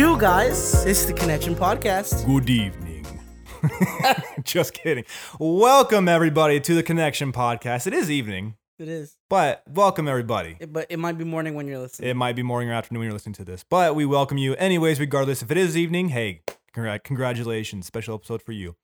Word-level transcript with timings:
Do, 0.00 0.18
guys? 0.18 0.86
It's 0.86 1.04
the 1.04 1.12
Connection 1.12 1.54
Podcast. 1.54 2.24
Good 2.24 2.48
evening. 2.48 3.04
Just 4.44 4.72
kidding. 4.72 5.04
Welcome 5.38 6.08
everybody 6.08 6.58
to 6.58 6.74
the 6.74 6.82
Connection 6.82 7.32
Podcast. 7.32 7.86
It 7.86 7.92
is 7.92 8.10
evening, 8.10 8.56
It 8.78 8.88
is, 8.88 9.18
but 9.28 9.62
welcome 9.68 10.08
everybody. 10.08 10.56
It- 10.58 10.72
but 10.72 10.86
it 10.88 10.96
might 10.98 11.18
be 11.18 11.24
morning 11.24 11.52
when 11.54 11.66
you're 11.68 11.78
listening. 11.78 12.08
It 12.08 12.14
might 12.16 12.34
be 12.34 12.42
morning 12.42 12.70
or 12.70 12.72
afternoon 12.72 13.00
when 13.00 13.06
you're 13.08 13.12
listening 13.12 13.34
to 13.34 13.44
this, 13.44 13.62
but 13.68 13.94
we 13.94 14.06
welcome 14.06 14.38
you 14.38 14.54
anyways, 14.54 14.98
regardless. 14.98 15.42
If 15.42 15.50
it 15.50 15.58
is 15.58 15.76
evening, 15.76 16.08
hey, 16.08 16.40
congr- 16.74 17.04
congratulations. 17.04 17.86
Special 17.86 18.14
episode 18.14 18.40
for 18.40 18.52
you. 18.52 18.76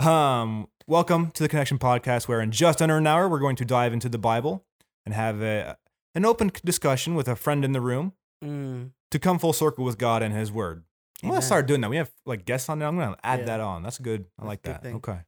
Um, 0.00 0.66
welcome 0.88 1.30
to 1.34 1.44
the 1.44 1.48
Connection 1.48 1.78
Podcast, 1.78 2.26
where 2.26 2.40
in 2.40 2.50
just 2.50 2.82
under 2.82 2.96
an 2.96 3.06
hour, 3.06 3.28
we're 3.28 3.38
going 3.38 3.54
to 3.56 3.64
dive 3.64 3.92
into 3.92 4.08
the 4.08 4.18
Bible 4.18 4.64
and 5.06 5.14
have 5.14 5.40
a, 5.40 5.78
an 6.16 6.24
open 6.24 6.50
discussion 6.64 7.14
with 7.14 7.28
a 7.28 7.36
friend 7.36 7.64
in 7.64 7.70
the 7.70 7.80
room 7.80 8.14
Mm, 8.44 8.90
to 9.10 9.18
come 9.18 9.38
full 9.38 9.52
circle 9.52 9.84
with 9.84 9.98
God 9.98 10.22
and 10.22 10.34
His 10.34 10.52
Word. 10.52 10.84
I'm 11.22 11.28
gonna 11.30 11.38
Amen. 11.38 11.42
start 11.42 11.66
doing 11.66 11.80
that. 11.80 11.90
We 11.90 11.96
have 11.96 12.10
like 12.24 12.44
guests 12.44 12.68
on 12.68 12.78
there. 12.78 12.86
I'm 12.88 12.96
gonna 12.96 13.16
add 13.24 13.40
Yeah. 13.40 13.44
that 13.46 13.60
on. 13.60 13.82
That's 13.82 13.98
good. 13.98 14.20
I 14.38 14.42
That's 14.42 14.46
like 14.48 14.58
a 14.60 14.62
good 14.62 14.74
that. 14.74 14.82
thing. 14.82 14.94
Okay. 14.96 15.18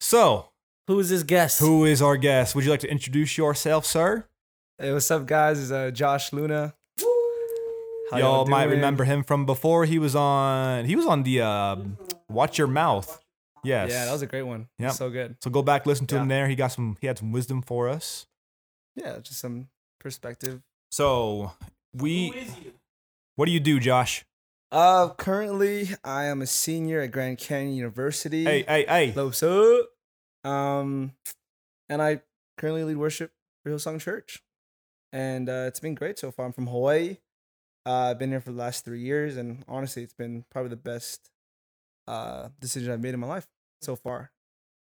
So, 0.00 0.50
Who 0.86 0.98
is 1.00 1.08
this 1.08 1.22
guest? 1.22 1.60
who 1.60 1.84
is 1.86 2.02
our 2.02 2.16
guest? 2.18 2.54
Would 2.54 2.64
you 2.64 2.70
like 2.70 2.80
to 2.80 2.90
introduce 2.90 3.38
yourself, 3.38 3.86
sir? 3.86 4.26
Hey, 4.76 4.92
what's 4.92 5.10
up, 5.10 5.24
guys? 5.24 5.58
It's 5.62 5.70
uh, 5.70 5.90
Josh 5.90 6.32
Luna. 6.32 6.74
How 8.10 8.18
Y'all 8.18 8.46
might 8.46 8.64
doing? 8.64 8.76
remember 8.76 9.04
him 9.04 9.22
from 9.24 9.46
before. 9.46 9.86
He 9.86 9.98
was 9.98 10.14
on. 10.14 10.84
He 10.84 10.94
was 10.94 11.06
on 11.06 11.22
the 11.22 11.40
uh, 11.40 11.76
Watch 12.28 12.58
Your 12.58 12.66
Mouth. 12.66 13.20
Yes. 13.64 13.90
Yeah, 13.90 14.04
that 14.04 14.12
was 14.12 14.20
a 14.20 14.26
great 14.26 14.42
one. 14.42 14.68
Yep. 14.78 14.92
So 14.92 15.08
good. 15.08 15.36
so 15.42 15.48
go 15.48 15.62
back, 15.62 15.86
listen 15.86 16.06
to 16.08 16.16
him 16.18 16.28
there. 16.28 16.46
He 16.48 16.54
got 16.54 16.68
some. 16.68 16.98
He 17.00 17.06
had 17.06 17.16
some 17.18 17.32
wisdom 17.32 17.62
for 17.62 17.88
us. 17.88 18.26
Yeah, 18.94 19.18
just 19.20 19.40
some 19.40 19.68
perspective. 19.98 20.60
So 20.90 21.52
we. 21.94 22.48
What 23.36 23.46
do 23.46 23.52
you 23.52 23.60
do, 23.60 23.80
Josh? 23.80 24.24
Uh, 24.70 25.10
currently, 25.10 25.88
I 26.02 26.24
am 26.24 26.42
a 26.42 26.46
senior 26.46 27.00
at 27.00 27.12
Grand 27.12 27.38
Canyon 27.38 27.76
University. 27.76 28.44
Hey, 28.44 28.64
hey, 28.66 28.84
hey. 28.86 29.10
What's 29.12 29.42
up? 29.42 29.86
Um, 30.44 31.12
and 31.88 32.02
I 32.02 32.22
currently 32.58 32.84
lead 32.84 32.96
worship 32.96 33.32
for 33.62 33.70
Hillsong 33.70 34.00
Church, 34.00 34.42
and 35.12 35.48
uh, 35.48 35.64
it's 35.68 35.80
been 35.80 35.94
great 35.94 36.18
so 36.18 36.30
far. 36.30 36.46
I'm 36.46 36.52
from 36.52 36.66
Hawaii. 36.66 37.18
Uh, 37.86 38.10
I've 38.10 38.18
been 38.18 38.30
here 38.30 38.40
for 38.40 38.50
the 38.50 38.58
last 38.58 38.84
three 38.84 39.00
years, 39.00 39.36
and 39.36 39.64
honestly, 39.68 40.02
it's 40.02 40.14
been 40.14 40.44
probably 40.50 40.70
the 40.70 40.76
best 40.76 41.30
uh 42.06 42.48
decision 42.60 42.92
I've 42.92 43.00
made 43.00 43.14
in 43.14 43.20
my 43.20 43.26
life 43.26 43.46
so 43.80 43.96
far. 43.96 44.30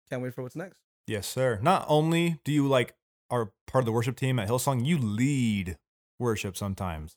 Can't 0.09 0.21
wait 0.21 0.33
for 0.33 0.43
what's 0.43 0.55
next. 0.55 0.79
Yes, 1.07 1.27
sir. 1.27 1.59
Not 1.61 1.85
only 1.87 2.39
do 2.43 2.51
you 2.51 2.67
like 2.67 2.95
are 3.29 3.51
part 3.67 3.81
of 3.81 3.85
the 3.85 3.91
worship 3.91 4.15
team 4.15 4.39
at 4.39 4.47
Hillsong, 4.47 4.85
you 4.85 4.97
lead 4.97 5.77
worship 6.19 6.55
sometimes. 6.57 7.15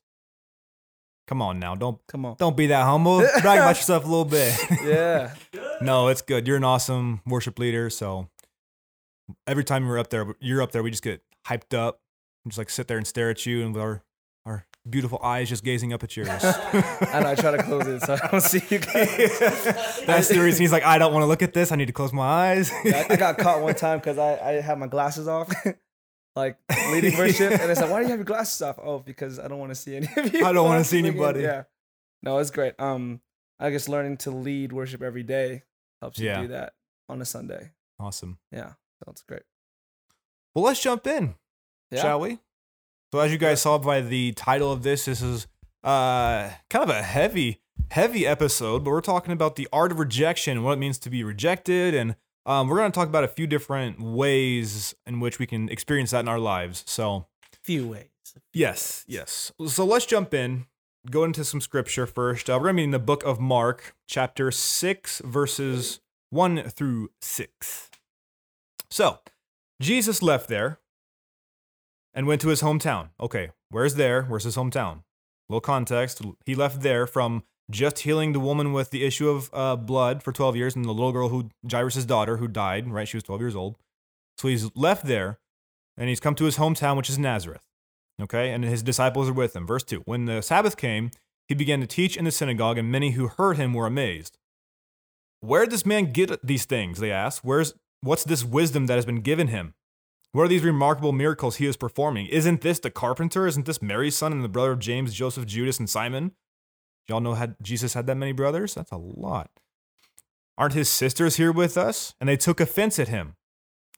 Come 1.27 1.42
on 1.42 1.58
now, 1.58 1.75
don't 1.75 1.98
Come 2.06 2.25
on. 2.25 2.36
don't 2.39 2.56
be 2.56 2.69
that 2.69 2.84
humble. 2.84 3.19
Brag 3.42 3.58
about 3.58 3.77
yourself 3.77 4.05
a 4.05 4.06
little 4.06 4.25
bit. 4.25 4.56
Yeah. 4.84 5.34
no, 5.80 6.08
it's 6.08 6.22
good. 6.22 6.47
You're 6.47 6.56
an 6.56 6.64
awesome 6.64 7.20
worship 7.27 7.58
leader. 7.58 7.91
So 7.91 8.28
every 9.47 9.64
time 9.64 9.84
you're 9.86 9.98
up 9.98 10.11
there, 10.11 10.36
you're 10.41 10.62
up 10.62 10.70
there, 10.70 10.84
we 10.84 10.91
just 10.91 11.03
get 11.03 11.22
hyped 11.48 11.77
up 11.77 12.00
and 12.44 12.53
just 12.53 12.58
like 12.58 12.70
sit 12.70 12.86
there 12.86 12.97
and 12.97 13.06
stare 13.06 13.30
at 13.30 13.44
you 13.44 13.64
and 13.64 13.75
with 13.75 13.83
our 13.83 14.03
our 14.44 14.66
beautiful 14.88 15.19
eyes 15.20 15.48
just 15.48 15.64
gazing 15.64 15.92
up 15.92 16.05
at 16.05 16.16
yours. 16.16 16.28
and 16.44 17.27
I 17.27 17.34
try 17.34 17.50
to 17.50 17.62
close 17.62 17.88
it 17.88 18.03
so 18.03 18.16
I 18.22 18.28
don't 18.28 18.41
see 18.41 18.62
you 18.69 18.78
guys. 18.78 19.38
That's 20.06 20.28
the 20.28 20.41
reason 20.41 20.60
he's 20.62 20.70
like, 20.70 20.84
I 20.84 20.98
don't 20.98 21.12
want 21.12 21.25
to 21.25 21.27
look 21.27 21.42
at 21.42 21.53
this. 21.53 21.72
I 21.72 21.77
need 21.77 21.86
to 21.86 21.92
close 21.92 22.12
my 22.12 22.22
eyes. 22.25 22.70
I, 22.70 23.06
I 23.10 23.16
got 23.16 23.36
caught 23.38 23.60
one 23.62 23.75
time 23.75 23.98
because 23.98 24.16
I, 24.19 24.38
I 24.38 24.53
had 24.60 24.78
my 24.78 24.87
glasses 24.87 25.26
off, 25.26 25.53
like 26.36 26.58
leading 26.92 27.16
worship, 27.19 27.52
and 27.52 27.70
it's 27.70 27.80
like, 27.80 27.91
why 27.91 27.98
do 28.00 28.04
you 28.04 28.10
have 28.10 28.19
your 28.19 28.24
glasses 28.24 28.60
off? 28.62 28.78
Oh, 28.82 28.98
because 29.00 29.38
I 29.41 29.48
don't 29.48 29.58
want 29.58 29.70
to 29.70 29.74
see 29.74 29.97
any 29.97 30.08
of 30.16 30.32
you. 30.34 30.44
I 30.44 30.52
don't 30.52 30.69
wanna 30.69 30.84
see 30.84 30.98
anybody. 31.06 31.41
Yeah. 31.41 31.64
No, 32.22 32.38
it's 32.38 32.50
great. 32.50 32.78
Um, 32.78 33.20
I 33.58 33.70
guess 33.70 33.88
learning 33.88 34.19
to 34.19 34.30
lead 34.30 34.72
worship 34.72 35.02
every 35.02 35.22
day 35.22 35.62
helps 36.00 36.19
you 36.19 36.26
Yeah. 36.26 36.42
do 36.42 36.48
that 36.48 36.74
on 37.08 37.20
a 37.22 37.24
Sunday. 37.24 37.70
awesome. 37.98 38.38
Yeah, 38.52 38.72
so 39.02 39.10
it's 39.10 39.22
great. 39.22 39.42
Well, 40.54 40.64
let's 40.64 40.82
jump 40.82 41.06
in. 41.06 41.34
Yeah. 41.91 42.02
shall 42.02 42.20
we? 42.20 42.38
So 43.12 43.20
as 43.20 43.30
you 43.32 43.38
guys 43.38 43.62
saw 43.62 43.78
by 43.78 44.00
the 44.00 44.32
title 44.32 44.70
of 44.72 44.82
this, 44.82 45.04
this 45.06 45.22
is 45.22 45.47
uh 45.84 46.50
kind 46.68 46.82
of 46.82 46.91
a 46.91 47.03
heavy, 47.03 47.60
heavy 47.92 48.26
episode, 48.26 48.82
but 48.84 48.91
we're 48.91 49.00
talking 49.00 49.32
about 49.32 49.56
the 49.56 49.68
art 49.72 49.92
of 49.92 49.98
rejection, 50.00 50.62
what 50.64 50.72
it 50.72 50.78
means 50.78 50.98
to 50.98 51.10
be 51.10 51.22
rejected, 51.22 51.94
and 51.94 52.16
um, 52.47 52.69
we're 52.69 52.77
going 52.79 52.91
to 52.91 52.95
talk 52.99 53.09
about 53.09 53.25
a 53.25 53.29
few 53.29 53.47
different 53.47 54.01
ways 54.01 54.95
in 55.07 55.21
which 55.21 55.39
we 55.39 55.47
can 55.47 55.69
experience 55.69 56.12
that 56.12 56.21
in 56.21 56.29
our 56.29 56.39
lives. 56.39 56.83
So 56.87 57.27
Few 57.62 57.89
ways. 57.89 58.09
yes, 58.55 59.05
yes. 59.09 59.53
So 59.67 59.84
let's 59.84 60.07
jump 60.07 60.33
in. 60.33 60.67
Go 61.11 61.25
into 61.25 61.45
some 61.45 61.61
scripture 61.61 62.07
first. 62.07 62.49
Uh, 62.49 62.55
we're 62.55 62.65
going 62.67 62.77
to 62.77 62.81
be 62.81 62.84
in 62.84 62.91
the 62.93 62.99
book 62.99 63.23
of 63.25 63.39
Mark, 63.39 63.95
chapter 64.09 64.51
six, 64.51 65.21
verses 65.25 66.01
one 66.31 66.62
through 66.71 67.11
six. 67.21 67.91
So 68.91 69.19
Jesus 69.81 70.23
left 70.23 70.49
there 70.49 70.78
and 72.15 72.27
went 72.27 72.41
to 72.41 72.49
his 72.49 72.63
hometown. 72.63 73.11
Okay, 73.21 73.51
where's 73.71 73.97
there? 73.97 74.23
Where's 74.25 74.45
his 74.45 74.57
hometown? 74.57 75.03
little 75.49 75.61
context. 75.61 76.21
He 76.45 76.57
left 76.57 76.83
there 76.83 77.07
from 77.07 77.45
just 77.71 78.00
healing 78.00 78.32
the 78.32 78.41
woman 78.41 78.72
with 78.72 78.91
the 78.91 79.04
issue 79.04 79.28
of 79.28 79.50
uh, 79.53 79.77
blood 79.77 80.22
for 80.22 80.32
12 80.32 80.56
years 80.56 80.77
and 80.77 80.84
the 80.84 80.93
little 80.93 81.12
girl 81.12 81.28
who, 81.28 81.50
Jairus' 81.69 82.04
daughter, 82.04 82.37
who 82.37 82.49
died, 82.49 82.88
right? 82.88 83.09
She 83.09 83.16
was 83.16 83.25
12 83.25 83.41
years 83.41 83.56
old. 83.56 83.77
So 84.38 84.49
he's 84.49 84.71
left 84.77 85.06
there 85.06 85.38
and 85.97 86.09
he's 86.09 86.21
come 86.21 86.34
to 86.37 86.44
his 86.44 86.59
hometown, 86.59 86.97
which 86.97 87.10
is 87.10 87.19
Nazareth. 87.19 87.62
Okay, 88.21 88.50
and 88.50 88.65
his 88.65 88.82
disciples 88.82 89.28
are 89.28 89.34
with 89.34 89.54
him. 89.54 89.66
Verse 89.66 89.82
2 89.82 90.03
When 90.06 90.25
the 90.25 90.41
Sabbath 90.41 90.77
came, 90.77 91.10
he 91.49 91.54
began 91.54 91.81
to 91.81 91.87
teach 91.87 92.16
in 92.16 92.25
the 92.25 92.31
synagogue, 92.31 92.78
and 92.78 92.91
many 92.91 93.10
who 93.10 93.28
heard 93.28 93.56
him 93.56 93.75
were 93.75 93.87
amazed. 93.87 94.38
Where 95.41 95.62
did 95.62 95.71
this 95.71 95.87
man 95.87 96.12
get 96.12 96.44
these 96.44 96.65
things? 96.65 96.98
They 96.98 97.12
asked. 97.12 97.44
Where's 97.44 97.75
what's 98.00 98.25
this 98.25 98.44
wisdom 98.44 98.87
that 98.87 98.94
has 98.94 99.04
been 99.04 99.21
given 99.21 99.48
him? 99.48 99.75
What 100.33 100.44
are 100.44 100.48
these 100.48 100.65
remarkable 100.65 101.12
miracles 101.12 101.56
he 101.56 101.66
is 101.66 101.77
performing? 101.77 102.27
Isn't 102.27 102.62
this 102.62 102.78
the 102.78 102.91
carpenter? 102.91 103.47
Isn't 103.47 103.66
this 103.66 103.83
Mary's 103.83 104.16
son 104.16 104.33
and 104.33 104.43
the 104.43 104.48
brother 104.48 104.72
of 104.72 104.78
James, 104.78 105.15
Joseph, 105.15 105.47
Judas, 105.47 105.78
and 105.78 105.88
Simon? 105.88 106.33
Y'all 107.09 107.21
know 107.21 107.34
had 107.34 107.56
Jesus 107.62 107.94
had 107.94 108.06
that 108.06 108.17
many 108.17 108.33
brothers? 108.33 108.75
That's 108.75 108.91
a 108.91 108.97
lot. 108.97 109.50
Aren't 110.59 110.75
his 110.75 110.89
sisters 110.89 111.37
here 111.37 111.53
with 111.53 111.77
us? 111.77 112.15
And 112.21 112.28
they 112.28 112.37
took 112.37 112.61
offense 112.61 112.99
at 112.99 113.09
him. 113.09 113.37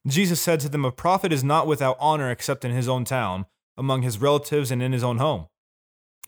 Jesus 0.07 0.41
said 0.41 0.61
to 0.61 0.69
them, 0.69 0.85
A 0.85 0.93
prophet 0.93 1.33
is 1.33 1.45
not 1.45 1.67
without 1.67 1.97
honor 2.01 2.31
except 2.31 2.65
in 2.65 2.73
his 2.73 2.89
own 2.89 3.05
town, 3.05 3.47
among 3.77 4.03
his 4.03 4.19
relatives, 4.19 4.71
and 4.71 4.83
in 4.83 4.93
his 4.93 5.05
own 5.05 5.19
home. 5.19 5.47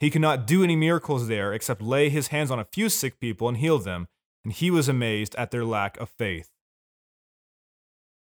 He 0.01 0.11
could 0.11 0.23
not 0.23 0.47
do 0.47 0.65
any 0.65 0.77
miracles 0.77 1.29
there 1.29 1.53
except 1.53 1.83
lay 1.83 2.09
his 2.09 2.29
hands 2.29 2.51
on 2.51 2.59
a 2.59 2.65
few 2.65 2.89
sick 2.89 3.21
people 3.21 3.49
and 3.49 3.59
heal 3.59 3.79
them, 3.79 4.09
and 4.45 4.53
he 4.53 4.71
was 4.71 4.89
amazed 4.89 5.35
at 5.35 5.51
their 5.51 5.65
lack 5.65 5.99
of 5.99 6.09
faith. 6.09 6.49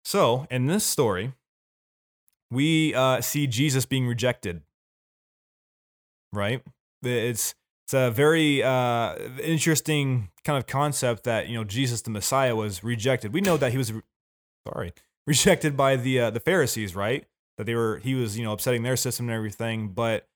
So, 0.05 0.47
in 0.51 0.67
this 0.67 0.85
story, 0.85 1.35
we 2.51 2.95
uh, 2.95 3.21
see 3.21 3.47
Jesus 3.47 3.85
being 3.85 4.07
rejected. 4.07 4.63
Right? 6.33 6.63
It's 7.03 7.55
it's 7.89 7.95
a 7.95 8.11
very 8.11 8.63
uh, 8.63 9.15
interesting 9.43 10.29
kind 10.45 10.59
of 10.59 10.67
concept 10.67 11.25
that 11.25 11.49
you 11.49 11.57
know 11.57 11.65
Jesus 11.65 12.03
the 12.03 12.11
Messiah 12.11 12.55
was 12.55 12.85
rejected. 12.85 13.33
We 13.33 13.41
know 13.41 13.57
that 13.57 13.73
he 13.73 13.79
was 13.79 13.93
re- 13.95 14.03
sorry 14.69 14.93
rejected 15.27 15.75
by 15.75 15.97
the 15.97 16.21
uh, 16.21 16.31
the 16.31 16.41
Pharisees, 16.41 16.95
right? 16.95 17.25
That 17.57 17.65
they 17.65 17.75
were 17.75 17.97
he 18.05 18.15
was 18.15 18.37
you 18.39 18.45
know 18.45 18.53
upsetting 18.53 18.83
their 18.83 18.97
system 18.97 19.29
and 19.29 19.35
everything. 19.35 19.89
But 19.89 20.29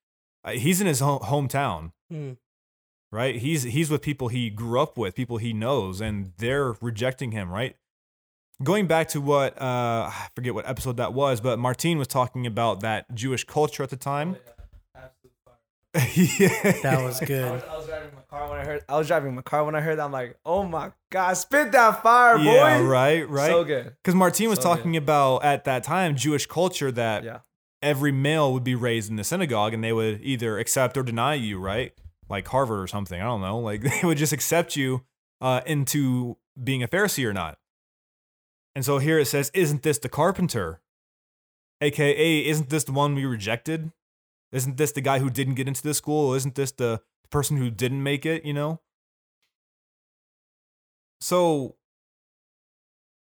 uh, 0.45 0.53
he's 0.53 0.81
in 0.81 0.87
his 0.87 1.01
ho- 1.01 1.21
hometown, 1.21 1.93
Hmm. 2.11 2.33
right? 3.13 3.37
He's 3.37 3.65
he's 3.65 3.91
with 3.91 4.01
people 4.01 4.29
he 4.29 4.49
grew 4.49 4.81
up 4.81 4.97
with, 4.97 5.15
people 5.15 5.37
he 5.37 5.53
knows, 5.53 6.01
and 6.01 6.33
they're 6.39 6.73
rejecting 6.81 7.33
him, 7.33 7.51
right? 7.51 7.77
Going 8.63 8.87
back 8.87 9.09
to 9.09 9.21
what 9.21 9.61
uh, 9.61 10.09
I 10.11 10.29
forget 10.35 10.55
what 10.55 10.67
episode 10.69 10.97
that 10.97 11.13
was, 11.13 11.41
but 11.43 11.59
Martine 11.59 11.99
was 11.99 12.09
talking 12.09 12.47
about 12.47 12.81
that 12.81 13.13
Jewish 13.15 13.45
culture 13.45 13.83
at 13.83 13.91
the 13.91 13.97
time. 13.97 14.37
yeah. 14.47 14.62
That 16.83 17.01
was 17.05 17.21
I 17.21 17.25
good. 17.27 17.53
was, 17.53 17.63
I 17.69 17.77
was 17.77 17.87
driving 17.87 18.11
my 18.15 18.23
car 18.31 18.49
when 18.51 18.59
I 18.59 18.65
heard. 18.65 18.85
I 18.89 18.97
was 18.99 19.07
driving 19.09 19.35
my 19.35 19.43
car 19.43 19.65
when 19.65 19.75
I 19.75 19.81
heard. 19.81 19.99
That. 19.99 20.05
I'm 20.05 20.13
like, 20.13 20.39
oh 20.45 20.63
my 20.65 20.93
god, 21.11 21.35
spit 21.35 21.73
that 21.73 22.03
fire, 22.03 22.39
boy! 22.39 22.45
yeah, 22.45 22.81
right, 22.81 23.29
right. 23.29 23.51
So 23.51 23.65
good. 23.65 23.95
Because 24.03 24.15
Martine 24.15 24.49
was 24.49 24.59
So 24.59 24.63
good. 24.71 24.77
talking 24.77 24.97
about 24.97 25.45
at 25.45 25.65
that 25.65 25.85
time 25.85 26.17
Jewish 26.17 26.47
culture 26.47 26.91
that 26.93 27.25
Yeah. 27.25 27.41
every 27.83 28.11
male 28.13 28.53
would 28.55 28.65
be 28.65 28.75
raised 28.75 29.11
in 29.11 29.17
the 29.17 29.25
synagogue 29.25 29.75
and 29.75 29.85
they 29.85 29.93
would 29.93 30.21
either 30.23 30.59
accept 30.59 30.97
or 30.97 31.03
deny 31.03 31.35
you, 31.35 31.59
right? 31.59 31.93
Like 32.29 32.49
Harvard 32.49 32.81
or 32.81 32.87
something. 32.87 33.21
I 33.21 33.25
don't 33.25 33.43
know. 33.43 33.59
Like 33.69 33.83
they 33.83 34.01
would 34.03 34.17
just 34.19 34.33
accept 34.33 34.77
you 34.77 35.03
uh, 35.43 35.61
into 35.67 36.39
being 36.63 36.83
a 36.83 36.89
Pharisee 36.89 37.27
or 37.27 37.35
not. 37.35 37.59
And 38.75 38.83
so 38.85 38.97
here 38.99 39.19
it 39.19 39.27
says, 39.27 39.51
Isn't 39.53 39.83
this 39.83 39.99
the 39.99 40.09
carpenter? 40.09 40.81
AKA, 41.83 42.47
isn't 42.47 42.71
this 42.71 42.85
the 42.85 42.93
one 42.93 43.15
we 43.15 43.27
rejected? 43.27 43.93
Isn't 44.53 44.77
this 44.77 44.93
the 44.93 45.01
guy 45.01 45.19
who 45.19 45.31
didn't 45.31 45.55
get 45.55 45.67
into 45.69 45.83
this 45.83 45.99
school? 45.99 46.35
Isn't 46.35 46.55
this 46.55 46.73
the 46.73 47.01
person 47.31 47.57
who 47.57 47.71
didn't 47.71 48.03
make 48.03 48.27
it, 48.27 48.45
you 48.45 48.53
know? 48.53 48.81
So 51.21 51.77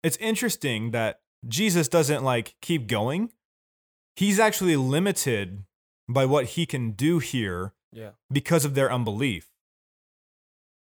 it's 0.04 0.18
interesting 0.18 0.92
that 0.92 1.22
Jesus 1.48 1.88
doesn't 1.88 2.24
like 2.24 2.56
keep 2.62 2.88
going. 2.88 3.31
He's 4.16 4.40
actually 4.40 4.75
limited 4.75 5.64
by 6.10 6.25
what 6.25 6.46
he 6.46 6.66
can 6.66 6.92
do 6.92 7.20
here 7.20 7.74
Yeah. 7.92 8.12
because 8.31 8.66
of 8.66 8.76
their 8.76 8.92
unbelief. 8.92 9.50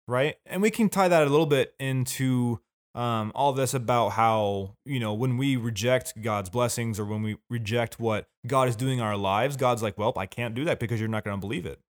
right? 0.08 0.36
And 0.44 0.60
we 0.60 0.70
can 0.72 0.88
tie 0.88 1.06
that 1.06 1.22
a 1.22 1.30
little 1.30 1.46
bit 1.46 1.74
into 1.78 2.60
um, 2.94 3.32
all 3.34 3.52
this 3.52 3.74
about 3.74 4.10
how, 4.10 4.76
you 4.84 5.00
know, 5.00 5.14
when 5.14 5.36
we 5.36 5.56
reject 5.56 6.20
God's 6.20 6.50
blessings 6.50 7.00
or 7.00 7.04
when 7.04 7.22
we 7.22 7.36
reject 7.48 7.98
what 7.98 8.26
God 8.46 8.68
is 8.68 8.76
doing 8.76 8.98
in 8.98 9.04
our 9.04 9.16
lives, 9.16 9.56
God's 9.56 9.82
like, 9.82 9.96
well, 9.96 10.12
I 10.16 10.26
can't 10.26 10.54
do 10.54 10.64
that 10.66 10.78
because 10.78 11.00
you're 11.00 11.08
not 11.08 11.24
going 11.24 11.36
to 11.36 11.40
believe 11.40 11.64
it. 11.64 11.80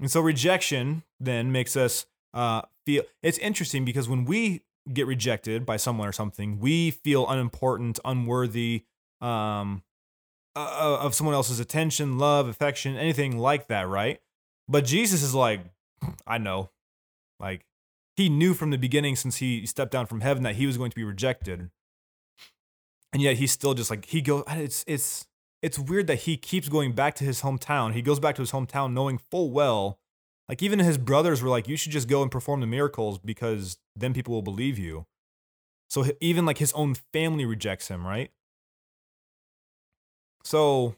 And 0.00 0.10
so 0.10 0.20
rejection 0.20 1.02
then 1.18 1.50
makes 1.50 1.76
us 1.76 2.06
uh, 2.34 2.62
feel 2.86 3.02
it's 3.22 3.38
interesting 3.38 3.84
because 3.84 4.08
when 4.08 4.24
we 4.24 4.62
get 4.92 5.06
rejected 5.06 5.66
by 5.66 5.76
someone 5.76 6.08
or 6.08 6.12
something, 6.12 6.60
we 6.60 6.90
feel 6.90 7.28
unimportant, 7.28 7.98
unworthy 8.04 8.84
um, 9.20 9.82
uh, 10.54 10.98
of 11.00 11.14
someone 11.14 11.34
else's 11.34 11.60
attention, 11.60 12.18
love, 12.18 12.48
affection, 12.48 12.96
anything 12.96 13.38
like 13.38 13.68
that, 13.68 13.88
right? 13.88 14.20
But 14.68 14.84
Jesus 14.84 15.22
is 15.22 15.34
like, 15.34 15.60
I 16.26 16.38
know. 16.38 16.70
Like, 17.40 17.64
he 18.18 18.28
knew 18.28 18.52
from 18.52 18.70
the 18.70 18.76
beginning 18.76 19.14
since 19.14 19.36
he 19.36 19.64
stepped 19.64 19.92
down 19.92 20.04
from 20.04 20.22
heaven 20.22 20.42
that 20.42 20.56
he 20.56 20.66
was 20.66 20.76
going 20.76 20.90
to 20.90 20.96
be 20.96 21.04
rejected. 21.04 21.70
And 23.12 23.22
yet 23.22 23.36
he's 23.36 23.52
still 23.52 23.74
just 23.74 23.90
like 23.90 24.06
he 24.06 24.20
goes 24.20 24.42
it's 24.48 24.84
it's 24.88 25.28
it's 25.62 25.78
weird 25.78 26.08
that 26.08 26.20
he 26.22 26.36
keeps 26.36 26.68
going 26.68 26.94
back 26.94 27.14
to 27.14 27.24
his 27.24 27.42
hometown. 27.42 27.94
He 27.94 28.02
goes 28.02 28.18
back 28.18 28.34
to 28.34 28.42
his 28.42 28.50
hometown 28.50 28.92
knowing 28.92 29.18
full 29.18 29.52
well 29.52 30.00
like 30.48 30.64
even 30.64 30.80
his 30.80 30.98
brothers 30.98 31.40
were 31.40 31.48
like 31.48 31.68
you 31.68 31.76
should 31.76 31.92
just 31.92 32.08
go 32.08 32.20
and 32.22 32.28
perform 32.28 32.60
the 32.60 32.66
miracles 32.66 33.20
because 33.20 33.78
then 33.94 34.12
people 34.12 34.34
will 34.34 34.42
believe 34.42 34.80
you. 34.80 35.06
So 35.88 36.04
even 36.20 36.44
like 36.44 36.58
his 36.58 36.72
own 36.72 36.94
family 37.12 37.44
rejects 37.44 37.86
him, 37.86 38.04
right? 38.04 38.32
So 40.42 40.96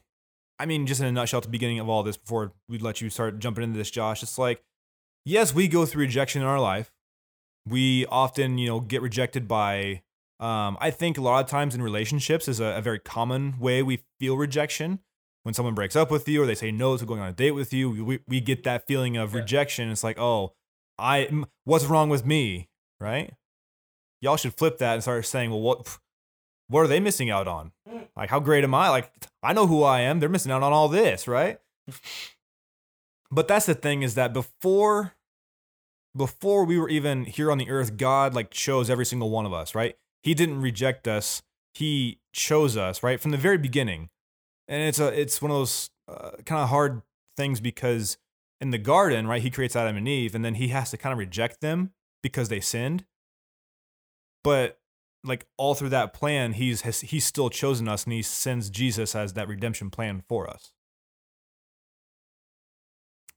I 0.57 0.65
mean, 0.65 0.87
just 0.87 1.01
in 1.01 1.05
a 1.05 1.11
nutshell, 1.11 1.37
at 1.37 1.43
the 1.43 1.49
beginning 1.49 1.77
of 1.77 1.87
all 1.87 2.01
this, 2.01 2.17
before 2.17 2.53
we 2.67 2.79
let 2.79 2.99
you 2.99 3.11
start 3.11 3.37
jumping 3.37 3.63
into 3.63 3.77
this, 3.77 3.91
Josh, 3.91 4.23
it's 4.23 4.39
like, 4.39 4.63
yes, 5.23 5.53
we 5.53 5.67
go 5.67 5.85
through 5.85 6.01
rejection 6.01 6.41
in 6.41 6.47
our 6.47 6.59
life. 6.59 6.91
We 7.67 8.05
often, 8.07 8.57
you 8.57 8.67
know, 8.67 8.79
get 8.79 9.01
rejected 9.01 9.47
by, 9.47 10.01
um, 10.39 10.77
I 10.81 10.89
think 10.91 11.17
a 11.17 11.21
lot 11.21 11.43
of 11.43 11.49
times 11.49 11.75
in 11.75 11.81
relationships 11.81 12.47
is 12.47 12.59
a, 12.59 12.65
a 12.77 12.81
very 12.81 12.99
common 12.99 13.59
way 13.59 13.83
we 13.83 14.03
feel 14.19 14.37
rejection. 14.37 14.99
When 15.43 15.53
someone 15.53 15.73
breaks 15.73 15.95
up 15.95 16.11
with 16.11 16.27
you 16.27 16.43
or 16.43 16.45
they 16.45 16.55
say 16.55 16.71
no 16.71 16.97
to 16.97 17.05
going 17.05 17.19
on 17.19 17.29
a 17.29 17.33
date 17.33 17.51
with 17.51 17.73
you, 17.73 17.89
we, 18.03 18.19
we 18.27 18.41
get 18.41 18.63
that 18.63 18.85
feeling 18.87 19.17
of 19.17 19.33
Yeah. 19.33 19.39
rejection. 19.39 19.89
It's 19.91 20.03
like, 20.03 20.19
oh, 20.19 20.53
i 20.99 21.29
what's 21.63 21.85
wrong 21.85 22.09
with 22.09 22.25
me, 22.25 22.69
right? 22.99 23.33
Y'all 24.21 24.37
should 24.37 24.53
flip 24.53 24.77
that 24.77 24.93
and 24.93 25.01
start 25.01 25.25
saying, 25.25 25.49
well, 25.49 25.61
what, 25.61 25.97
what 26.67 26.81
are 26.81 26.87
they 26.87 26.99
missing 26.99 27.31
out 27.31 27.47
on? 27.47 27.71
Like, 28.15 28.29
how 28.29 28.39
great 28.39 28.63
am 28.63 28.75
I? 28.75 28.89
Like, 28.89 29.11
I 29.41 29.53
know 29.53 29.65
who 29.65 29.81
I 29.83 30.01
am. 30.01 30.19
They're 30.19 30.29
missing 30.29 30.51
out 30.51 30.61
on 30.61 30.73
all 30.73 30.87
this, 30.87 31.27
right? 31.27 31.59
but 33.31 33.47
that's 33.47 33.65
the 33.65 33.73
thing 33.75 34.03
is 34.03 34.15
that 34.15 34.33
before 34.33 35.13
before 36.15 36.65
we 36.65 36.77
were 36.77 36.89
even 36.89 37.25
here 37.25 37.51
on 37.51 37.57
the 37.57 37.69
earth, 37.69 37.97
God 37.97 38.33
like 38.33 38.51
chose 38.51 38.89
every 38.89 39.05
single 39.05 39.29
one 39.29 39.45
of 39.45 39.53
us, 39.53 39.73
right? 39.73 39.95
He 40.23 40.33
didn't 40.33 40.61
reject 40.61 41.07
us. 41.07 41.41
He 41.73 42.19
chose 42.33 42.75
us, 42.75 43.01
right? 43.01 43.19
From 43.19 43.31
the 43.31 43.37
very 43.37 43.57
beginning. 43.57 44.09
And 44.67 44.81
it's 44.83 44.99
a 44.99 45.07
it's 45.07 45.41
one 45.41 45.51
of 45.51 45.57
those 45.57 45.89
uh, 46.07 46.31
kind 46.45 46.61
of 46.61 46.69
hard 46.69 47.01
things 47.37 47.59
because 47.59 48.17
in 48.59 48.71
the 48.71 48.77
garden, 48.77 49.27
right, 49.27 49.41
he 49.41 49.49
creates 49.49 49.75
Adam 49.75 49.97
and 49.97 50.07
Eve 50.07 50.35
and 50.35 50.43
then 50.43 50.55
he 50.55 50.67
has 50.69 50.91
to 50.91 50.97
kind 50.97 51.13
of 51.13 51.19
reject 51.19 51.61
them 51.61 51.91
because 52.21 52.49
they 52.49 52.59
sinned. 52.59 53.05
But 54.43 54.79
like 55.23 55.45
all 55.57 55.75
through 55.75 55.89
that 55.89 56.13
plan, 56.13 56.53
he's 56.53 56.81
has, 56.81 57.01
he's 57.01 57.25
still 57.25 57.49
chosen 57.49 57.87
us 57.87 58.03
and 58.03 58.13
he 58.13 58.21
sends 58.21 58.69
Jesus 58.69 59.15
as 59.15 59.33
that 59.33 59.47
redemption 59.47 59.89
plan 59.89 60.23
for 60.27 60.49
us. 60.49 60.71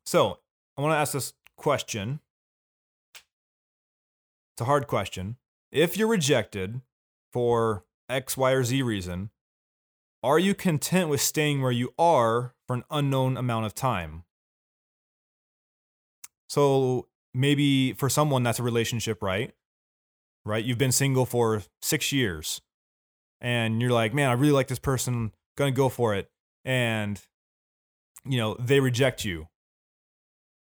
So, 0.06 0.38
I 0.76 0.82
want 0.82 0.92
to 0.92 0.96
ask 0.96 1.12
this 1.12 1.32
question. 1.56 2.20
It's 4.54 4.62
a 4.62 4.66
hard 4.66 4.86
question. 4.86 5.36
If 5.72 5.96
you're 5.96 6.06
rejected 6.06 6.80
for 7.32 7.84
X, 8.08 8.36
Y, 8.36 8.52
or 8.52 8.62
Z 8.62 8.82
reason, 8.82 9.30
are 10.22 10.38
you 10.38 10.54
content 10.54 11.08
with 11.08 11.20
staying 11.20 11.60
where 11.60 11.72
you 11.72 11.92
are 11.98 12.54
for 12.68 12.74
an 12.74 12.84
unknown 12.88 13.36
amount 13.36 13.66
of 13.66 13.74
time? 13.74 14.22
So 16.48 17.08
maybe 17.34 17.94
for 17.94 18.08
someone 18.08 18.44
that's 18.44 18.60
a 18.60 18.62
relationship, 18.62 19.22
right? 19.24 19.52
Right? 20.46 20.64
You've 20.64 20.78
been 20.78 20.92
single 20.92 21.26
for 21.26 21.62
six 21.82 22.12
years 22.12 22.60
and 23.40 23.82
you're 23.82 23.90
like, 23.90 24.14
man, 24.14 24.30
I 24.30 24.34
really 24.34 24.52
like 24.52 24.68
this 24.68 24.78
person, 24.78 25.32
gonna 25.56 25.72
go 25.72 25.88
for 25.88 26.14
it. 26.14 26.30
And, 26.64 27.20
you 28.24 28.38
know, 28.38 28.54
they 28.60 28.78
reject 28.78 29.24
you. 29.24 29.48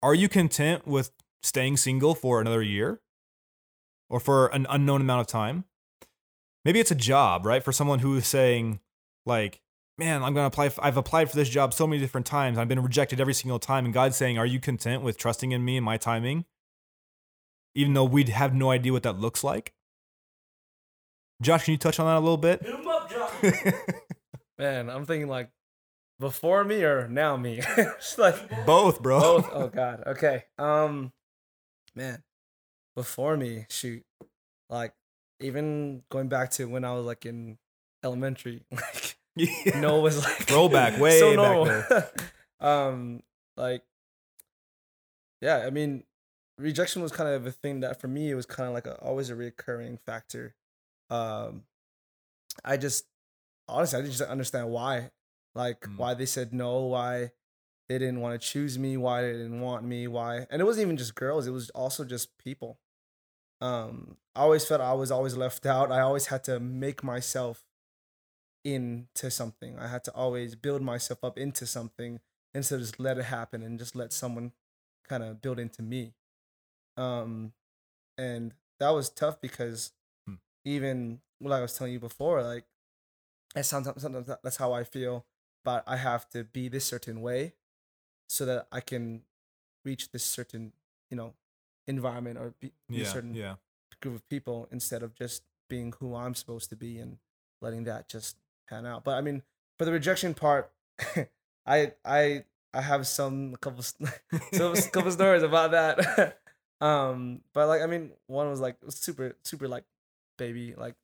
Are 0.04 0.14
you 0.14 0.28
content 0.28 0.86
with 0.86 1.12
staying 1.42 1.78
single 1.78 2.16
for 2.16 2.42
another 2.42 2.62
year? 2.62 3.00
Or 4.10 4.20
for 4.20 4.48
an 4.48 4.66
unknown 4.70 5.02
amount 5.02 5.22
of 5.22 5.28
time. 5.28 5.66
Maybe 6.66 6.80
it's 6.80 6.92
a 6.92 6.96
job, 6.96 7.46
right? 7.46 7.64
For 7.64 7.72
someone 7.72 8.00
who 8.00 8.16
is 8.16 8.28
saying, 8.28 8.80
like, 9.26 9.62
man, 9.98 10.24
I'm 10.24 10.34
going 10.34 10.44
to 10.44 10.48
apply. 10.54 10.68
f- 10.68 10.80
I've 10.82 10.98
applied 10.98 11.30
for 11.30 11.36
this 11.38 11.50
job 11.50 11.74
so 11.74 11.88
many 11.88 12.02
different 12.02 12.26
times. 12.28 12.58
I've 12.58 12.68
been 12.68 12.82
rejected 12.82 13.20
every 13.22 13.34
single 13.34 13.60
time. 13.60 13.86
And 13.86 13.94
God's 13.94 14.18
saying, 14.18 14.38
Are 14.38 14.46
you 14.46 14.60
content 14.60 15.02
with 15.04 15.18
trusting 15.18 15.52
in 15.52 15.64
me 15.64 15.78
and 15.78 15.86
my 15.86 15.98
timing? 15.98 16.46
Even 17.76 17.94
though 17.94 18.04
we'd 18.06 18.30
have 18.30 18.54
no 18.54 18.72
idea 18.72 18.92
what 18.92 19.04
that 19.04 19.20
looks 19.20 19.44
like. 19.44 19.74
Josh, 21.42 21.66
can 21.66 21.74
you 21.74 21.78
touch 21.78 22.00
on 22.00 22.08
that 22.08 22.18
a 22.18 22.20
little 22.20 22.38
bit? 22.38 22.64
Hit 22.64 22.74
him 22.74 22.88
up, 22.88 23.10
Josh. 23.12 23.74
Man, 24.58 24.90
I'm 24.90 25.06
thinking 25.06 25.28
like 25.30 25.52
before 26.20 26.64
me 26.64 26.84
or 26.84 27.08
now 27.08 27.38
me. 27.38 27.62
it's 27.78 28.18
like 28.18 28.66
Both, 28.66 29.02
bro. 29.04 29.20
both. 29.20 29.50
Oh 29.54 29.68
God. 29.74 30.04
Okay. 30.08 30.44
Um, 30.58 31.12
man, 31.96 32.24
before 32.98 33.38
me, 33.38 33.68
shoot, 33.70 34.04
like 34.72 34.94
even 35.40 36.02
going 36.10 36.28
back 36.28 36.50
to 36.52 36.66
when 36.66 36.84
I 36.84 36.94
was 36.96 37.06
like 37.06 37.26
in 37.28 37.60
elementary, 38.04 38.66
like 38.72 39.18
Yeah. 39.36 39.80
no 39.80 40.00
was 40.02 40.18
like 40.24 40.48
Throwback, 40.48 40.98
way 41.00 41.20
so 41.20 41.30
back 41.30 41.38
normal. 41.38 41.66
there. 41.66 42.12
um, 42.60 43.22
like 43.56 43.84
yeah, 45.42 45.64
I 45.66 45.70
mean, 45.70 46.04
rejection 46.58 47.02
was 47.04 47.12
kind 47.12 47.30
of 47.30 47.46
a 47.46 47.52
thing 47.52 47.82
that 47.82 48.02
for 48.02 48.08
me 48.08 48.32
it 48.32 48.36
was 48.36 48.48
kind 48.48 48.68
of 48.68 48.74
like 48.74 48.88
a, 48.88 48.96
always 49.00 49.30
a 49.30 49.36
recurring 49.36 49.98
factor. 49.98 50.56
Um, 51.10 51.64
I 52.66 52.78
just 52.78 53.06
honestly 53.68 54.00
I 54.00 54.02
didn't 54.02 54.18
just 54.18 54.30
understand 54.30 54.70
why, 54.70 55.12
like 55.54 55.82
Mm. 55.82 55.98
why 55.98 56.14
they 56.16 56.26
said 56.26 56.54
no, 56.54 56.80
why 56.86 57.32
they 57.88 58.00
didn't 58.00 58.20
want 58.22 58.42
to 58.42 58.46
choose 58.48 58.78
me, 58.80 58.98
why 58.98 59.22
they 59.22 59.32
didn't 59.34 59.62
want 59.62 59.86
me, 59.86 60.08
why, 60.08 60.48
and 60.50 60.62
it 60.62 60.66
wasn't 60.66 60.86
even 60.86 60.98
just 60.98 61.16
girls; 61.16 61.46
it 61.48 61.52
was 61.52 61.70
also 61.70 62.04
just 62.04 62.38
people. 62.40 62.80
Um, 63.62 64.18
I 64.36 64.42
always 64.42 64.66
felt 64.66 64.82
I 64.82 64.94
was 64.94 65.12
always 65.12 65.36
left 65.36 65.66
out. 65.66 65.92
I 65.92 66.02
always 66.02 66.28
had 66.28 66.44
to 66.46 66.60
make 66.60 67.04
myself 67.04 67.64
into 68.64 69.32
something. 69.32 69.78
I 69.80 69.88
had 69.88 70.04
to 70.06 70.14
always 70.14 70.56
build 70.56 70.82
myself 70.82 71.24
up 71.24 71.38
into 71.38 71.66
something 71.66 72.20
instead 72.54 72.76
of 72.76 72.82
just 72.82 73.00
let 73.00 73.18
it 73.18 73.26
happen 73.26 73.64
and 73.64 73.80
just 73.80 73.96
let 73.96 74.12
someone 74.14 74.52
kind 75.08 75.24
of 75.24 75.42
build 75.42 75.60
into 75.60 75.82
me. 75.82 76.14
Um, 76.98 77.54
and 78.18 78.54
that 78.80 78.90
was 78.90 79.10
tough 79.10 79.42
because 79.42 79.94
Hmm. 80.28 80.36
even 80.66 81.22
like 81.42 81.60
I 81.60 81.62
was 81.62 81.78
telling 81.78 81.94
you 81.94 82.00
before, 82.00 82.44
like 82.44 82.66
and 83.56 83.66
sometimes 83.66 84.02
sometimes 84.02 84.30
that's 84.44 84.58
how 84.58 84.74
I 84.74 84.84
feel, 84.84 85.26
but 85.64 85.84
I 85.88 85.98
have 85.98 86.30
to 86.32 86.44
be 86.44 86.68
this 86.70 86.86
certain 86.86 87.22
way 87.22 87.54
so 88.30 88.46
that 88.46 88.68
I 88.72 88.82
can 88.82 89.24
reach 89.86 90.12
this 90.12 90.24
certain, 90.24 90.74
you 91.10 91.18
know, 91.18 91.34
environment 91.88 92.38
or 92.38 92.54
be, 92.60 92.72
yeah, 92.90 93.06
certain 93.06 93.34
yeah. 93.34 93.56
group 94.02 94.16
of 94.16 94.28
people 94.28 94.68
instead 94.72 95.04
of 95.04 95.16
just 95.16 95.44
being 95.70 95.94
who 96.00 96.16
I'm 96.16 96.36
supposed 96.36 96.70
to 96.70 96.76
be 96.76 97.00
and 97.00 97.18
letting 97.62 97.86
that 97.86 98.10
just 98.10 98.38
pan 98.70 98.86
out. 98.86 99.04
But 99.04 99.16
I 99.18 99.22
mean, 99.22 99.44
for 99.78 99.86
the 99.86 99.92
rejection 99.92 100.34
part, 100.34 100.72
I 101.66 101.94
I 102.06 102.44
I 102.74 102.82
have 102.82 103.08
some 103.08 103.56
couple 103.56 103.84
some 104.54 104.76
couple 104.92 105.12
stories 105.12 105.44
about 105.44 105.72
that. 105.72 106.40
um, 106.82 107.42
but 107.54 107.68
like 107.68 107.82
I 107.82 107.88
mean, 107.88 108.12
one 108.28 108.50
was 108.50 108.60
like 108.60 108.78
was 108.84 108.96
super 108.96 109.36
super 109.44 109.68
like 109.68 109.84
baby 110.38 110.76
like, 110.78 110.96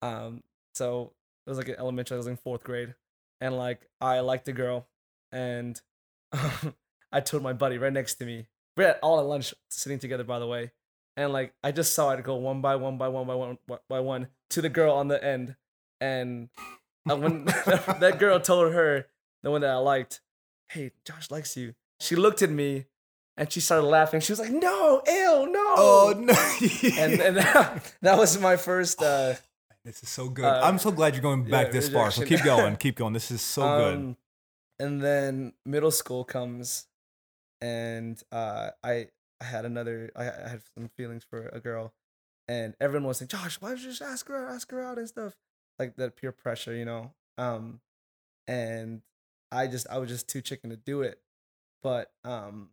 um. 0.00 0.42
So 0.74 1.12
it 1.46 1.50
was 1.50 1.58
like 1.58 1.68
in 1.68 1.76
elementary. 1.76 2.14
I 2.14 2.18
was 2.18 2.26
in 2.26 2.36
fourth 2.36 2.64
grade, 2.64 2.94
and 3.40 3.56
like 3.56 3.88
I 4.00 4.20
liked 4.20 4.46
the 4.46 4.52
girl, 4.52 4.86
and 5.30 5.78
I 7.12 7.20
told 7.20 7.42
my 7.42 7.52
buddy 7.52 7.78
right 7.78 7.92
next 7.92 8.14
to 8.14 8.24
me. 8.24 8.46
We're 8.76 8.88
at 8.88 8.98
all 9.02 9.18
at 9.20 9.26
lunch 9.26 9.54
sitting 9.70 9.98
together, 9.98 10.24
by 10.24 10.38
the 10.38 10.46
way, 10.46 10.72
and 11.16 11.32
like 11.32 11.52
I 11.62 11.72
just 11.72 11.94
saw 11.94 12.10
it 12.10 12.22
go 12.24 12.36
one 12.36 12.60
by 12.60 12.76
one 12.76 12.96
by 12.98 13.08
one 13.08 13.26
by 13.26 13.34
one 13.34 13.58
by 13.88 14.00
one 14.00 14.28
to 14.50 14.62
the 14.62 14.68
girl 14.68 14.94
on 14.94 15.08
the 15.08 15.22
end, 15.22 15.56
and 16.00 16.48
uh, 17.10 17.16
when 17.16 17.44
that 18.00 18.16
girl 18.18 18.40
told 18.40 18.72
her 18.72 19.06
the 19.42 19.50
one 19.50 19.60
that 19.60 19.70
I 19.70 19.76
liked, 19.76 20.20
"Hey, 20.68 20.92
Josh 21.04 21.30
likes 21.30 21.56
you," 21.56 21.74
she 22.00 22.16
looked 22.16 22.40
at 22.42 22.50
me, 22.50 22.86
and 23.36 23.52
she 23.52 23.60
started 23.60 23.86
laughing. 23.86 24.20
She 24.20 24.32
was 24.32 24.40
like, 24.40 24.52
"No, 24.52 25.02
ew, 25.06 25.48
no." 25.50 25.74
Oh 25.76 26.14
no! 26.16 26.34
and 26.98 27.20
and 27.20 27.36
that, 27.36 27.94
that 28.00 28.18
was 28.18 28.38
my 28.40 28.56
first. 28.56 29.02
Uh, 29.02 29.34
this 29.84 30.02
is 30.02 30.08
so 30.08 30.28
good. 30.28 30.44
uh, 30.44 30.60
I'm 30.62 30.78
so 30.78 30.90
glad 30.92 31.14
you're 31.14 31.22
going 31.22 31.44
back 31.44 31.66
yeah, 31.66 31.72
this 31.72 31.88
far. 31.88 32.10
So 32.10 32.24
keep 32.24 32.42
going, 32.42 32.76
keep 32.76 32.96
going. 32.96 33.12
This 33.12 33.30
is 33.30 33.42
so 33.42 33.62
good. 33.62 33.94
um, 33.96 34.16
And 34.78 35.02
then 35.02 35.52
middle 35.66 35.90
school 35.90 36.24
comes, 36.24 36.86
and 37.62 38.20
uh, 38.32 38.70
I 38.84 39.08
I 39.40 39.44
had 39.44 39.64
another 39.64 40.10
I, 40.14 40.24
I 40.24 40.48
had 40.48 40.62
some 40.76 40.88
feelings 40.96 41.24
for 41.24 41.46
a 41.48 41.60
girl, 41.60 41.94
and 42.48 42.74
everyone 42.80 43.08
was 43.08 43.18
saying, 43.18 43.28
Josh, 43.28 43.60
why 43.60 43.70
don't 43.70 43.80
you 43.80 43.88
just 43.88 44.02
ask 44.02 44.28
her 44.28 44.36
out, 44.46 44.52
ask 44.52 44.70
her 44.72 44.82
out 44.82 44.98
and 44.98 45.08
stuff 45.08 45.36
like 45.78 45.96
that 45.96 46.16
peer 46.16 46.32
pressure, 46.32 46.74
you 46.74 46.84
know. 46.84 47.12
Um, 47.38 47.80
and 48.46 49.02
I 49.50 49.68
just 49.68 49.86
I 49.88 49.98
was 49.98 50.10
just 50.10 50.28
too 50.28 50.42
chicken 50.42 50.70
to 50.70 50.76
do 50.76 51.02
it, 51.02 51.20
but 51.82 52.10
um, 52.24 52.70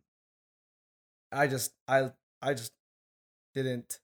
I 1.32 1.46
just 1.46 1.72
I 1.86 2.10
I 2.42 2.54
just 2.54 2.72
didn't 3.54 4.00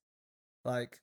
like 0.64 1.00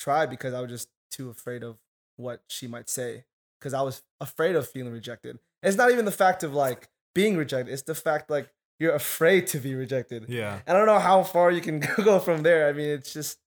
try 0.00 0.26
because 0.26 0.54
I 0.54 0.60
was 0.60 0.70
just 0.70 0.88
too 1.10 1.28
afraid 1.28 1.62
of 1.62 1.76
what 2.16 2.42
she 2.48 2.66
might 2.66 2.88
say 2.88 3.24
because 3.60 3.74
I 3.74 3.82
was 3.82 4.02
afraid 4.20 4.56
of 4.56 4.68
feeling 4.68 4.92
rejected. 4.92 5.38
It's 5.62 5.76
not 5.76 5.90
even 5.90 6.04
the 6.06 6.10
fact 6.10 6.42
of 6.42 6.54
like 6.54 6.88
being 7.14 7.36
rejected; 7.36 7.72
it's 7.72 7.82
the 7.82 7.94
fact 7.94 8.30
like 8.30 8.48
you're 8.78 8.94
afraid 8.94 9.46
to 9.48 9.58
be 9.58 9.74
rejected. 9.74 10.26
Yeah. 10.28 10.60
I 10.66 10.72
don't 10.72 10.86
know 10.86 10.98
how 10.98 11.22
far 11.22 11.50
you 11.50 11.60
can 11.60 11.80
go 12.04 12.18
from 12.18 12.42
there. 12.42 12.68
I 12.68 12.72
mean, 12.72 12.88
it's 12.88 13.12
just, 13.12 13.38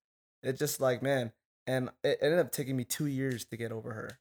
it's 0.43 0.59
just 0.59 0.81
like, 0.81 1.01
man. 1.01 1.31
And 1.67 1.89
it 2.03 2.19
ended 2.21 2.39
up 2.39 2.51
taking 2.51 2.75
me 2.75 2.83
two 2.83 3.05
years 3.05 3.45
to 3.45 3.57
get 3.57 3.71
over 3.71 3.93
her. 3.93 4.19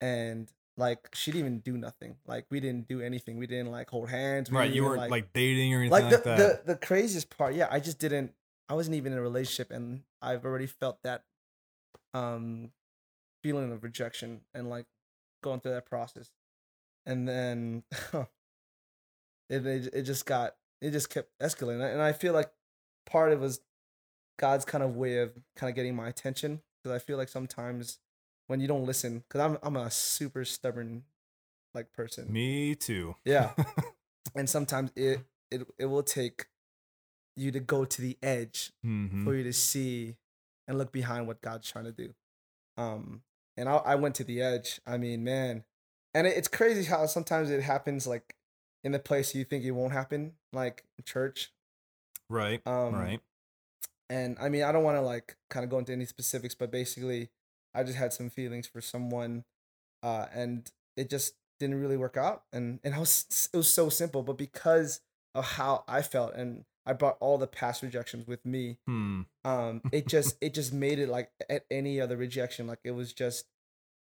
And 0.00 0.50
like, 0.76 1.08
she 1.12 1.30
didn't 1.30 1.46
even 1.46 1.58
do 1.60 1.76
nothing. 1.76 2.16
Like, 2.26 2.46
we 2.50 2.60
didn't 2.60 2.88
do 2.88 3.00
anything. 3.00 3.36
We 3.36 3.46
didn't 3.46 3.70
like 3.70 3.90
hold 3.90 4.08
hands. 4.08 4.50
We 4.50 4.56
Right. 4.56 4.72
You 4.72 4.84
weren't 4.84 5.10
like, 5.10 5.32
dating 5.32 5.74
or 5.74 5.78
anything 5.78 5.90
like 5.90 6.04
like, 6.04 6.22
that. 6.24 6.36
the 6.36 6.72
the 6.72 6.76
craziest 6.76 7.36
part. 7.36 7.54
Yeah, 7.54 7.68
I 7.70 7.80
just 7.80 7.98
didn't. 7.98 8.32
I 8.68 8.74
wasn't 8.74 8.96
even 8.96 9.12
in 9.12 9.18
a 9.18 9.22
relationship, 9.22 9.70
and 9.70 10.02
I've 10.22 10.44
already 10.44 10.66
felt 10.66 11.02
that, 11.02 11.24
um, 12.14 12.70
feeling 13.42 13.70
of 13.72 13.84
rejection 13.84 14.40
and 14.54 14.70
like 14.70 14.86
going 15.42 15.60
through 15.60 15.72
that 15.72 15.86
process, 15.86 16.30
and 17.04 17.28
then 17.28 17.82
it 19.48 19.66
it, 19.66 19.90
it 19.92 20.02
just 20.02 20.26
got 20.26 20.54
it 20.80 20.90
just 20.90 21.10
kept 21.10 21.30
escalating, 21.40 21.92
and 21.92 22.02
I 22.02 22.12
feel 22.12 22.32
like 22.32 22.50
part 23.06 23.32
of 23.32 23.38
it 23.38 23.42
was 23.42 23.60
God's 24.38 24.64
kind 24.64 24.82
of 24.82 24.96
way 24.96 25.18
of 25.18 25.32
kind 25.56 25.70
of 25.70 25.76
getting 25.76 25.94
my 25.94 26.08
attention 26.08 26.60
because 26.82 26.94
I 26.94 26.98
feel 26.98 27.16
like 27.16 27.28
sometimes 27.28 27.98
when 28.46 28.60
you 28.60 28.68
don't 28.68 28.84
listen, 28.84 29.24
because 29.28 29.40
I'm 29.40 29.58
I'm 29.62 29.76
a 29.76 29.90
super 29.90 30.44
stubborn 30.44 31.04
like 31.74 31.92
person. 31.92 32.32
Me 32.32 32.74
too. 32.74 33.16
Yeah. 33.24 33.50
and 34.34 34.48
sometimes 34.48 34.90
it 34.96 35.20
it 35.50 35.66
it 35.78 35.86
will 35.86 36.02
take 36.02 36.46
you 37.36 37.50
to 37.50 37.60
go 37.60 37.84
to 37.84 38.00
the 38.00 38.16
edge 38.22 38.72
hmm 38.82 39.24
for 39.24 39.34
you 39.34 39.42
to 39.42 39.52
see 39.52 40.16
and 40.68 40.78
look 40.78 40.92
behind 40.92 41.26
what 41.26 41.42
God's 41.42 41.70
trying 41.70 41.84
to 41.84 41.92
do. 41.92 42.14
Um, 42.76 43.22
and 43.56 43.68
I, 43.68 43.76
I 43.76 43.94
went 43.96 44.14
to 44.16 44.24
the 44.24 44.40
edge. 44.40 44.80
I 44.86 44.96
mean, 44.98 45.24
man, 45.24 45.64
and 46.14 46.26
it, 46.26 46.36
it's 46.36 46.48
crazy 46.48 46.84
how 46.84 47.06
sometimes 47.06 47.50
it 47.50 47.62
happens 47.62 48.06
like 48.06 48.34
in 48.84 48.92
the 48.92 48.98
place 48.98 49.34
you 49.34 49.44
think 49.44 49.64
it 49.64 49.72
won't 49.72 49.92
happen, 49.92 50.32
like 50.52 50.84
church. 51.04 51.50
Right. 52.28 52.60
Um, 52.66 52.94
right. 52.94 53.20
And 54.10 54.36
I 54.38 54.48
mean, 54.50 54.62
I 54.62 54.70
don't 54.72 54.84
want 54.84 54.96
to 54.98 55.00
like 55.00 55.36
kind 55.50 55.64
of 55.64 55.70
go 55.70 55.78
into 55.78 55.92
any 55.92 56.04
specifics, 56.04 56.54
but 56.54 56.70
basically, 56.70 57.30
I 57.74 57.82
just 57.82 57.98
had 57.98 58.12
some 58.12 58.30
feelings 58.30 58.66
for 58.66 58.80
someone, 58.80 59.44
uh, 60.02 60.26
and 60.32 60.70
it 60.96 61.10
just 61.10 61.34
didn't 61.58 61.80
really 61.80 61.96
work 61.96 62.16
out. 62.16 62.44
And 62.52 62.80
and 62.84 62.94
I 62.94 62.98
was 62.98 63.48
it 63.52 63.56
was 63.56 63.72
so 63.72 63.88
simple, 63.88 64.22
but 64.22 64.36
because 64.38 65.00
of 65.34 65.44
how 65.44 65.84
I 65.88 66.02
felt, 66.02 66.34
and 66.34 66.64
I 66.86 66.92
brought 66.92 67.16
all 67.20 67.38
the 67.38 67.46
past 67.46 67.82
rejections 67.82 68.26
with 68.26 68.44
me, 68.44 68.78
Hmm. 68.86 69.22
um, 69.44 69.80
it 69.92 70.06
just 70.06 70.36
it 70.42 70.52
just 70.54 70.72
made 70.72 70.98
it 70.98 71.08
like 71.08 71.30
at 71.48 71.64
any 71.70 72.00
other 72.00 72.16
rejection, 72.16 72.66
like 72.66 72.80
it 72.84 72.92
was 72.92 73.12
just 73.12 73.46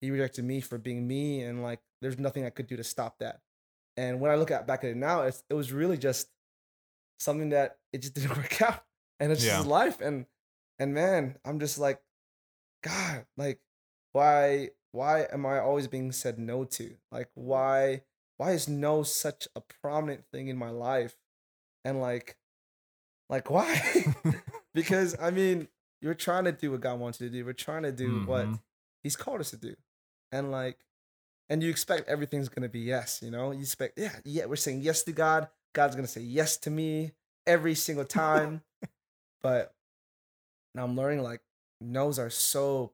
he 0.01 0.11
rejected 0.11 0.43
me 0.43 0.59
for 0.59 0.77
being 0.77 1.07
me, 1.07 1.41
and 1.41 1.63
like 1.63 1.79
there's 2.01 2.19
nothing 2.19 2.45
I 2.45 2.49
could 2.49 2.67
do 2.67 2.75
to 2.75 2.83
stop 2.83 3.19
that. 3.19 3.39
And 3.97 4.19
when 4.19 4.31
I 4.31 4.35
look 4.35 4.51
at 4.51 4.65
back 4.67 4.83
at 4.83 4.91
it 4.91 4.97
now, 4.97 5.21
it's, 5.23 5.43
it 5.49 5.53
was 5.53 5.71
really 5.71 5.97
just 5.97 6.27
something 7.19 7.49
that 7.49 7.77
it 7.91 7.99
just 8.01 8.13
didn't 8.15 8.35
work 8.37 8.61
out, 8.61 8.83
and 9.19 9.31
it's 9.31 9.45
Yeah. 9.45 9.57
just 9.57 9.67
life. 9.67 10.01
And 10.01 10.25
and 10.79 10.93
man, 10.93 11.37
I'm 11.45 11.59
just 11.59 11.77
like, 11.77 12.01
God, 12.83 13.25
like 13.37 13.59
why 14.11 14.69
why 14.91 15.21
am 15.31 15.45
I 15.45 15.59
always 15.59 15.87
being 15.87 16.11
said 16.11 16.37
no 16.39 16.63
to? 16.65 16.95
Like 17.11 17.29
why 17.35 18.03
why 18.37 18.51
is 18.51 18.67
no 18.67 19.03
such 19.03 19.47
a 19.55 19.61
prominent 19.61 20.25
thing 20.31 20.47
in 20.47 20.57
my 20.57 20.69
life? 20.69 21.15
And 21.85 21.99
like 22.01 22.37
like 23.29 23.49
why? 23.49 23.81
because 24.73 25.15
I 25.19 25.31
mean, 25.31 25.67
you're 26.01 26.13
trying 26.15 26.45
to 26.45 26.51
do 26.51 26.71
what 26.71 26.81
God 26.81 26.99
wants 26.99 27.21
you 27.21 27.29
to 27.29 27.33
do. 27.33 27.45
We're 27.45 27.53
trying 27.53 27.83
to 27.83 27.91
do 27.91 28.23
what 28.25 28.47
Mhm. 28.47 28.59
He's 29.03 29.15
called 29.17 29.41
us 29.41 29.49
to 29.51 29.57
do, 29.57 29.75
and 30.31 30.49
like, 30.49 30.77
and 31.49 31.61
you 31.63 31.69
expect 31.69 32.07
everything's 32.07 32.49
gonna 32.49 32.69
be 32.69 32.79
yes. 32.79 33.21
You 33.21 33.31
know, 33.31 33.51
you 33.51 33.61
expect 33.61 33.97
yeah, 33.97 34.15
yeah. 34.25 34.45
We're 34.45 34.55
saying 34.55 34.81
yes 34.81 35.03
to 35.03 35.11
God. 35.11 35.47
God's 35.73 35.95
gonna 35.95 36.07
say 36.07 36.21
yes 36.21 36.57
to 36.57 36.69
me 36.69 37.11
every 37.45 37.75
single 37.75 38.05
time. 38.05 38.61
but 39.41 39.73
now 40.75 40.83
I'm 40.83 40.95
learning 40.95 41.23
like 41.23 41.41
no's 41.81 42.19
are 42.19 42.29
so 42.29 42.93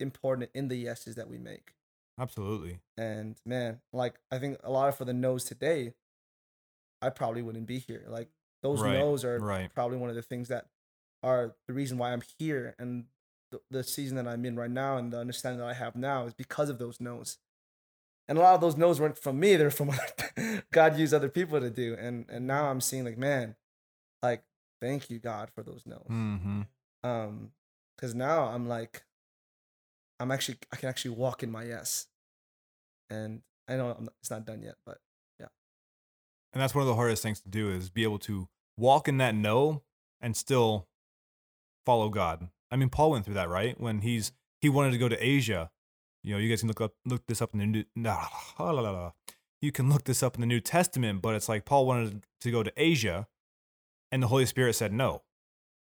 important 0.00 0.50
in 0.54 0.68
the 0.68 0.76
yeses 0.76 1.16
that 1.16 1.28
we 1.28 1.38
make. 1.38 1.72
Absolutely. 2.18 2.78
And 2.96 3.36
man, 3.46 3.80
like 3.92 4.14
I 4.30 4.38
think 4.38 4.58
a 4.62 4.70
lot 4.70 4.88
of 4.88 4.96
for 4.96 5.04
the 5.04 5.14
no's 5.14 5.44
today, 5.44 5.94
I 7.00 7.10
probably 7.10 7.42
wouldn't 7.42 7.66
be 7.66 7.78
here. 7.78 8.04
Like 8.08 8.28
those 8.62 8.80
Right, 8.80 8.98
no's 8.98 9.24
are 9.24 9.38
right. 9.38 9.72
probably 9.74 9.98
one 9.98 10.10
of 10.10 10.16
the 10.16 10.22
things 10.22 10.48
that 10.48 10.66
are 11.22 11.54
the 11.66 11.72
reason 11.72 11.98
why 11.98 12.12
I'm 12.12 12.22
here 12.38 12.74
and 12.78 13.04
the, 13.50 13.60
the 13.70 13.84
season 13.84 14.16
that 14.16 14.26
I'm 14.26 14.44
in 14.44 14.56
right 14.56 14.70
now 14.70 14.96
and 14.96 15.12
the 15.12 15.18
understanding 15.18 15.60
that 15.60 15.68
I 15.68 15.74
have 15.74 15.94
now 15.94 16.26
is 16.26 16.34
because 16.34 16.68
of 16.68 16.78
those 16.78 17.00
no's. 17.00 17.38
And 18.28 18.38
a 18.38 18.40
lot 18.40 18.54
of 18.54 18.60
those 18.60 18.76
no's 18.76 19.00
weren't 19.00 19.18
from 19.18 19.40
me; 19.40 19.56
they're 19.56 19.70
from 19.70 19.90
God 20.72 20.98
used 20.98 21.12
other 21.12 21.28
people 21.28 21.60
to 21.60 21.70
do. 21.70 21.96
And 21.98 22.26
and 22.28 22.46
now 22.46 22.66
I'm 22.66 22.80
seeing 22.80 23.04
like, 23.04 23.18
man, 23.18 23.56
like 24.22 24.42
thank 24.80 25.10
you 25.10 25.18
God 25.18 25.50
for 25.54 25.62
those 25.62 25.82
no's. 25.86 26.06
hmm 26.06 26.62
Um, 27.02 27.50
because 27.96 28.14
now 28.14 28.44
I'm 28.44 28.68
like, 28.68 29.04
I'm 30.20 30.30
actually 30.30 30.58
I 30.72 30.76
can 30.76 30.88
actually 30.88 31.16
walk 31.16 31.42
in 31.42 31.50
my 31.50 31.64
yes. 31.64 32.06
And 33.10 33.42
I 33.68 33.76
know 33.76 33.88
not, 33.88 34.12
it's 34.20 34.30
not 34.30 34.46
done 34.46 34.62
yet, 34.62 34.76
but 34.86 34.98
yeah. 35.38 35.48
And 36.52 36.62
that's 36.62 36.74
one 36.74 36.82
of 36.82 36.88
the 36.88 36.94
hardest 36.94 37.22
things 37.22 37.40
to 37.40 37.48
do 37.48 37.70
is 37.70 37.90
be 37.90 38.04
able 38.04 38.18
to 38.20 38.48
walk 38.78 39.08
in 39.08 39.18
that 39.18 39.34
no 39.34 39.82
and 40.20 40.36
still 40.36 40.88
follow 41.84 42.08
God. 42.08 42.48
I 42.70 42.76
mean, 42.76 42.88
Paul 42.88 43.10
went 43.10 43.24
through 43.24 43.34
that, 43.34 43.48
right? 43.50 43.78
When 43.78 44.00
he's 44.00 44.32
he 44.60 44.68
wanted 44.68 44.92
to 44.92 44.98
go 44.98 45.08
to 45.08 45.24
Asia. 45.24 45.70
You 46.22 46.34
know, 46.34 46.38
you 46.38 46.48
guys 46.48 46.60
can 46.60 46.68
look 46.68 46.80
up 46.80 46.94
look 47.04 47.26
this 47.26 47.42
up 47.42 47.52
in 47.52 47.60
the 47.60 47.66
new 47.66 47.84
nah, 47.96 48.26
la, 48.58 48.70
la, 48.70 48.90
la, 48.90 49.12
you 49.60 49.72
can 49.72 49.88
look 49.88 50.04
this 50.04 50.22
up 50.22 50.34
in 50.36 50.40
the 50.40 50.46
New 50.46 50.60
Testament, 50.60 51.22
but 51.22 51.34
it's 51.34 51.48
like 51.48 51.64
Paul 51.64 51.86
wanted 51.86 52.22
to 52.40 52.50
go 52.50 52.62
to 52.62 52.72
Asia 52.76 53.26
and 54.10 54.22
the 54.22 54.28
Holy 54.28 54.46
Spirit 54.46 54.74
said 54.74 54.92
no. 54.92 55.22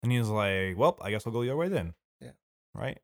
And 0.02 0.12
he 0.12 0.18
was 0.18 0.28
like, 0.28 0.76
Well, 0.76 0.98
I 1.00 1.10
guess 1.10 1.26
I'll 1.26 1.32
go 1.32 1.42
your 1.42 1.56
way 1.56 1.68
then. 1.68 1.94
Yeah. 2.20 2.32
Right? 2.74 3.00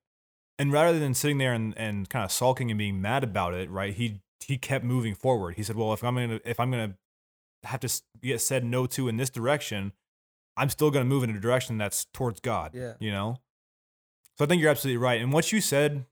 And 0.59 0.73
rather 0.73 0.99
than 0.99 1.15
sitting 1.15 1.39
there 1.39 1.55
and, 1.55 1.77
and 1.79 2.09
kind 2.09 2.25
of 2.25 2.33
sulking 2.33 2.71
and 2.71 2.79
being 2.79 3.01
mad 3.01 3.25
about 3.25 3.55
it, 3.55 3.71
right, 3.71 3.95
he 3.95 4.21
he 4.45 4.59
kept 4.59 4.85
moving 4.85 5.15
forward. 5.15 5.55
He 5.57 5.63
said, 5.63 5.77
Well, 5.77 5.93
if 5.93 6.03
I'm 6.03 6.15
gonna 6.15 6.41
if 6.45 6.59
I'm 6.59 6.71
gonna 6.71 6.95
have 7.65 7.81
to 7.81 8.03
get 8.23 8.41
said 8.41 8.65
no 8.65 8.87
to 8.87 9.09
in 9.09 9.17
this 9.17 9.31
direction, 9.31 9.93
I'm 10.57 10.69
still 10.69 10.91
going 10.91 11.05
to 11.05 11.09
move 11.09 11.23
in 11.23 11.31
a 11.31 11.41
direction 11.41 11.79
that's 11.79 12.07
towards 12.13 12.41
God. 12.41 12.73
Yeah. 12.75 12.95
You 13.01 13.11
know? 13.11 13.39
So 14.39 14.45
I 14.45 14.49
think 14.49 14.61
you're 14.63 14.71
absolutely 14.71 14.99
right. 14.99 15.21
And 15.21 15.33
what 15.33 15.53
you 15.53 15.61
said, 15.61 16.05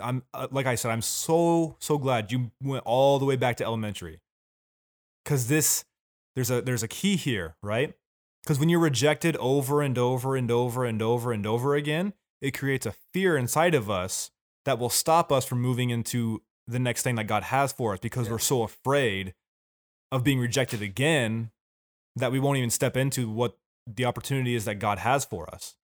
I'm 0.00 0.22
uh, 0.34 0.48
like 0.50 0.66
I 0.66 0.74
said, 0.74 0.90
I'm 0.90 1.02
so 1.02 1.76
so 1.80 1.98
glad 1.98 2.30
you 2.32 2.50
went 2.62 2.84
all 2.86 3.18
the 3.18 3.24
way 3.24 3.36
back 3.36 3.56
to 3.58 3.64
elementary. 3.64 4.20
Cuz 5.24 5.48
this 5.48 5.84
there's 6.34 6.50
a 6.50 6.60
there's 6.62 6.82
a 6.82 6.88
key 6.88 7.16
here, 7.16 7.56
right? 7.62 7.94
Cuz 8.46 8.58
when 8.58 8.68
you're 8.68 8.80
rejected 8.80 9.36
over 9.36 9.82
and 9.82 9.98
over 9.98 10.36
and 10.36 10.50
over 10.50 10.84
and 10.84 11.02
over 11.02 11.32
and 11.32 11.46
over 11.46 11.74
again, 11.74 12.12
it 12.40 12.52
creates 12.52 12.86
a 12.86 12.92
fear 13.12 13.36
inside 13.36 13.74
of 13.74 13.90
us 13.90 14.30
that 14.64 14.78
will 14.78 14.90
stop 14.90 15.32
us 15.32 15.44
from 15.44 15.60
moving 15.60 15.90
into 15.90 16.42
the 16.66 16.78
next 16.78 17.02
thing 17.02 17.14
that 17.16 17.24
God 17.26 17.44
has 17.44 17.72
for 17.72 17.94
us 17.94 17.98
because 18.00 18.26
Yeah. 18.26 18.32
we're 18.32 18.38
so 18.38 18.62
afraid 18.62 19.34
of 20.12 20.22
being 20.22 20.38
rejected 20.38 20.82
again 20.82 21.50
that 22.14 22.30
we 22.32 22.38
won't 22.38 22.58
even 22.58 22.70
step 22.70 22.96
into 22.96 23.30
what 23.30 23.58
the 23.86 24.04
opportunity 24.04 24.54
is 24.54 24.66
that 24.66 24.74
God 24.76 24.98
has 24.98 25.24
for 25.24 25.48
us. 25.52 25.76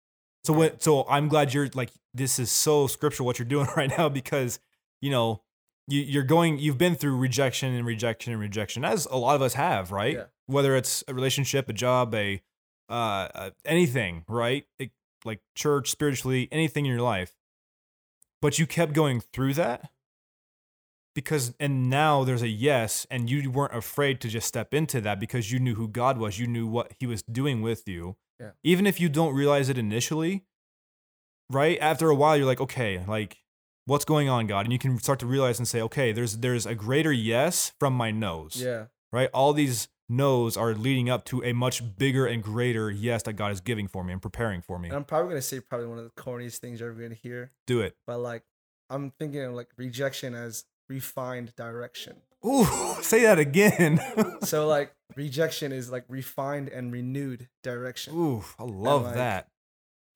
So 0.45 0.53
what 0.53 0.83
so 0.83 1.07
I'm 1.09 1.29
glad 1.29 1.55
you're 1.55 1.69
like 1.75 1.91
this 2.13 2.39
is 2.39 2.51
so 2.51 2.87
scriptural 2.87 3.27
what 3.27 3.39
you're 3.39 3.47
doing 3.47 3.69
right 3.77 3.91
now 3.97 4.09
because 4.09 4.59
you 5.01 5.11
know 5.11 5.43
you, 5.89 6.01
you're 6.01 6.23
going 6.23 6.59
you've 6.59 6.79
been 6.79 6.95
through 6.95 7.17
rejection 7.17 7.75
and 7.75 7.87
rejection 7.87 8.33
and 8.33 8.41
rejection 8.41 8.85
as 8.85 9.07
a 9.07 9.17
lot 9.17 9.37
of 9.37 9.43
us 9.43 9.55
have 9.55 9.91
right? 9.91 10.15
Yeah. 10.17 10.25
whether 10.47 10.77
it's 10.77 11.03
a 11.09 11.15
relationship 11.15 11.69
a 11.69 11.73
job 11.73 12.15
a 12.15 12.43
uh, 12.91 13.29
uh 13.35 13.51
anything 13.65 14.25
right? 14.29 14.67
It- 14.79 14.93
like 15.25 15.41
church 15.55 15.91
spiritually 15.91 16.49
anything 16.53 16.85
in 16.85 16.91
your 16.93 17.01
life. 17.01 17.35
But 18.43 18.59
you 18.59 18.67
kept 18.67 18.93
going 18.93 19.21
through 19.21 19.55
that? 19.55 19.91
Because 21.15 21.55
and 21.59 21.89
now 21.89 22.25
there's 22.25 22.43
a 22.43 22.49
yes 22.49 23.07
and 23.11 23.31
you 23.31 23.51
weren't 23.51 23.75
afraid 23.75 24.21
to 24.21 24.29
just 24.29 24.47
step 24.47 24.75
into 24.75 25.01
that 25.01 25.21
because 25.21 25.51
you 25.51 25.59
knew 25.59 25.77
who 25.77 25.89
god 25.89 26.19
was. 26.19 26.39
You 26.39 26.47
knew 26.47 26.67
what 26.67 26.93
he 26.99 27.07
was 27.07 27.23
doing 27.23 27.63
with 27.63 27.89
you 27.89 28.17
Yeah. 28.45 28.51
even 28.63 28.87
if 28.87 29.01
you 29.01 29.09
don't 29.09 29.35
realize 29.35 29.69
it 29.69 29.79
initially 29.79 30.45
right 31.51 31.79
after 31.81 32.09
a 32.09 32.15
while 32.15 32.37
you're 32.37 32.47
like 32.47 32.61
okay 32.61 33.03
like 33.07 33.39
what's 33.87 34.05
going 34.05 34.29
on 34.29 34.47
god 34.47 34.67
and 34.67 34.73
you 34.73 34.79
can 34.79 34.99
start 34.99 35.19
to 35.21 35.27
realize 35.27 35.59
and 35.59 35.69
say 35.69 35.81
okay 35.83 36.13
there's 36.13 36.39
there's 36.39 36.67
a 36.67 36.75
greater 36.75 37.13
yes 37.13 37.73
from 37.79 37.93
my 37.95 38.11
nose 38.11 38.57
yeah, 38.61 38.87
right 39.13 39.29
all 39.35 39.53
these 39.53 39.89
no's 40.09 40.57
are 40.57 40.75
leading 40.75 41.09
up 41.11 41.25
to 41.25 41.43
a 41.45 41.53
much 41.53 41.97
bigger 41.97 42.27
and 42.27 42.43
greater 42.43 42.91
yes 42.91 43.23
that 43.23 43.33
God 43.35 43.53
is 43.53 43.61
giving 43.63 43.89
for 43.89 44.05
me 44.05 44.13
and 44.13 44.21
preparing 44.21 44.61
for 44.61 44.79
me. 44.79 44.89
And 44.89 44.97
I'm 44.99 45.05
probably 45.05 45.31
gonna 45.31 45.41
say 45.41 45.61
probably 45.61 45.87
one 45.87 45.97
of 45.99 46.05
the 46.05 46.11
corniest 46.23 46.59
things 46.59 46.81
you're 46.81 46.91
ever 46.91 47.01
gonna 47.01 47.15
hear, 47.15 47.53
Do 47.67 47.81
it. 47.81 47.97
but 48.07 48.19
like 48.19 48.43
I'm 48.91 49.13
thinking 49.19 49.41
of 49.41 49.55
like 49.55 49.69
rejection 49.79 50.35
as 50.35 50.65
refined 50.91 51.55
direction. 51.57 52.17
Ooh, 52.47 52.65
say 53.03 53.23
that 53.23 53.39
again. 53.39 54.01
So 54.43 54.67
like 54.67 54.93
rejection 55.17 55.73
is 55.73 55.91
like 55.91 56.05
refined 56.09 56.69
and 56.69 56.93
renewed 56.93 57.49
direction. 57.63 58.15
Ooh, 58.15 58.45
I 58.59 58.65
love 58.65 59.05
like, 59.05 59.15
that. 59.15 59.49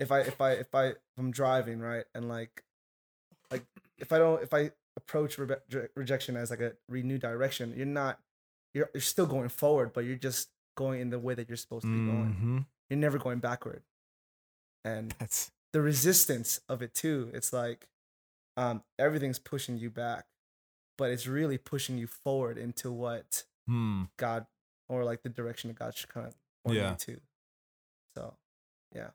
If 0.01 0.13
I 0.13 0.21
if 0.21 0.41
I 0.41 0.53
if 0.53 0.75
I 0.75 0.87
if 0.89 0.97
I'm 1.19 1.31
driving 1.31 1.81
right 1.81 2.05
and 2.15 2.29
like 2.29 2.63
like 3.51 3.65
if 3.99 4.13
I 4.13 4.19
don't 4.19 4.43
if 4.43 4.53
I 4.53 4.73
approach 4.97 5.39
re- 5.39 5.57
rejection 5.97 6.37
as 6.37 6.51
like 6.51 6.61
a 6.61 6.73
renewed 6.89 7.23
direction, 7.23 7.73
you're 7.77 7.87
not 7.87 8.19
you're 8.75 8.91
you're 8.93 9.01
still 9.01 9.27
going 9.27 9.49
forward, 9.49 9.93
but 9.93 10.05
you're 10.05 10.17
just 10.17 10.49
going 10.77 11.01
in 11.01 11.11
the 11.11 11.19
way 11.19 11.35
that 11.35 11.49
you're 11.49 11.57
supposed 11.57 11.85
to 11.85 11.91
be 11.93 12.07
going. 12.07 12.33
hmm 12.33 12.59
You're 12.91 12.99
never 12.99 13.19
going 13.19 13.39
backward. 13.39 13.83
And 14.85 15.15
That's 15.19 15.51
the 15.73 15.81
resistance 15.81 16.61
of 16.69 16.83
it 16.83 16.95
too. 16.95 17.31
It's 17.35 17.53
like 17.53 17.89
um, 18.57 18.83
everything's 18.99 19.39
pushing 19.39 19.79
you 19.79 19.91
back, 19.91 20.27
but 20.99 21.11
it's 21.11 21.27
really 21.27 21.57
pushing 21.57 21.97
you 21.97 22.07
forward 22.07 22.59
into 22.59 22.93
what 22.93 23.45
hmm. 23.67 24.03
God 24.19 24.45
or 24.89 25.05
like 25.05 25.23
the 25.23 25.29
direction 25.31 25.69
that 25.69 25.79
God 25.79 25.97
should 25.97 26.11
kind 26.11 26.27
of 26.27 26.35
point 26.65 26.77
Yeah. 26.77 26.91
you 26.91 26.97
to. 27.15 27.21
So, 28.17 28.35
yeah. 28.95 29.09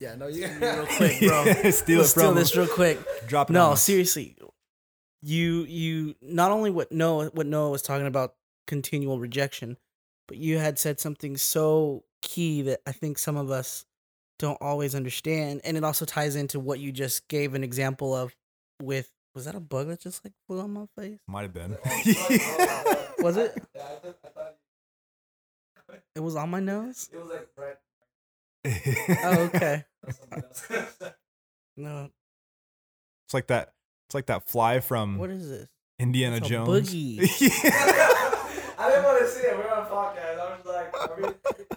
Yeah, 0.00 0.14
no, 0.14 0.28
you 0.28 0.46
Real 0.46 0.86
quick, 0.96 1.20
bro. 1.20 1.44
Steal 1.70 1.98
Let's 1.98 2.10
steal 2.10 2.34
this 2.34 2.56
real 2.56 2.66
quick. 2.66 2.98
Drop 3.26 3.50
it 3.50 3.52
No, 3.52 3.72
us. 3.72 3.82
seriously. 3.82 4.36
You 5.22 5.64
you 5.64 6.14
not 6.20 6.50
only 6.50 6.70
what 6.70 6.92
Noah 6.92 7.30
what 7.32 7.46
Noah 7.46 7.70
was 7.70 7.82
talking 7.82 8.06
about 8.06 8.34
continual 8.66 9.18
rejection, 9.18 9.78
but 10.28 10.36
you 10.36 10.58
had 10.58 10.78
said 10.78 11.00
something 11.00 11.36
so 11.36 12.04
key 12.20 12.62
that 12.62 12.80
I 12.86 12.92
think 12.92 13.18
some 13.18 13.36
of 13.36 13.50
us 13.50 13.86
don't 14.38 14.58
always 14.60 14.94
understand, 14.94 15.62
and 15.64 15.76
it 15.76 15.84
also 15.84 16.04
ties 16.04 16.36
into 16.36 16.60
what 16.60 16.80
you 16.80 16.92
just 16.92 17.26
gave 17.28 17.54
an 17.54 17.64
example 17.64 18.14
of 18.14 18.34
with 18.82 19.10
was 19.34 19.44
that 19.46 19.54
a 19.54 19.60
bug 19.60 19.88
that 19.88 20.00
just 20.00 20.24
like 20.24 20.32
flew 20.46 20.60
on 20.60 20.72
my 20.72 20.86
face? 20.96 21.18
Might 21.26 21.42
have 21.42 21.52
been. 21.54 21.76
Was 23.20 23.36
it? 23.36 23.56
It 26.14 26.20
was 26.20 26.36
on 26.36 26.50
my 26.50 26.60
nose. 26.60 27.08
It 27.12 27.18
was 27.18 27.28
like 27.28 27.48
right. 27.56 27.76
Oh, 29.24 29.42
okay. 29.54 29.84
No, 31.76 32.08
It's 33.26 33.34
like 33.34 33.46
that. 33.48 33.72
It's 34.06 34.14
like 34.14 34.26
that 34.26 34.48
fly 34.48 34.80
from 34.80 35.18
what 35.18 35.30
is 35.30 35.48
this? 35.48 35.68
Indiana 35.98 36.36
It's 36.36 36.46
a 36.46 36.50
Jones. 36.50 36.68
boogie. 36.90 37.18
I 38.78 38.88
didn't 38.90 39.04
want 39.04 39.20
to 39.20 39.28
see 39.28 39.40
it. 39.42 39.56
We're 39.56 39.70
on 39.70 39.86
a 39.86 39.88
podcast. 39.88 40.38
I 40.38 40.56
was 40.56 40.66
like, 40.66 40.94
are 40.94 41.16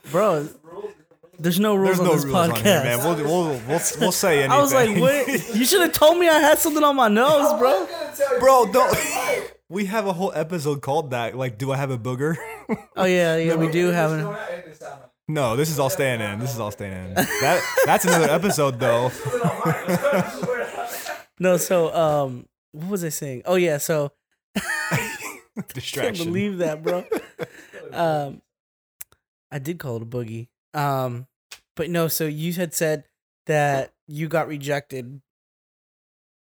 we, 0.03 0.11
Bro, 0.11 0.47
There's 1.39 1.59
no 1.59 1.75
rules 1.75 1.97
There's 1.97 1.99
on 1.99 2.05
no 2.07 2.13
this 2.15 2.25
rules 2.25 2.35
podcast. 2.35 2.53
on 2.57 2.63
here, 2.63 2.83
man. 2.83 2.97
We'll, 2.99 3.15
we'll, 3.15 3.49
we'll, 3.67 3.81
we'll 3.99 4.11
say 4.11 4.39
anything. 4.43 4.51
I 4.57 4.59
was 4.61 4.73
like, 4.73 4.97
what? 4.97 5.27
You 5.55 5.65
should 5.65 5.81
have 5.81 5.93
told 5.93 6.17
me 6.17 6.27
I 6.27 6.39
had 6.39 6.57
something 6.57 6.83
on 6.83 6.95
my 6.95 7.07
nose, 7.07 7.57
bro. 7.59 7.87
Bro, 8.39 8.71
don't. 8.71 8.97
We 9.69 9.83
have 9.87 10.07
a 10.07 10.13
whole 10.13 10.31
episode 10.33 10.81
called 10.81 11.11
that. 11.11 11.35
Like, 11.35 11.57
do 11.57 11.73
I 11.73 11.75
have 11.75 11.91
a 11.91 11.97
booger? 11.97 12.37
Oh 12.95 13.03
yeah, 13.03 13.35
yeah, 13.35 13.55
we 13.55 13.69
do 13.69 13.87
have 13.87 14.11
an. 14.13 14.37
no, 15.27 15.57
this 15.57 15.69
is 15.69 15.77
all 15.77 15.89
staying 15.89 16.21
in. 16.21 16.39
This 16.39 16.53
is 16.53 16.59
all 16.61 16.71
staying 16.71 16.93
in. 16.93 17.13
That 17.15 17.61
that's 17.85 18.05
another 18.05 18.29
episode 18.31 18.79
though. 18.79 19.11
No, 21.37 21.57
so 21.57 21.93
um, 21.93 22.47
what 22.71 22.91
was 22.91 23.03
I 23.03 23.09
saying? 23.09 23.41
Oh 23.45 23.55
yeah, 23.55 23.77
so 23.77 24.13
can't 24.55 25.67
Distraction. 25.73 26.27
believe 26.27 26.59
that, 26.59 26.81
bro. 26.81 27.03
um, 27.91 28.41
I 29.51 29.59
did 29.59 29.79
call 29.79 29.97
it 29.97 30.01
a 30.03 30.05
boogie. 30.05 30.47
Um, 30.73 31.27
but 31.75 31.89
no, 31.89 32.07
so 32.07 32.25
you 32.25 32.53
had 32.53 32.73
said 32.73 33.05
that 33.45 33.93
you 34.07 34.27
got 34.27 34.47
rejected, 34.47 35.21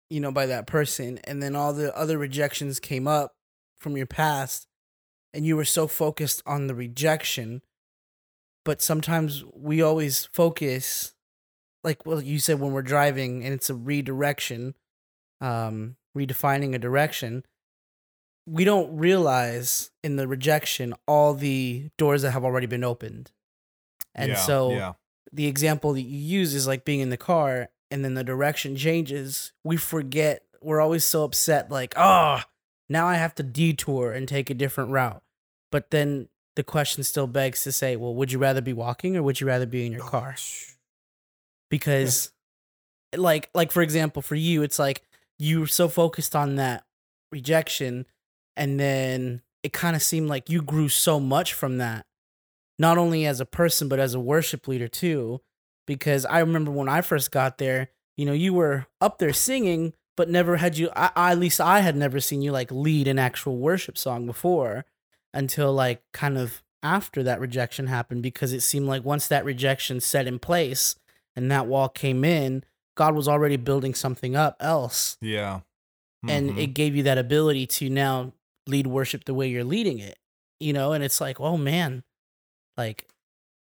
you 0.09 0.19
know, 0.19 0.31
by 0.31 0.45
that 0.45 0.67
person, 0.67 1.19
and 1.25 1.41
then 1.41 1.55
all 1.55 1.73
the 1.73 1.95
other 1.97 2.17
rejections 2.17 2.79
came 2.79 3.07
up 3.07 3.35
from 3.77 3.97
your 3.97 4.05
past, 4.05 4.67
and 5.33 5.45
you 5.45 5.55
were 5.55 5.65
so 5.65 5.87
focused 5.87 6.41
on 6.45 6.67
the 6.67 6.75
rejection. 6.75 7.61
But 8.65 8.81
sometimes 8.81 9.43
we 9.53 9.81
always 9.81 10.29
focus, 10.31 11.13
like 11.83 12.05
well, 12.05 12.21
you 12.21 12.39
said 12.39 12.59
when 12.59 12.71
we're 12.71 12.81
driving 12.81 13.43
and 13.43 13.53
it's 13.53 13.69
a 13.69 13.75
redirection, 13.75 14.75
um, 15.41 15.97
redefining 16.15 16.73
a 16.73 16.79
direction 16.79 17.43
we 18.45 18.63
don't 18.63 18.95
realize 18.97 19.91
in 20.03 20.15
the 20.15 20.27
rejection 20.27 20.93
all 21.07 21.33
the 21.33 21.89
doors 21.97 22.21
that 22.23 22.31
have 22.31 22.43
already 22.43 22.67
been 22.67 22.83
opened. 22.83 23.31
And 24.15 24.29
Yeah, 24.31 24.35
so 24.35 24.71
yeah, 24.71 24.93
the 25.31 25.47
example 25.47 25.93
that 25.93 26.01
you 26.01 26.17
use 26.17 26.53
is 26.53 26.67
like 26.67 26.85
being 26.85 26.99
in 26.99 27.09
the 27.09 27.17
car 27.17 27.69
and 27.89 28.03
then 28.03 28.13
the 28.13 28.23
direction 28.23 28.75
changes. 28.75 29.51
We 29.63 29.77
forget. 29.77 30.43
We're 30.61 30.79
always 30.79 31.03
so 31.03 31.25
upset, 31.25 31.69
like, 31.69 31.93
oh, 31.97 32.41
now 32.87 33.05
I 33.07 33.15
have 33.15 33.35
to 33.35 33.43
detour 33.43 34.13
and 34.13 34.27
take 34.27 34.49
a 34.49 34.53
different 34.53 34.91
route. 34.91 35.21
But 35.71 35.91
then 35.91 36.29
the 36.55 36.63
question 36.63 37.03
still 37.03 37.27
begs 37.27 37.63
to 37.63 37.71
say, 37.71 37.95
well, 37.97 38.15
would 38.15 38.31
you 38.31 38.39
rather 38.39 38.61
be 38.61 38.71
walking 38.71 39.17
or 39.17 39.23
would 39.23 39.41
you 39.41 39.47
rather 39.47 39.65
be 39.65 39.85
in 39.85 39.91
your 39.91 40.03
car? 40.03 40.35
because 41.69 42.31
like 43.15 43.49
like 43.53 43.71
for 43.71 43.81
example 43.81 44.21
for 44.21 44.35
you 44.35 44.63
it's 44.63 44.79
like 44.79 45.01
you 45.39 45.59
were 45.59 45.67
so 45.67 45.87
focused 45.87 46.35
on 46.35 46.55
that 46.55 46.83
rejection 47.31 48.05
and 48.55 48.79
then 48.79 49.41
it 49.63 49.73
kind 49.73 49.95
of 49.95 50.01
seemed 50.01 50.29
like 50.29 50.49
you 50.49 50.61
grew 50.61 50.89
so 50.89 51.19
much 51.19 51.53
from 51.53 51.77
that 51.77 52.05
not 52.79 52.97
only 52.97 53.25
as 53.25 53.39
a 53.39 53.45
person 53.45 53.87
but 53.87 53.99
as 53.99 54.13
a 54.13 54.19
worship 54.19 54.67
leader 54.67 54.87
too 54.87 55.41
because 55.87 56.25
i 56.25 56.39
remember 56.39 56.71
when 56.71 56.89
i 56.89 57.01
first 57.01 57.31
got 57.31 57.57
there 57.57 57.89
you 58.17 58.25
know 58.25 58.33
you 58.33 58.53
were 58.53 58.85
up 59.01 59.17
there 59.19 59.33
singing 59.33 59.93
but 60.17 60.29
never 60.29 60.57
had 60.57 60.77
you 60.77 60.89
I, 60.95 61.11
I 61.15 61.31
at 61.31 61.39
least 61.39 61.59
i 61.61 61.79
had 61.81 61.95
never 61.95 62.19
seen 62.19 62.41
you 62.41 62.51
like 62.51 62.71
lead 62.71 63.07
an 63.07 63.19
actual 63.19 63.57
worship 63.57 63.97
song 63.97 64.25
before 64.25 64.85
until 65.33 65.73
like 65.73 66.03
kind 66.13 66.37
of 66.37 66.61
after 66.81 67.23
that 67.23 67.39
rejection 67.39 67.87
happened 67.87 68.21
because 68.23 68.51
it 68.53 68.61
seemed 68.61 68.87
like 68.87 69.03
once 69.05 69.27
that 69.27 69.45
rejection 69.45 69.99
set 70.01 70.27
in 70.27 70.37
place 70.37 70.95
and 71.35 71.49
that 71.49 71.65
wall 71.65 71.87
came 71.87 72.25
in, 72.25 72.63
God 72.95 73.15
was 73.15 73.27
already 73.27 73.55
building 73.55 73.93
something 73.95 74.35
up 74.35 74.57
else. 74.59 75.17
yeah. 75.21 75.61
And 76.27 76.51
Mhm. 76.51 76.57
it 76.57 76.67
gave 76.73 76.93
you 76.95 77.03
that 77.03 77.17
ability 77.17 77.65
to 77.67 77.89
now 77.89 78.33
lead 78.67 78.85
worship 78.87 79.23
the 79.25 79.33
way 79.33 79.47
you're 79.47 79.63
leading 79.63 79.97
it, 79.99 80.17
you 80.59 80.73
know? 80.73 80.91
And 80.93 81.03
it's 81.03 81.19
like, 81.21 81.39
oh 81.39 81.55
man, 81.57 82.03
like, 82.77 83.07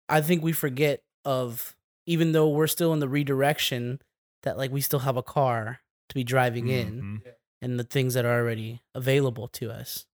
I 0.09 0.21
think 0.21 0.43
we 0.43 0.51
forget 0.53 1.03
of, 1.25 1.75
even 2.05 2.31
though 2.31 2.49
we're 2.49 2.67
still 2.67 2.93
in 2.93 2.99
the 2.99 3.09
redirection, 3.09 4.01
that 4.43 4.57
like 4.57 4.71
we 4.71 4.81
still 4.81 4.99
have 4.99 5.17
a 5.17 5.23
car 5.23 5.81
to 6.09 6.15
be 6.15 6.23
driving 6.23 6.67
in 6.69 7.21
Mhm. 7.25 7.33
and 7.61 7.79
the 7.79 7.83
things 7.83 8.13
that 8.15 8.25
are 8.25 8.39
already 8.39 8.81
available 8.95 9.47
to 9.49 9.71
us, 9.71 10.05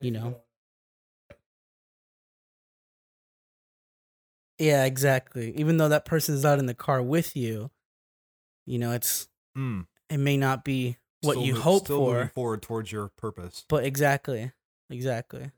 you 0.00 0.10
know? 0.10 0.40
Yeah, 4.58 4.84
exactly. 4.84 5.52
Even 5.58 5.76
though 5.78 5.88
that 5.88 6.04
person's 6.04 6.42
not 6.44 6.58
in 6.58 6.66
the 6.66 6.74
car 6.74 7.02
with 7.02 7.34
you, 7.36 7.70
you 8.66 8.78
know, 8.78 8.92
it's 8.92 9.28
Mm. 9.56 9.86
it 10.10 10.18
may 10.18 10.36
not 10.36 10.64
be 10.64 10.98
what 11.22 11.32
Still 11.34 11.44
you 11.46 11.54
mo- 11.54 11.60
hope 11.60 11.84
still 11.84 11.98
for, 11.98 12.28
forward 12.28 12.62
towards 12.62 12.92
your 12.92 13.08
purpose. 13.08 13.64
but 13.68 13.84
exactly, 13.84 14.52
exactly. 14.90 15.50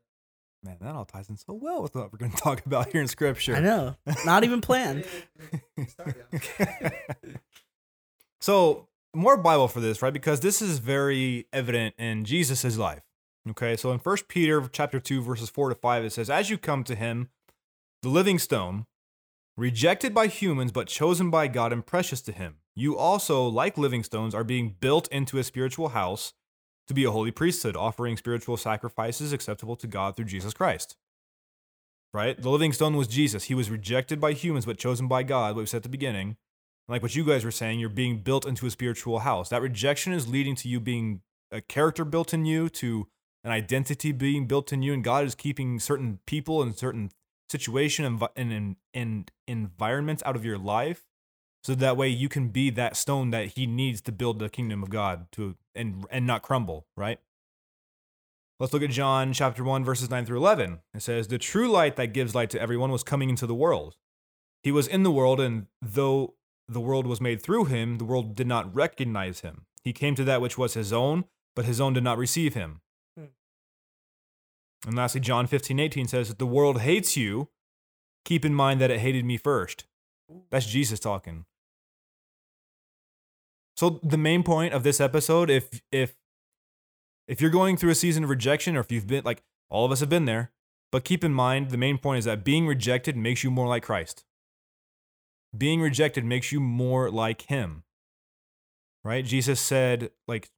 Man, 0.66 0.78
that 0.80 0.96
all 0.96 1.04
ties 1.04 1.30
in 1.30 1.36
so 1.36 1.52
well 1.52 1.80
with 1.80 1.94
what 1.94 2.12
we're 2.12 2.18
going 2.18 2.32
to 2.32 2.36
talk 2.36 2.66
about 2.66 2.90
here 2.90 3.00
in 3.00 3.06
Scripture. 3.06 3.54
I 3.54 3.60
know, 3.60 3.94
not 4.24 4.42
even 4.42 4.60
planned. 4.60 5.04
so 8.40 8.88
more 9.14 9.36
Bible 9.36 9.68
for 9.68 9.78
this, 9.78 10.02
right? 10.02 10.12
Because 10.12 10.40
this 10.40 10.60
is 10.60 10.80
very 10.80 11.46
evident 11.52 11.94
in 11.98 12.24
Jesus' 12.24 12.76
life. 12.76 13.04
Okay, 13.48 13.76
so 13.76 13.92
in 13.92 14.00
First 14.00 14.26
Peter 14.26 14.68
chapter 14.72 14.98
two, 14.98 15.22
verses 15.22 15.48
four 15.48 15.68
to 15.68 15.76
five, 15.76 16.04
it 16.04 16.12
says, 16.12 16.28
"As 16.28 16.50
you 16.50 16.58
come 16.58 16.82
to 16.82 16.96
Him, 16.96 17.28
the 18.02 18.08
living 18.08 18.40
stone, 18.40 18.86
rejected 19.56 20.12
by 20.12 20.26
humans 20.26 20.72
but 20.72 20.88
chosen 20.88 21.30
by 21.30 21.46
God 21.46 21.72
and 21.72 21.86
precious 21.86 22.20
to 22.22 22.32
Him, 22.32 22.56
you 22.74 22.98
also, 22.98 23.46
like 23.46 23.78
living 23.78 24.02
stones, 24.02 24.34
are 24.34 24.42
being 24.42 24.74
built 24.80 25.06
into 25.12 25.38
a 25.38 25.44
spiritual 25.44 25.90
house 25.90 26.32
to 26.86 26.94
be 26.94 27.04
a 27.04 27.10
holy 27.10 27.30
priesthood, 27.30 27.76
offering 27.76 28.16
spiritual 28.16 28.56
sacrifices 28.56 29.32
acceptable 29.32 29.76
to 29.76 29.86
God 29.86 30.16
through 30.16 30.26
Jesus 30.26 30.54
Christ." 30.54 30.96
Right? 32.12 32.40
The 32.40 32.50
living 32.50 32.72
stone 32.72 32.96
was 32.96 33.08
Jesus. 33.08 33.44
He 33.44 33.54
was 33.54 33.70
rejected 33.70 34.20
by 34.20 34.32
humans 34.32 34.64
but 34.64 34.78
chosen 34.78 35.06
by 35.06 35.22
God, 35.22 35.54
what 35.54 35.62
we 35.62 35.66
said 35.66 35.78
at 35.78 35.82
the 35.82 35.88
beginning 35.88 36.36
like 36.88 37.02
what 37.02 37.16
you 37.16 37.24
guys 37.24 37.44
were 37.44 37.50
saying, 37.50 37.80
you're 37.80 37.88
being 37.88 38.18
built 38.18 38.46
into 38.46 38.66
a 38.66 38.70
spiritual 38.70 39.20
house. 39.20 39.48
That 39.48 39.62
rejection 39.62 40.12
is 40.12 40.28
leading 40.28 40.54
to 40.56 40.68
you 40.68 40.80
being 40.80 41.22
a 41.50 41.60
character 41.60 42.04
built 42.04 42.32
in 42.32 42.44
you, 42.44 42.68
to 42.70 43.08
an 43.44 43.50
identity 43.50 44.12
being 44.12 44.46
built 44.46 44.72
in 44.72 44.82
you, 44.82 44.92
and 44.92 45.02
God 45.02 45.24
is 45.24 45.34
keeping 45.34 45.80
certain 45.80 46.20
people 46.26 46.62
and 46.62 46.76
certain 46.76 47.10
situation 47.48 48.04
and, 48.04 48.22
and, 48.36 48.52
and, 48.52 48.76
and 48.94 49.30
environments 49.46 50.22
out 50.24 50.36
of 50.36 50.44
your 50.44 50.58
life, 50.58 51.04
so 51.66 51.74
that 51.74 51.96
way 51.96 52.06
you 52.06 52.28
can 52.28 52.50
be 52.50 52.70
that 52.70 52.96
stone 52.96 53.30
that 53.30 53.54
He 53.56 53.66
needs 53.66 54.00
to 54.02 54.12
build 54.12 54.38
the 54.38 54.48
kingdom 54.48 54.84
of 54.84 54.88
God 54.88 55.26
to 55.32 55.56
and 55.74 56.06
and 56.12 56.24
not 56.24 56.42
crumble. 56.42 56.86
Right? 56.96 57.18
Let's 58.60 58.72
look 58.72 58.84
at 58.84 58.90
John 58.90 59.32
chapter 59.32 59.64
1, 59.64 59.84
verses 59.84 60.08
9 60.08 60.24
through 60.24 60.38
11. 60.38 60.78
It 60.94 61.02
says, 61.02 61.26
The 61.26 61.38
true 61.38 61.68
light 61.68 61.96
that 61.96 62.14
gives 62.14 62.36
light 62.36 62.50
to 62.50 62.60
everyone 62.60 62.90
was 62.92 63.02
coming 63.02 63.28
into 63.28 63.48
the 63.48 63.54
world. 63.54 63.96
He 64.62 64.70
was 64.70 64.86
in 64.86 65.02
the 65.02 65.10
world, 65.10 65.40
and 65.40 65.66
though 65.82 66.36
the 66.66 66.80
world 66.80 67.06
was 67.06 67.20
made 67.20 67.42
through 67.42 67.66
him, 67.66 67.98
the 67.98 68.06
world 68.06 68.34
did 68.34 68.46
not 68.46 68.74
recognize 68.74 69.40
him. 69.40 69.66
He 69.82 69.92
came 69.92 70.14
to 70.14 70.24
that 70.24 70.40
which 70.40 70.56
was 70.56 70.72
his 70.72 70.90
own, 70.90 71.24
but 71.54 71.66
his 71.66 71.82
own 71.82 71.92
did 71.92 72.04
not 72.04 72.16
receive 72.16 72.54
him. 72.54 72.80
Hmm. 73.18 73.26
And 74.86 74.96
lastly, 74.96 75.20
John 75.20 75.46
15, 75.46 75.78
18 75.78 76.08
says, 76.08 76.28
that 76.28 76.38
the 76.38 76.46
world 76.46 76.80
hates 76.80 77.14
you, 77.14 77.48
keep 78.24 78.42
in 78.42 78.54
mind 78.54 78.80
that 78.80 78.90
it 78.90 79.00
hated 79.00 79.26
me 79.26 79.36
first. 79.36 79.84
That's 80.50 80.66
Jesus 80.66 80.98
talking. 80.98 81.44
So 83.76 84.00
the 84.02 84.16
main 84.16 84.42
point 84.42 84.72
of 84.72 84.82
this 84.82 85.00
episode, 85.00 85.50
if 85.50 85.82
if 85.92 86.14
if 87.28 87.40
you're 87.40 87.50
going 87.50 87.76
through 87.76 87.90
a 87.90 87.96
season 87.96 88.24
of 88.24 88.30
rejection, 88.30 88.76
or 88.76 88.80
if 88.80 88.90
you've 88.90 89.06
been 89.06 89.24
like 89.24 89.42
all 89.68 89.84
of 89.84 89.92
us 89.92 90.00
have 90.00 90.08
been 90.08 90.24
there, 90.24 90.52
but 90.90 91.04
keep 91.04 91.24
in 91.24 91.32
mind 91.32 91.70
the 91.70 91.76
main 91.76 91.98
point 91.98 92.20
is 92.20 92.24
that 92.24 92.44
being 92.44 92.66
rejected 92.66 93.16
makes 93.16 93.44
you 93.44 93.50
more 93.50 93.66
like 93.66 93.82
Christ. 93.82 94.24
Being 95.56 95.80
rejected 95.80 96.24
makes 96.24 96.52
you 96.52 96.60
more 96.60 97.10
like 97.10 97.42
Him. 97.42 97.82
Right? 99.04 99.24
Jesus 99.24 99.60
said, 99.60 100.10
like, 100.26 100.50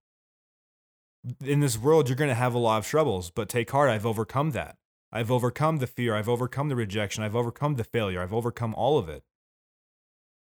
in 1.45 1.61
this 1.61 1.77
world, 1.77 2.09
you're 2.09 2.17
going 2.17 2.31
to 2.31 2.35
have 2.35 2.55
a 2.55 2.59
lot 2.59 2.79
of 2.79 2.87
troubles, 2.87 3.31
but 3.31 3.49
take 3.49 3.71
heart, 3.71 3.91
I've 3.91 4.07
overcome 4.07 4.53
that. 4.53 4.79
I've 5.13 5.31
overcome 5.31 5.79
the 5.79 5.87
fear. 5.87 6.15
I've 6.15 6.29
overcome 6.29 6.69
the 6.69 6.77
rejection. 6.77 7.23
I've 7.23 7.37
overcome 7.37 7.75
the 7.75 7.85
failure. 7.85 8.23
I've 8.23 8.33
overcome 8.33 8.75
all 8.75 8.99
of 8.99 9.09
it. 9.09 9.23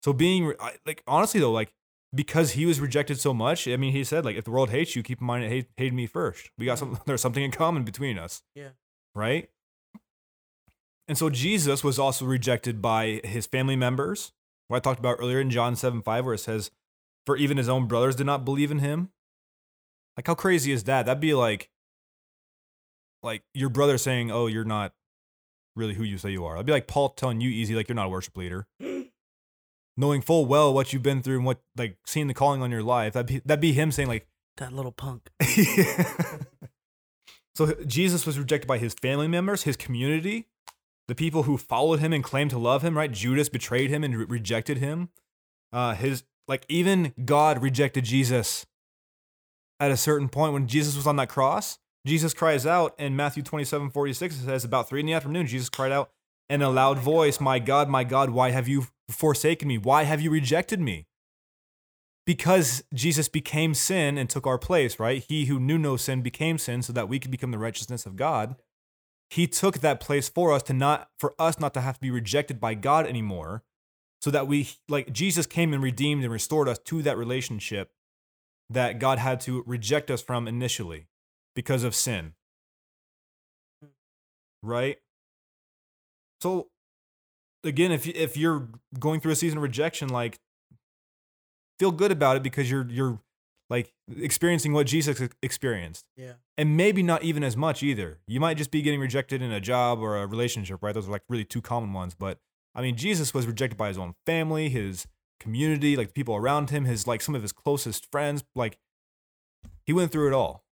So 0.03 0.13
being 0.13 0.53
like 0.87 1.03
honestly 1.07 1.41
though, 1.41 1.53
like 1.53 1.73
because 2.15 2.53
he 2.53 2.67
was 2.67 2.81
rejected 2.81 3.21
so 3.21 3.35
much, 3.35 3.67
I 3.69 3.77
mean, 3.77 3.93
he 3.93 4.05
said 4.05 4.25
like 4.25 4.37
if 4.37 4.45
the 4.45 4.51
world 4.51 4.71
hates 4.71 4.97
you, 4.97 5.03
keep 5.03 5.21
in 5.21 5.27
mind 5.27 5.45
it 5.45 5.49
hate, 5.49 5.67
hated 5.77 5.95
me 5.95 6.07
first. 6.07 6.51
We 6.59 6.67
got 6.67 6.79
some. 6.79 6.99
There's 7.07 7.21
something 7.21 7.43
in 7.43 7.51
common 7.51 7.85
between 7.85 8.19
us. 8.19 8.43
Yeah. 8.55 8.71
Right. 9.15 9.51
And 11.09 11.17
so 11.17 11.31
Jesus 11.31 11.85
was 11.85 11.99
also 11.99 12.25
rejected 12.25 12.83
by 12.83 13.21
his 13.23 13.47
family 13.47 13.77
members. 13.77 14.33
What 14.69 14.79
I 14.79 14.81
talked 14.81 14.99
about 14.99 15.19
earlier 15.21 15.41
in 15.41 15.51
John 15.51 15.77
7 15.77 16.03
5, 16.03 16.25
where 16.25 16.35
it 16.35 16.39
says, 16.39 16.73
For 17.25 17.37
even 17.37 17.57
his 17.57 17.69
own 17.69 17.87
brothers 17.87 18.17
did 18.17 18.27
not 18.27 18.45
believe 18.45 18.73
in 18.73 18.81
him. 18.81 19.11
Like, 20.17 20.27
how 20.27 20.35
crazy 20.35 20.73
is 20.73 20.85
that? 20.85 21.07
That'd 21.07 21.21
be 21.21 21.35
like, 21.35 21.71
like 23.23 23.43
your 23.55 23.69
brother 23.69 23.99
saying, 23.99 24.33
Oh, 24.33 24.49
you're 24.49 24.65
not 24.65 24.93
really 25.77 25.95
who 25.95 26.03
you 26.03 26.19
say 26.19 26.33
you 26.33 26.45
are. 26.45 26.55
That'd 26.55 26.67
be 26.67 26.73
like 26.73 26.89
Paul 26.89 27.11
telling 27.11 27.41
you 27.41 27.51
easy, 27.51 27.75
like 27.75 27.89
you're 27.89 27.95
not 27.95 28.07
a 28.07 28.11
worship 28.11 28.37
leader. 28.37 28.67
Knowing 29.97 30.21
full 30.21 30.47
well 30.47 30.75
what 30.75 30.93
you've 30.93 31.03
been 31.03 31.23
through 31.23 31.37
and 31.37 31.45
what, 31.47 31.61
like, 31.77 31.97
seeing 32.07 32.27
the 32.27 32.35
calling 32.35 32.63
on 32.63 32.71
your 32.71 32.83
life. 32.83 33.15
That'd 33.15 33.27
be, 33.27 33.41
that'd 33.45 33.61
be 33.61 33.73
him 33.73 33.91
saying, 33.91 34.09
like, 34.09 34.27
That 34.59 34.73
little 34.73 34.93
punk. 34.93 35.31
so 37.55 37.73
Jesus 37.87 38.27
was 38.27 38.39
rejected 38.39 38.67
by 38.67 38.79
his 38.79 38.95
family 38.95 39.29
members, 39.29 39.63
his 39.63 39.77
community, 39.77 40.47
the 41.09 41.15
people 41.15 41.45
who 41.45 41.57
followed 41.57 42.01
him 42.01 42.13
and 42.13 42.23
claimed 42.23 42.51
to 42.51 42.59
love 42.59 42.83
him. 42.83 42.97
Right? 42.97 43.11
Judas 43.11 43.49
betrayed 43.49 43.91
him 43.91 44.05
and 44.05 44.17
re- 44.17 44.27
rejected 44.29 44.79
him. 44.79 45.09
Uh, 45.73 45.95
his 45.95 46.25
like 46.49 46.65
even 46.69 47.13
God 47.25 47.63
rejected 47.63 48.05
Jesus. 48.05 48.67
At 49.79 49.91
a 49.91 49.97
certain 49.97 50.29
point, 50.29 50.55
when 50.55 50.69
Jesus 50.69 50.97
was 50.97 51.07
on 51.07 51.17
that 51.17 51.29
cross, 51.29 51.79
Jesus 52.07 52.33
cries 52.33 52.65
out 52.65 52.95
in 52.99 53.17
Matthew 53.17 53.43
27, 53.43 53.91
46, 53.91 54.37
it 54.37 54.45
says, 54.45 54.65
About 54.65 54.89
three 54.89 55.01
in 55.01 55.07
the 55.07 55.13
afternoon, 55.13 55.47
Jesus 55.47 55.69
cried 55.69 55.93
out 55.93 56.13
in 56.49 56.63
a 56.63 56.71
loud 56.71 56.99
voice, 56.99 57.41
My 57.41 57.59
God, 57.59 57.89
my 57.89 58.05
God, 58.05 58.31
why 58.31 58.51
have 58.51 58.69
you 58.69 58.87
forsaken 59.09 59.69
me? 59.69 59.79
Why 59.79 60.05
have 60.05 60.21
you 60.21 60.31
rejected 60.31 60.81
me? 60.81 61.07
because 62.27 62.83
Jesus 62.93 63.29
became 63.29 63.73
sin 63.73 64.19
and 64.19 64.29
took 64.29 64.47
our 64.47 64.59
place, 64.59 64.99
right? 64.99 65.25
He 65.27 65.47
who 65.47 65.61
knew 65.61 65.79
no 65.79 65.97
sin 65.97 66.23
became 66.23 66.59
sin 66.59 66.83
so 66.83 66.93
that 66.93 67.09
we 67.09 67.19
could 67.19 67.31
become 67.31 67.53
the 67.53 67.59
righteousness 67.59 68.05
of 68.05 68.17
God. 68.17 68.57
He 69.31 69.47
took 69.47 69.79
that 69.79 70.01
place 70.01 70.29
for 70.29 70.53
us 70.53 70.63
to 70.65 70.73
not 70.73 71.09
for 71.19 71.35
us 71.39 71.59
not 71.59 71.73
to 71.75 71.81
have 71.81 71.95
to 71.95 72.01
be 72.01 72.11
rejected 72.11 72.61
by 72.61 72.75
God 72.75 73.07
anymore. 73.07 73.63
So 74.21 74.31
that 74.31 74.49
we 74.49 74.71
like 74.89 75.13
Jesus 75.13 75.47
came 75.47 75.73
and 75.73 75.83
redeemed 75.83 76.25
and 76.25 76.33
restored 76.33 76.69
us 76.69 76.79
to 76.81 77.03
that 77.03 77.17
relationship 77.17 77.93
that 78.71 78.99
God 78.99 79.19
had 79.19 79.41
to 79.43 79.63
reject 79.67 80.11
us 80.11 80.23
from 80.23 80.49
initially 80.49 81.07
because 81.55 81.85
of 81.85 81.95
sin. 81.95 82.33
Right? 84.63 84.99
So 86.41 86.69
again, 87.65 87.93
if 87.93 88.07
if 88.07 88.37
you're 88.37 88.69
going 88.99 89.21
through 89.21 89.33
a 89.33 89.37
season 89.37 89.59
of 89.59 89.63
rejection 89.63 90.09
like 90.09 90.39
feel 91.79 91.93
good 91.93 92.13
about 92.13 92.37
it 92.37 92.43
because 92.43 92.71
you're 92.71 92.87
you're 92.89 93.21
like 93.69 93.93
experiencing 94.21 94.73
what 94.73 94.87
Jesus 94.87 95.21
experienced. 95.43 96.05
Yeah. 96.17 96.35
And 96.57 96.77
maybe 96.77 97.03
not 97.03 97.25
even 97.25 97.43
as 97.43 97.57
much 97.57 97.83
either. 97.83 98.19
You 98.27 98.41
might 98.41 98.57
just 98.57 98.71
be 98.71 98.83
getting 98.83 99.01
rejected 99.01 99.43
in 99.43 99.51
a 99.51 99.61
job 99.61 99.99
or 99.99 100.17
a 100.17 100.27
relationship, 100.27 100.83
right? 100.83 100.95
Those 100.95 101.09
are 101.09 101.13
like 101.13 101.23
really 101.29 101.45
two 101.45 101.61
common 101.61 101.93
ones. 101.93 102.15
But 102.15 102.39
I 102.75 102.83
mean, 102.83 102.97
Jesus 102.97 103.35
was 103.35 103.47
rejected 103.47 103.77
by 103.77 103.89
his 103.89 103.99
own 103.99 104.15
family, 104.25 104.69
his 104.69 105.07
community, 105.41 105.97
like 105.97 106.09
the 106.09 106.13
people 106.13 106.37
around 106.37 106.71
him, 106.71 106.85
his 106.85 107.07
like 107.07 107.21
some 107.21 107.35
of 107.35 107.43
his 107.43 107.53
closest 107.53 108.11
friends. 108.13 108.45
Like 108.55 108.79
he 109.85 109.93
went 109.93 110.13
through 110.13 110.29
it 110.29 110.35
all, 110.35 110.65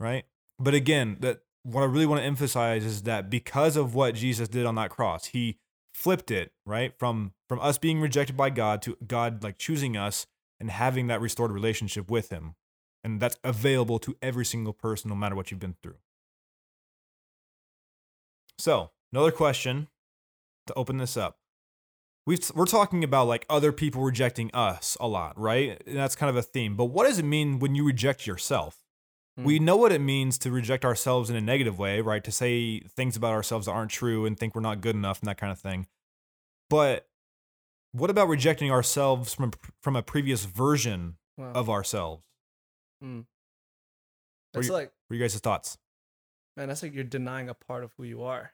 right? 0.00 0.24
But 0.58 0.74
again, 0.74 1.18
that 1.20 1.40
what 1.64 1.82
I 1.82 1.86
really 1.86 2.06
want 2.06 2.20
to 2.20 2.26
emphasize 2.26 2.84
is 2.84 3.02
that 3.02 3.30
because 3.30 3.76
of 3.76 3.94
what 3.94 4.14
Jesus 4.14 4.48
did 4.48 4.66
on 4.66 4.74
that 4.76 4.90
cross, 4.90 5.26
he 5.26 5.58
flipped 5.94 6.30
it, 6.30 6.52
right? 6.66 6.92
From 6.98 7.32
from 7.48 7.58
us 7.60 7.78
being 7.78 8.00
rejected 8.00 8.36
by 8.36 8.50
God 8.50 8.82
to 8.82 8.96
God 9.06 9.42
like 9.42 9.58
choosing 9.58 9.96
us 9.96 10.26
and 10.60 10.70
having 10.70 11.06
that 11.08 11.20
restored 11.20 11.50
relationship 11.50 12.10
with 12.10 12.30
him. 12.30 12.54
And 13.02 13.20
that's 13.20 13.38
available 13.44 13.98
to 14.00 14.16
every 14.22 14.44
single 14.44 14.72
person, 14.72 15.10
no 15.10 15.14
matter 15.14 15.34
what 15.34 15.50
you've 15.50 15.60
been 15.60 15.76
through. 15.82 15.96
So, 18.58 18.90
another 19.12 19.30
question 19.30 19.88
to 20.66 20.74
open 20.74 20.98
this 20.98 21.16
up. 21.16 21.38
We've, 22.26 22.50
we're 22.54 22.64
talking 22.64 23.04
about 23.04 23.26
like 23.26 23.44
other 23.50 23.72
people 23.72 24.02
rejecting 24.02 24.50
us 24.54 24.96
a 25.00 25.06
lot, 25.06 25.38
right? 25.38 25.82
And 25.86 25.96
that's 25.96 26.16
kind 26.16 26.30
of 26.30 26.36
a 26.36 26.42
theme. 26.42 26.76
But 26.76 26.86
what 26.86 27.06
does 27.06 27.18
it 27.18 27.24
mean 27.24 27.58
when 27.58 27.74
you 27.74 27.84
reject 27.84 28.26
yourself? 28.26 28.83
We 29.36 29.58
know 29.58 29.76
what 29.76 29.90
it 29.90 30.00
means 30.00 30.38
to 30.38 30.50
reject 30.52 30.84
ourselves 30.84 31.28
in 31.28 31.34
a 31.34 31.40
negative 31.40 31.76
way, 31.78 32.00
right? 32.00 32.22
To 32.22 32.30
say 32.30 32.80
things 32.80 33.16
about 33.16 33.32
ourselves 33.32 33.66
that 33.66 33.72
aren't 33.72 33.90
true 33.90 34.26
and 34.26 34.38
think 34.38 34.54
we're 34.54 34.60
not 34.60 34.80
good 34.80 34.94
enough 34.94 35.18
and 35.20 35.28
that 35.28 35.38
kind 35.38 35.50
of 35.50 35.58
thing. 35.58 35.88
But 36.70 37.08
what 37.92 38.10
about 38.10 38.28
rejecting 38.28 38.70
ourselves 38.70 39.34
from 39.34 39.52
from 39.82 39.96
a 39.96 40.02
previous 40.02 40.44
version 40.44 41.16
Wow. 41.36 41.50
of 41.52 41.68
ourselves? 41.68 42.24
Mm. 43.02 43.26
It's 44.54 44.68
you- 44.68 44.72
like, 44.72 44.92
What 45.08 45.14
are 45.14 45.16
you 45.18 45.24
guys' 45.24 45.38
thoughts? 45.40 45.78
man, 46.56 46.68
that's 46.68 46.84
like 46.84 46.94
you're 46.94 47.02
denying 47.02 47.48
a 47.48 47.54
part 47.54 47.82
of 47.82 47.92
who 47.96 48.04
you 48.04 48.22
are. 48.22 48.52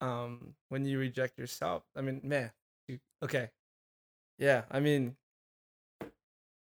Um, 0.00 0.56
when 0.68 0.84
you 0.84 0.98
reject 0.98 1.38
yourself, 1.38 1.84
I 1.94 2.00
mean, 2.00 2.20
man, 2.24 2.50
you, 2.88 2.98
okay, 3.22 3.50
yeah, 4.38 4.64
I 4.68 4.80
mean, 4.80 5.16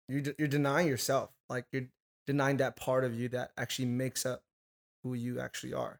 you 0.08 0.20
de- 0.20 0.34
you're 0.38 0.46
denying 0.48 0.86
yourself, 0.88 1.30
like 1.48 1.64
you're 1.72 1.86
denying 2.28 2.58
that 2.58 2.76
part 2.76 3.04
of 3.04 3.18
you 3.18 3.28
that 3.30 3.52
actually 3.56 3.86
makes 3.86 4.26
up 4.26 4.42
who 5.02 5.14
you 5.14 5.40
actually 5.40 5.72
are. 5.72 5.98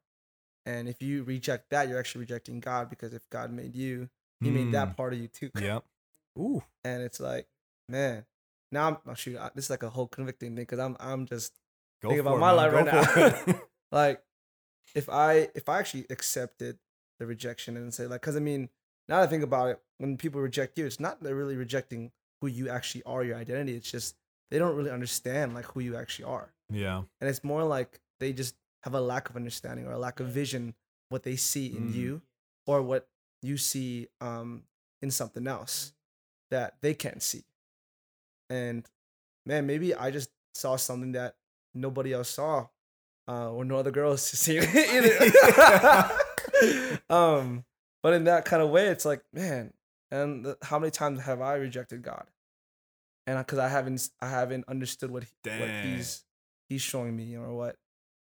And 0.67 0.87
if 0.87 1.01
you 1.01 1.25
reject 1.25 1.71
that, 1.71 1.89
you're 1.89 1.99
actually 1.99 2.21
rejecting 2.21 2.61
God 2.61 2.91
because 2.91 3.15
if 3.15 3.29
God 3.31 3.51
made 3.51 3.75
you, 3.75 4.11
He 4.43 4.51
made 4.51 4.69
Mm, 4.69 4.73
that 4.73 4.95
part 4.97 5.15
of 5.15 5.19
you 5.21 5.29
too. 5.29 5.51
Yep. 5.59 5.85
Ooh. 6.39 6.63
And 6.85 7.03
it's 7.03 7.19
like, 7.19 7.49
man, 7.89 8.27
now 8.71 8.89
I'm 8.89 8.97
oh, 9.07 9.15
shoot. 9.15 9.39
I, 9.39 9.51
this 9.55 9.65
is 9.65 9.71
like 9.71 9.83
a 9.83 9.89
whole 9.89 10.07
convicting 10.07 10.51
thing 10.55 10.65
because 10.67 10.79
I'm 10.79 10.97
I'm 11.01 11.25
just 11.25 11.55
Go 12.03 12.11
Think 12.11 12.23
for 12.23 12.29
about 12.29 12.37
it, 12.37 12.41
my 12.41 12.49
man. 12.49 12.57
life 12.57 12.73
Go 12.73 12.85
right 12.85 13.49
it. 13.49 13.57
like 13.93 14.23
if 14.95 15.09
i 15.09 15.49
if 15.55 15.69
i 15.69 15.79
actually 15.79 16.07
accepted 16.11 16.79
the 17.19 17.27
rejection 17.27 17.77
and 17.77 17.93
say 17.93 18.07
like 18.07 18.21
because 18.21 18.37
i 18.37 18.41
mean 18.41 18.69
now 19.09 19.17
that 19.17 19.25
i 19.25 19.27
think 19.27 19.43
about 19.43 19.69
it 19.71 19.81
when 19.99 20.17
people 20.17 20.41
reject 20.41 20.79
you 20.79 20.87
it's 20.87 21.01
not 21.01 21.23
they're 21.23 21.35
really 21.35 21.57
rejecting 21.57 22.13
who 22.41 22.47
you 22.47 22.69
actually 22.69 23.03
are 23.05 23.25
your 23.25 23.37
identity 23.37 23.75
it's 23.75 23.91
just 23.91 24.15
they 24.51 24.59
don't 24.59 24.77
really 24.77 24.91
understand 24.91 25.55
like 25.55 25.65
who 25.67 25.81
you 25.81 25.97
actually 25.97 26.25
are. 26.27 26.53
Yeah. 26.71 27.03
and 27.21 27.31
it's 27.31 27.43
more 27.43 27.65
like 27.65 28.01
they 28.21 28.33
just 28.33 28.55
have 28.85 28.95
a 28.95 29.01
lack 29.01 29.31
of 29.31 29.37
understanding 29.37 29.87
or 29.87 29.93
a 29.93 29.99
lack 29.99 30.21
of 30.21 30.29
vision 30.29 30.75
what 31.09 31.23
they 31.23 31.37
see 31.37 31.67
in 31.75 31.91
Mm. 31.91 31.95
you 31.95 32.23
or 32.67 32.83
what 32.83 33.09
you 33.43 33.57
see 33.57 34.09
um 34.21 34.65
in 35.03 35.11
something 35.11 35.47
else 35.47 35.93
that 36.51 36.75
they 36.83 36.93
can't 36.95 37.23
see. 37.23 37.45
And 38.51 38.87
man 39.47 39.67
maybe 39.67 39.95
i 39.95 40.11
just 40.11 40.31
saw 40.55 40.77
something 40.77 41.13
that 41.13 41.37
nobody 41.75 42.13
else 42.13 42.29
saw 42.31 42.67
uh 43.29 43.51
or 43.53 43.65
no 43.65 43.77
other 43.77 43.91
girls 43.91 44.23
see 44.27 44.59
either. 44.95 46.11
Um 47.11 47.65
but 48.03 48.13
in 48.15 48.25
that 48.25 48.45
kind 48.45 48.63
of 48.63 48.71
way 48.71 48.89
it's 48.89 49.05
like 49.05 49.23
man 49.33 49.73
and 50.11 50.45
the, 50.45 50.59
how 50.63 50.79
many 50.79 50.91
times 50.91 51.21
have 51.23 51.41
i 51.41 51.55
rejected 51.55 52.03
god 52.03 52.27
and 53.29 53.39
because 53.39 53.59
i 53.59 53.69
haven't 53.69 54.09
I 54.21 54.29
haven't 54.29 54.65
understood 54.69 55.11
what, 55.11 55.25
he, 55.25 55.51
what 55.51 55.71
he's 55.85 56.25
he's 56.69 56.83
showing 56.83 57.17
me 57.17 57.37
or 57.37 57.55
what 57.55 57.77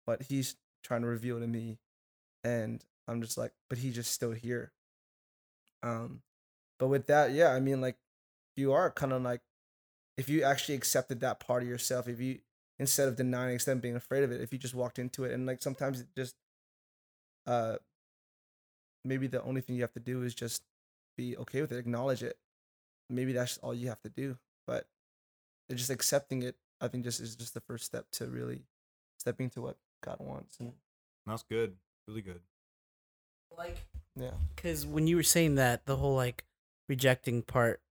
what 0.05 0.21
he's 0.23 0.55
trying 0.83 1.01
to 1.01 1.07
reveal 1.07 1.39
to 1.39 1.47
me 1.47 1.79
and 2.43 2.83
i'm 3.07 3.21
just 3.21 3.37
like 3.37 3.51
but 3.69 3.79
he's 3.79 3.95
just 3.95 4.11
still 4.11 4.31
here 4.31 4.71
um 5.81 6.21
but 6.79 6.87
with 6.87 7.07
that 7.07 7.31
yeah 7.31 7.49
i 7.49 7.59
mean 7.59 7.81
like 7.81 7.97
you 8.55 8.73
are 8.73 8.91
kind 8.91 9.13
of 9.13 9.21
like 9.21 9.41
if 10.17 10.29
you 10.29 10.43
actually 10.43 10.75
accepted 10.75 11.19
that 11.21 11.39
part 11.39 11.63
of 11.63 11.69
yourself 11.69 12.07
if 12.07 12.19
you 12.19 12.39
instead 12.79 13.07
of 13.07 13.15
denying, 13.15 13.53
instead 13.53 13.75
of 13.75 13.81
being 13.81 13.95
afraid 13.95 14.23
of 14.23 14.31
it. 14.31 14.41
If 14.41 14.53
you 14.53 14.59
just 14.59 14.75
walked 14.75 14.99
into 14.99 15.23
it, 15.23 15.33
and 15.33 15.45
like 15.45 15.61
sometimes 15.61 16.01
it 16.01 16.07
just, 16.15 16.35
uh, 17.45 17.77
maybe 19.03 19.27
the 19.27 19.41
only 19.43 19.61
thing 19.61 19.75
you 19.75 19.81
have 19.81 19.93
to 19.93 19.99
do 19.99 20.23
is 20.23 20.35
just 20.35 20.63
be 21.17 21.35
okay 21.37 21.61
with 21.61 21.71
it, 21.71 21.77
acknowledge 21.77 22.23
it. 22.23 22.37
Maybe 23.09 23.33
that's 23.33 23.57
all 23.59 23.73
you 23.73 23.89
have 23.89 24.01
to 24.01 24.09
do. 24.09 24.37
But 24.65 24.85
just 25.75 25.89
accepting 25.89 26.43
it, 26.43 26.55
I 26.81 26.87
think, 26.87 27.03
just 27.03 27.19
is 27.19 27.35
just 27.35 27.53
the 27.53 27.61
first 27.61 27.85
step 27.85 28.05
to 28.13 28.27
really 28.27 28.63
stepping 29.19 29.49
to 29.51 29.61
what 29.61 29.77
God 30.03 30.17
wants. 30.19 30.57
And 30.59 30.73
That's 31.25 31.43
good. 31.43 31.75
Really 32.07 32.21
good. 32.21 32.39
Like, 33.57 33.77
yeah, 34.15 34.31
because 34.55 34.85
when 34.85 35.07
you 35.07 35.15
were 35.15 35.23
saying 35.23 35.55
that, 35.55 35.85
the 35.85 35.95
whole 35.95 36.15
like 36.15 36.43
rejecting 36.87 37.41
part, 37.41 37.81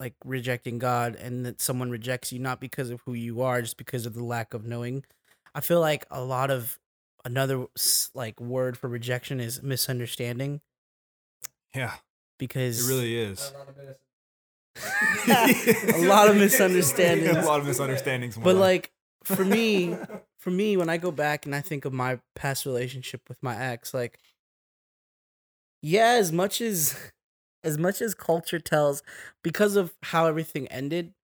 like 0.00 0.14
rejecting 0.24 0.78
God, 0.78 1.14
and 1.14 1.46
that 1.46 1.60
someone 1.60 1.90
rejects 1.90 2.32
you 2.32 2.38
not 2.38 2.60
because 2.60 2.90
of 2.90 3.00
who 3.06 3.14
you 3.14 3.42
are, 3.42 3.62
just 3.62 3.76
because 3.76 4.06
of 4.06 4.14
the 4.14 4.24
lack 4.24 4.54
of 4.54 4.66
knowing. 4.66 5.04
I 5.54 5.60
feel 5.60 5.80
like 5.80 6.04
a 6.10 6.22
lot 6.22 6.50
of 6.50 6.78
another 7.24 7.66
like 8.14 8.40
word 8.40 8.76
for 8.76 8.88
rejection 8.88 9.40
is 9.40 9.62
misunderstanding 9.62 10.60
Yeah, 11.74 11.94
because 12.38 12.86
it 12.86 12.92
really 12.92 13.16
is. 13.16 13.52
a 15.28 16.04
lot 16.06 16.28
of 16.28 16.36
misunderstandings. 16.36 17.36
a 17.36 17.42
lot 17.42 17.60
of 17.60 17.66
misunderstandings. 17.66 18.36
But 18.36 18.56
like 18.56 18.92
for 19.24 19.44
me, 19.44 19.96
for 20.38 20.50
me, 20.50 20.76
when 20.76 20.88
I 20.88 20.96
go 20.96 21.10
back 21.10 21.46
and 21.46 21.54
I 21.54 21.60
think 21.60 21.84
of 21.84 21.92
my 21.92 22.20
past 22.34 22.66
relationship 22.66 23.22
with 23.28 23.42
my 23.42 23.56
ex, 23.56 23.94
like 23.94 24.18
yeah, 25.82 26.16
as 26.18 26.32
much 26.32 26.60
as 26.60 26.96
as 27.62 27.78
much 27.78 28.02
as 28.02 28.14
culture 28.14 28.58
tells, 28.60 29.02
because 29.42 29.76
of 29.76 29.94
how 30.02 30.26
everything 30.26 30.66
ended, 30.68 31.14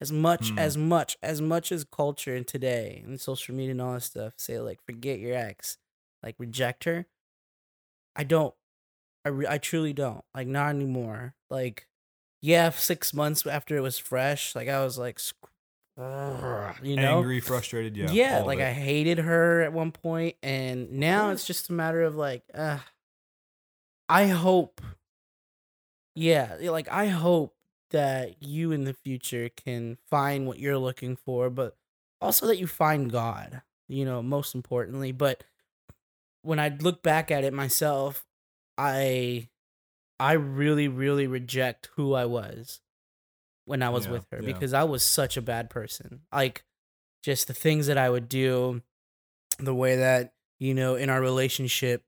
as 0.00 0.12
much 0.12 0.50
Hmm. 0.50 0.58
as 0.58 0.76
much 0.76 1.16
as 1.22 1.40
much 1.42 1.72
as 1.72 1.84
culture 1.84 2.34
and 2.34 2.46
today 2.46 3.02
and 3.04 3.20
social 3.20 3.54
media 3.54 3.72
and 3.72 3.82
all 3.82 3.94
that 3.94 4.02
stuff 4.02 4.34
say 4.36 4.58
like 4.60 4.80
forget 4.84 5.18
your 5.18 5.34
ex, 5.34 5.78
like 6.22 6.36
reject 6.38 6.84
her. 6.84 7.06
I 8.16 8.24
don't. 8.24 8.54
I 9.24 9.28
re- 9.30 9.46
I 9.48 9.58
truly 9.58 9.92
don't. 9.92 10.24
Like 10.34 10.46
not 10.48 10.70
anymore. 10.70 11.34
Like 11.50 11.86
yeah, 12.40 12.70
six 12.70 13.12
months 13.12 13.46
after 13.46 13.76
it 13.76 13.80
was 13.80 13.98
fresh, 13.98 14.54
like 14.54 14.68
I 14.68 14.82
was 14.82 14.98
like, 14.98 15.20
you 16.82 16.96
know, 16.96 17.18
angry, 17.18 17.40
frustrated. 17.40 17.96
Yeah. 17.96 18.10
yeah, 18.10 18.42
like. 18.42 18.60
I 18.60 18.72
hated 18.72 19.18
her 19.18 19.60
at 19.60 19.72
one 19.72 19.92
point, 19.92 20.36
and 20.42 20.92
now 20.92 21.30
it's 21.30 21.46
just 21.46 21.68
a 21.68 21.72
matter 21.72 22.02
of 22.02 22.16
like, 22.16 22.42
uh, 22.54 22.78
I 24.08 24.28
hope, 24.28 24.80
yeah, 26.14 26.56
like 26.60 26.88
I 26.88 27.06
hope 27.06 27.54
that 27.90 28.42
you 28.42 28.72
in 28.72 28.84
the 28.84 28.94
future 28.94 29.48
can 29.48 29.98
find 30.08 30.46
what 30.46 30.58
you're 30.58 30.78
looking 30.78 31.16
for, 31.16 31.50
but 31.50 31.76
also 32.20 32.46
that 32.46 32.58
you 32.58 32.66
find 32.66 33.12
God, 33.12 33.62
you 33.88 34.04
know, 34.04 34.22
most 34.22 34.54
importantly. 34.54 35.12
But 35.12 35.44
when 36.42 36.58
I 36.58 36.68
look 36.68 37.02
back 37.02 37.30
at 37.30 37.44
it 37.44 37.52
myself, 37.52 38.24
I, 38.78 39.48
I 40.20 40.32
really, 40.32 40.86
really 40.86 41.26
reject 41.26 41.88
who 41.96 42.12
I 42.14 42.26
was 42.26 42.80
when 43.64 43.82
I 43.82 43.88
was 43.88 44.04
Yeah, 44.04 44.12
with 44.12 44.26
her 44.30 44.40
yeah. 44.40 44.46
because 44.52 44.74
I 44.74 44.84
was 44.84 45.04
such 45.04 45.36
a 45.36 45.42
bad 45.42 45.70
person. 45.70 46.20
Like, 46.32 46.62
just 47.22 47.48
the 47.48 47.54
things 47.54 47.86
that 47.86 47.98
I 47.98 48.10
would 48.10 48.28
do, 48.28 48.82
the 49.58 49.74
way 49.74 49.96
that, 49.96 50.34
you 50.58 50.74
know, 50.74 50.94
in 50.94 51.08
our 51.08 51.20
relationship, 51.20 52.04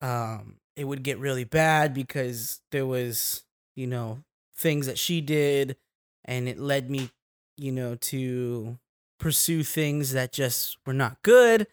um, 0.00 0.60
it 0.76 0.84
would 0.84 1.02
get 1.02 1.18
really 1.18 1.44
bad 1.44 1.92
because 1.94 2.60
there 2.70 2.86
was, 2.86 3.44
you 3.74 3.86
know, 3.86 4.22
things 4.56 4.86
that 4.86 4.98
she 4.98 5.20
did 5.20 5.76
and 6.24 6.48
it 6.48 6.58
led 6.58 6.90
me, 6.90 7.10
you 7.56 7.72
know, 7.72 7.96
to 7.96 8.78
pursue 9.18 9.64
things 9.64 10.12
that 10.12 10.32
just 10.32 10.78
were 10.86 10.92
not 10.92 11.22
good, 11.22 11.66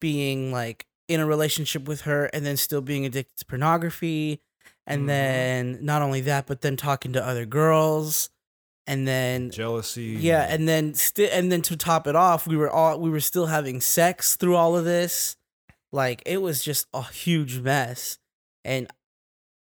being 0.00 0.52
like 0.52 0.86
in 1.08 1.20
a 1.20 1.26
relationship 1.26 1.86
with 1.88 2.02
her 2.02 2.26
and 2.26 2.44
then 2.44 2.56
still 2.56 2.80
being 2.82 3.06
addicted 3.06 3.38
to 3.38 3.46
pornography. 3.46 4.40
And 4.86 5.02
Mhm. 5.04 5.06
then 5.06 5.78
not 5.82 6.02
only 6.02 6.20
that, 6.22 6.46
but 6.46 6.60
then 6.60 6.76
talking 6.76 7.12
to 7.14 7.24
other 7.26 7.46
girls. 7.46 8.30
And 8.86 9.08
then 9.08 9.50
jealousy. 9.50 10.16
yeah, 10.20 10.42
and 10.42 10.68
then 10.68 10.92
still, 10.92 11.30
and 11.32 11.50
then 11.50 11.62
to 11.62 11.76
top 11.76 12.06
it 12.06 12.14
off, 12.14 12.46
we 12.46 12.54
were 12.56 12.68
all 12.70 13.00
we 13.00 13.08
were 13.08 13.20
still 13.20 13.46
having 13.46 13.80
sex 13.80 14.36
through 14.36 14.56
all 14.56 14.76
of 14.76 14.84
this. 14.84 15.36
Like 15.90 16.22
it 16.26 16.42
was 16.42 16.62
just 16.62 16.86
a 16.92 17.02
huge 17.02 17.60
mess, 17.60 18.18
and 18.62 18.86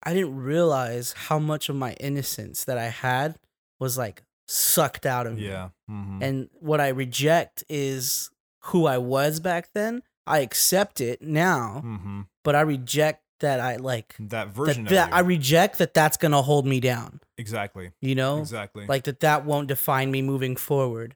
I 0.01 0.15
didn't 0.15 0.37
realize 0.37 1.13
how 1.13 1.37
much 1.37 1.69
of 1.69 1.75
my 1.75 1.93
innocence 1.99 2.63
that 2.65 2.79
I 2.79 2.85
had 2.87 3.37
was 3.79 3.95
like 3.95 4.23
sucked 4.47 5.05
out 5.05 5.27
of 5.27 5.35
me. 5.37 5.47
yeah. 5.49 5.69
mhm. 5.87 6.23
And 6.23 6.49
what 6.59 6.81
I 6.81 6.87
reject 6.87 7.63
is 7.69 8.31
who 8.65 8.87
I 8.87 8.97
was 8.97 9.39
back 9.39 9.69
then. 9.75 10.01
I 10.25 10.39
accept 10.39 10.99
it 10.99 11.21
now, 11.21 11.81
Mhm. 11.85 12.25
but 12.43 12.55
I 12.55 12.61
reject 12.61 13.23
that 13.41 13.59
I 13.59 13.75
like 13.75 14.15
that 14.19 14.47
version 14.49 14.85
that, 14.85 14.89
that 14.91 15.13
I 15.13 15.19
reject 15.19 15.77
that 15.77 15.93
that's 15.93 16.17
gonna 16.17 16.41
hold 16.41 16.65
me 16.65 16.79
down. 16.79 17.19
exactly. 17.37 17.91
You 18.01 18.15
know, 18.15 18.39
Exactly. 18.39 18.85
like 18.87 19.03
that 19.03 19.19
that 19.19 19.45
won't 19.45 19.67
define 19.67 20.09
me 20.11 20.21
moving 20.21 20.55
forward 20.55 21.15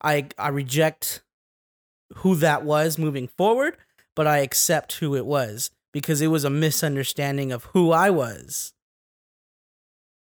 i 0.00 0.28
i 0.38 0.48
reject 0.48 1.22
who 2.18 2.36
that 2.36 2.62
was 2.62 2.98
moving 2.98 3.26
forward 3.26 3.76
but 4.14 4.26
i 4.28 4.38
accept 4.38 4.92
who 5.00 5.16
it 5.16 5.26
was 5.26 5.70
because 5.92 6.20
it 6.22 6.28
was 6.28 6.44
a 6.44 6.50
misunderstanding 6.50 7.50
of 7.50 7.64
who 7.74 7.90
i 7.90 8.08
was 8.08 8.72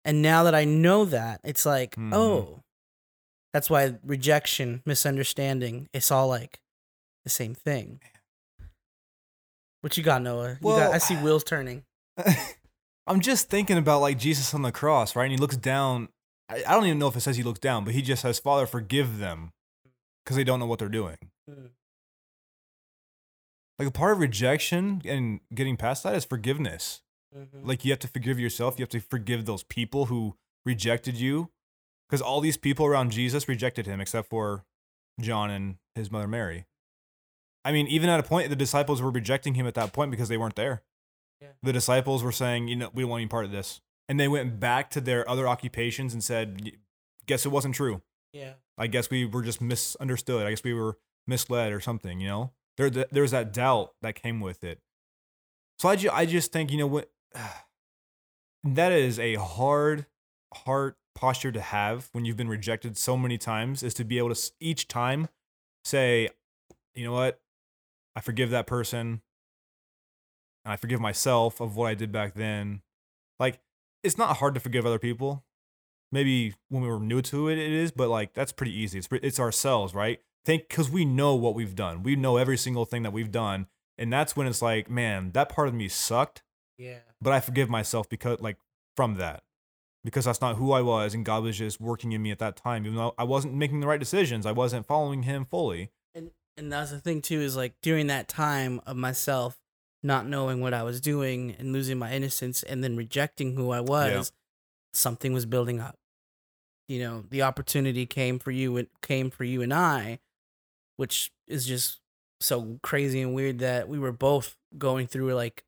and 0.03 0.21
now 0.23 0.43
that 0.43 0.55
i 0.55 0.65
know 0.65 1.05
that 1.05 1.39
it's 1.43 1.65
like 1.67 1.95
Mhm. 1.95 2.13
oh 2.13 2.63
that's 3.53 3.69
why 3.69 3.95
rejection 4.03 4.81
misunderstanding 4.85 5.87
it's 5.93 6.09
all 6.11 6.27
like 6.27 6.59
the 7.23 7.29
same 7.29 7.53
thing 7.53 7.99
what 9.81 9.97
you 9.97 10.03
got 10.03 10.21
noah 10.21 10.57
you 10.61 10.69
got, 10.69 10.93
i 10.93 10.97
see 10.97 11.15
wheels 11.17 11.43
turning 11.43 11.83
I'm 13.09 13.21
just 13.21 13.49
thinking 13.49 13.77
about 13.79 14.01
like 14.01 14.19
Jesus 14.19 14.53
on 14.53 14.61
the 14.61 14.71
cross, 14.71 15.15
right? 15.15 15.23
And 15.23 15.31
he 15.31 15.37
looks 15.37 15.57
down. 15.57 16.09
I, 16.47 16.63
I 16.67 16.73
don't 16.75 16.85
even 16.85 16.99
know 16.99 17.07
if 17.07 17.15
it 17.15 17.21
says 17.21 17.37
he 17.37 17.43
looks 17.43 17.59
down, 17.59 17.83
but 17.83 17.95
he 17.95 18.03
just 18.03 18.21
says, 18.21 18.37
"Father, 18.37 18.67
forgive 18.67 19.17
them," 19.17 19.51
because 20.23 20.37
they 20.37 20.43
don't 20.43 20.59
know 20.59 20.67
what 20.67 20.77
they're 20.77 20.89
doing. 20.89 21.17
Mm. 21.49 21.69
Like 23.79 23.87
a 23.87 23.91
part 23.91 24.11
of 24.11 24.19
rejection 24.19 25.01
and 25.05 25.39
getting 25.55 25.75
past 25.75 26.03
that 26.03 26.13
is 26.13 26.23
forgiveness. 26.23 27.01
Mhm. 27.35 27.65
Like 27.65 27.83
you 27.83 27.91
have 27.91 27.99
to 27.99 28.07
forgive 28.07 28.39
yourself. 28.39 28.77
You 28.77 28.83
have 28.83 28.89
to 28.89 28.99
forgive 28.99 29.45
those 29.45 29.63
people 29.63 30.05
who 30.05 30.35
rejected 30.63 31.15
you, 31.15 31.49
because 32.07 32.21
all 32.21 32.41
these 32.41 32.57
people 32.57 32.85
around 32.85 33.11
Jesus 33.11 33.47
rejected 33.47 33.87
him, 33.87 33.99
except 33.99 34.29
for 34.29 34.65
John 35.19 35.49
and 35.49 35.77
his 35.95 36.11
mother 36.11 36.27
Mary. 36.27 36.67
I 37.69 37.71
mean, 37.71 37.85
even 37.85 38.09
at 38.09 38.19
a 38.19 38.23
point, 38.23 38.49
the 38.49 38.55
disciples 38.55 38.99
were 38.99 39.11
rejecting 39.11 39.53
him 39.53 39.67
at 39.67 39.75
that 39.75 39.93
point 39.93 40.09
because 40.09 40.27
they 40.27 40.37
weren't 40.37 40.55
there. 40.55 40.81
Yeah. 41.39 41.49
The 41.61 41.71
disciples 41.71 42.23
were 42.23 42.31
saying, 42.31 42.67
you 42.67 42.75
know, 42.75 42.89
we 42.95 43.03
don't 43.03 43.11
want 43.11 43.21
any 43.21 43.27
part 43.27 43.45
of 43.45 43.51
this. 43.51 43.79
And 44.07 44.19
they 44.19 44.27
went 44.27 44.59
back 44.59 44.89
to 44.91 45.01
their 45.01 45.29
other 45.29 45.47
occupations 45.47 46.11
and 46.13 46.23
said, 46.23 46.71
guess 47.27 47.45
it 47.45 47.49
wasn't 47.49 47.75
true. 47.75 48.01
yeah 48.33 48.53
I 48.75 48.87
guess 48.87 49.11
we 49.11 49.23
were 49.23 49.43
just 49.43 49.61
misunderstood. 49.61 50.47
I 50.47 50.49
guess 50.49 50.63
we 50.63 50.73
were 50.73 50.97
misled 51.27 51.71
or 51.71 51.79
something, 51.79 52.19
you 52.19 52.27
know? 52.27 52.53
There, 52.77 52.89
th- 52.89 53.09
there's 53.11 53.31
that 53.31 53.53
doubt 53.53 53.93
that 54.01 54.15
came 54.15 54.39
with 54.39 54.63
it. 54.63 54.79
So 55.77 55.89
I, 55.89 55.95
ju- 55.95 56.09
I 56.11 56.25
just 56.25 56.51
think, 56.51 56.71
you 56.71 56.77
know 56.79 56.87
what? 56.87 57.11
that 58.63 58.91
is 58.91 59.19
a 59.19 59.35
hard 59.35 60.07
heart 60.55 60.97
posture 61.13 61.51
to 61.51 61.61
have 61.61 62.09
when 62.13 62.25
you've 62.25 62.37
been 62.37 62.49
rejected 62.49 62.97
so 62.97 63.15
many 63.15 63.37
times 63.37 63.83
is 63.83 63.93
to 63.93 64.03
be 64.03 64.17
able 64.17 64.33
to 64.33 64.51
each 64.59 64.87
time 64.87 65.27
say, 65.83 66.29
you 66.95 67.03
know 67.03 67.13
what? 67.13 67.39
I 68.15 68.21
forgive 68.21 68.49
that 68.49 68.67
person. 68.67 69.21
And 70.65 70.73
I 70.73 70.75
forgive 70.75 70.99
myself 70.99 71.61
of 71.61 71.75
what 71.75 71.87
I 71.87 71.95
did 71.95 72.11
back 72.11 72.33
then. 72.33 72.81
Like, 73.39 73.59
it's 74.03 74.17
not 74.17 74.37
hard 74.37 74.53
to 74.55 74.59
forgive 74.59 74.85
other 74.85 74.99
people 74.99 75.43
maybe 76.11 76.55
when 76.69 76.81
we 76.81 76.89
were 76.89 76.99
new 76.99 77.21
to 77.21 77.47
it, 77.47 77.57
it 77.57 77.71
is, 77.71 77.91
but 77.91 78.09
like 78.09 78.33
that's 78.33 78.51
pretty 78.51 78.73
easy. 78.77 78.99
It's 78.99 79.07
it's 79.11 79.39
ourselves, 79.39 79.93
right? 79.93 80.19
Think 80.45 80.67
because 80.67 80.89
we 80.89 81.05
know 81.05 81.35
what 81.35 81.55
we've 81.55 81.75
done. 81.75 82.03
We 82.03 82.15
know 82.15 82.37
every 82.37 82.57
single 82.57 82.85
thing 82.85 83.03
that 83.03 83.13
we've 83.13 83.31
done, 83.31 83.67
and 83.97 84.11
that's 84.11 84.35
when 84.35 84.47
it's 84.47 84.61
like, 84.61 84.89
man, 84.89 85.31
that 85.33 85.49
part 85.49 85.67
of 85.67 85.73
me 85.73 85.87
sucked, 85.87 86.43
yeah 86.77 86.99
but 87.21 87.33
I 87.33 87.39
forgive 87.39 87.69
myself 87.69 88.07
because 88.09 88.39
like 88.39 88.57
from 88.95 89.15
that, 89.15 89.43
because 90.03 90.25
that's 90.25 90.41
not 90.41 90.55
who 90.55 90.71
I 90.71 90.81
was, 90.81 91.13
and 91.13 91.25
God 91.25 91.43
was 91.43 91.57
just 91.57 91.79
working 91.81 92.11
in 92.13 92.21
me 92.21 92.31
at 92.31 92.39
that 92.39 92.55
time. 92.55 92.85
Even 92.85 92.97
though 92.97 93.13
I 93.17 93.23
wasn't 93.23 93.55
making 93.55 93.81
the 93.81 93.87
right 93.87 93.99
decisions, 93.99 94.45
I 94.45 94.51
wasn't 94.51 94.85
following 94.85 95.23
Him 95.23 95.45
fully. 95.45 95.91
And 96.59 96.71
that's 96.71 96.91
the 96.91 96.99
thing 96.99 97.21
too 97.21 97.39
is 97.39 97.55
like 97.55 97.73
during 97.81 98.07
that 98.07 98.27
time 98.27 98.81
of 98.85 98.97
myself 98.97 99.57
not 100.03 100.27
knowing 100.27 100.61
what 100.61 100.73
I 100.73 100.83
was 100.83 101.01
doing 101.01 101.55
and 101.57 101.73
losing 101.73 101.97
my 101.97 102.11
innocence 102.11 102.63
and 102.63 102.83
then 102.83 102.95
rejecting 102.95 103.55
who 103.55 103.71
I 103.71 103.79
was, 103.81 104.31
something 104.93 105.33
was 105.33 105.45
building 105.45 105.79
up. 105.79 105.95
You 106.87 106.99
know, 106.99 107.23
the 107.29 107.41
opportunity 107.41 108.05
came 108.05 108.39
for 108.39 108.51
you 108.51 108.77
and 108.77 108.87
came 109.01 109.29
for 109.29 109.43
you 109.43 109.61
and 109.61 109.73
I, 109.73 110.19
which 110.97 111.31
is 111.47 111.65
just 111.65 111.99
so 112.39 112.79
crazy 112.81 113.21
and 113.21 113.33
weird 113.33 113.59
that 113.59 113.89
we 113.89 113.99
were 113.99 114.11
both 114.11 114.55
going 114.77 115.07
through 115.07 115.33
like 115.33 115.63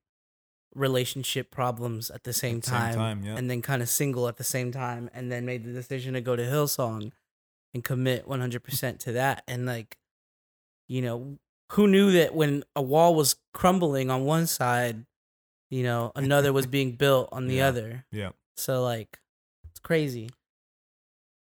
relationship 0.73 1.51
problems 1.51 2.09
at 2.09 2.23
the 2.23 2.33
same 2.33 2.57
At 2.57 2.63
the 2.63 2.69
same 2.69 2.79
time, 2.79 2.95
time, 2.95 3.23
yeah. 3.23 3.35
and 3.35 3.49
then 3.49 3.61
kind 3.61 3.81
of 3.81 3.89
single 3.89 4.27
at 4.27 4.37
the 4.37 4.43
same 4.43 4.71
time 4.71 5.09
and 5.13 5.31
then 5.31 5.45
made 5.45 5.65
the 5.65 5.73
decision 5.73 6.13
to 6.13 6.21
go 6.21 6.35
to 6.35 6.43
Hillsong 6.43 7.11
and 7.73 7.83
commit 7.83 8.25
100% 8.27 8.99
to 8.99 9.11
that 9.11 9.43
and 9.47 9.65
like 9.65 9.97
you 10.91 11.01
know, 11.01 11.37
who 11.71 11.87
knew 11.87 12.11
that 12.11 12.35
when 12.35 12.63
a 12.75 12.81
wall 12.81 13.15
was 13.15 13.37
crumbling 13.53 14.09
on 14.09 14.25
one 14.25 14.45
side, 14.45 15.05
you 15.69 15.83
know, 15.83 16.11
another 16.15 16.51
was 16.51 16.67
being 16.67 16.91
built 16.97 17.29
on 17.31 17.47
the 17.47 17.55
Yeah. 17.55 17.67
other. 17.67 18.05
Yeah. 18.11 18.31
So 18.57 18.83
like, 18.83 19.19
it's 19.69 19.79
crazy. 19.79 20.29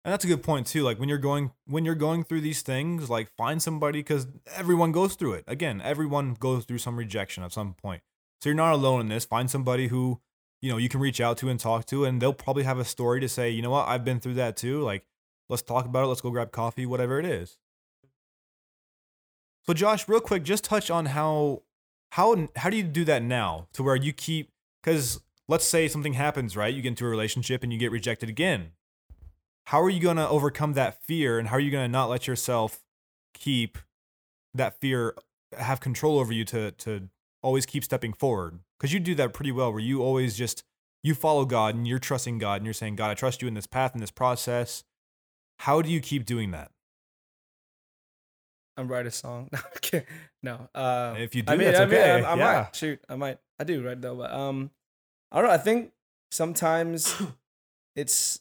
And 0.03 0.11
that's 0.11 0.23
a 0.25 0.27
good 0.27 0.43
point 0.43 0.67
too. 0.67 0.83
Like 0.83 0.99
when 0.99 1.09
you're 1.09 1.17
going 1.17 1.51
when 1.65 1.85
you're 1.85 1.95
going 1.95 2.23
through 2.23 2.41
these 2.41 2.61
things, 2.61 3.09
like 3.09 3.29
find 3.37 3.61
somebody 3.61 3.99
because 3.99 4.27
everyone 4.55 4.91
goes 4.91 5.15
through 5.15 5.33
it. 5.33 5.43
Again, 5.47 5.81
everyone 5.83 6.33
goes 6.35 6.65
through 6.65 6.79
some 6.79 6.97
rejection 6.97 7.43
at 7.43 7.51
some 7.51 7.73
point. 7.75 8.01
So 8.41 8.49
you're 8.49 8.55
not 8.55 8.73
alone 8.73 9.01
in 9.01 9.09
this. 9.09 9.25
Find 9.25 9.49
somebody 9.49 9.87
who 9.87 10.19
you 10.61 10.71
know 10.71 10.77
you 10.77 10.89
can 10.89 10.99
reach 11.01 11.21
out 11.21 11.37
to 11.39 11.49
and 11.49 11.59
talk 11.59 11.85
to, 11.87 12.05
and 12.05 12.19
they'll 12.21 12.33
probably 12.33 12.63
have 12.63 12.79
a 12.79 12.85
story 12.85 13.19
to 13.21 13.29
say. 13.29 13.49
You 13.51 13.61
know 13.61 13.69
what? 13.71 13.87
I've 13.87 14.03
been 14.05 14.19
through 14.19 14.35
that 14.35 14.57
too. 14.57 14.81
Like 14.81 15.05
let's 15.49 15.61
talk 15.61 15.85
about 15.85 16.03
it. 16.03 16.07
Let's 16.07 16.21
go 16.21 16.31
grab 16.31 16.51
coffee, 16.51 16.85
whatever 16.87 17.19
it 17.19 17.25
is. 17.25 17.57
So 19.67 19.73
Josh, 19.73 20.07
real 20.07 20.19
quick, 20.19 20.43
just 20.43 20.63
touch 20.63 20.89
on 20.89 21.07
how 21.07 21.61
how 22.11 22.47
how 22.55 22.69
do 22.69 22.77
you 22.77 22.83
do 22.83 23.05
that 23.05 23.23
now 23.23 23.67
to 23.73 23.83
where 23.83 23.95
you 23.95 24.13
keep 24.13 24.49
because 24.81 25.21
let's 25.47 25.67
say 25.67 25.87
something 25.87 26.13
happens, 26.13 26.57
right? 26.57 26.73
You 26.73 26.81
get 26.81 26.89
into 26.89 27.05
a 27.05 27.09
relationship 27.09 27.63
and 27.63 27.71
you 27.71 27.79
get 27.79 27.91
rejected 27.91 28.29
again. 28.29 28.71
How 29.65 29.81
are 29.81 29.89
you 29.89 29.99
going 29.99 30.17
to 30.17 30.27
overcome 30.27 30.73
that 30.73 31.01
fear 31.03 31.37
and 31.37 31.49
how 31.49 31.57
are 31.57 31.59
you 31.59 31.71
going 31.71 31.85
to 31.85 31.91
not 31.91 32.09
let 32.09 32.27
yourself 32.27 32.79
keep 33.33 33.77
that 34.53 34.79
fear 34.79 35.15
have 35.57 35.79
control 35.79 36.19
over 36.19 36.33
you 36.33 36.45
to 36.45 36.71
to 36.71 37.09
always 37.43 37.65
keep 37.65 37.83
stepping 37.83 38.13
forward? 38.13 38.59
Because 38.77 38.93
you 38.93 38.99
do 38.99 39.15
that 39.15 39.33
pretty 39.33 39.51
well 39.51 39.71
where 39.71 39.81
you 39.81 40.01
always 40.01 40.35
just 40.35 40.63
you 41.03 41.13
follow 41.13 41.45
god 41.45 41.75
and 41.75 41.87
you're 41.87 41.99
trusting 41.99 42.39
god 42.39 42.57
and 42.57 42.65
you're 42.65 42.73
saying 42.73 42.95
god 42.95 43.09
i 43.09 43.13
trust 43.15 43.41
you 43.41 43.47
in 43.47 43.53
this 43.53 43.67
path 43.67 43.93
in 43.93 44.01
this 44.01 44.11
process. 44.11 44.83
How 45.59 45.83
do 45.83 45.89
you 45.89 45.99
keep 45.99 46.25
doing 46.25 46.49
that 46.51 46.71
I'm 48.77 48.87
write 48.87 49.05
a 49.05 49.11
song. 49.11 49.49
No, 50.43 50.59
no. 50.73 50.79
Uh, 50.79 51.15
if 51.17 51.35
you 51.35 51.41
do 51.43 51.51
I 51.51 51.57
mean, 51.57 51.67
I 51.67 51.71
mean, 51.85 51.93
okay 51.93 52.11
I, 52.23 52.31
I 52.33 52.35
yeah 52.37 52.61
might 52.63 52.75
shoot. 52.75 52.99
I 53.09 53.15
might. 53.15 53.37
I 53.59 53.63
do 53.65 53.83
right 53.85 53.99
though, 54.01 54.15
but 54.15 54.31
um, 54.31 54.71
I 55.31 55.37
don't 55.37 55.47
know. 55.49 55.53
I 55.53 55.57
think 55.57 55.91
sometimes 56.31 57.21
it's 57.95 58.39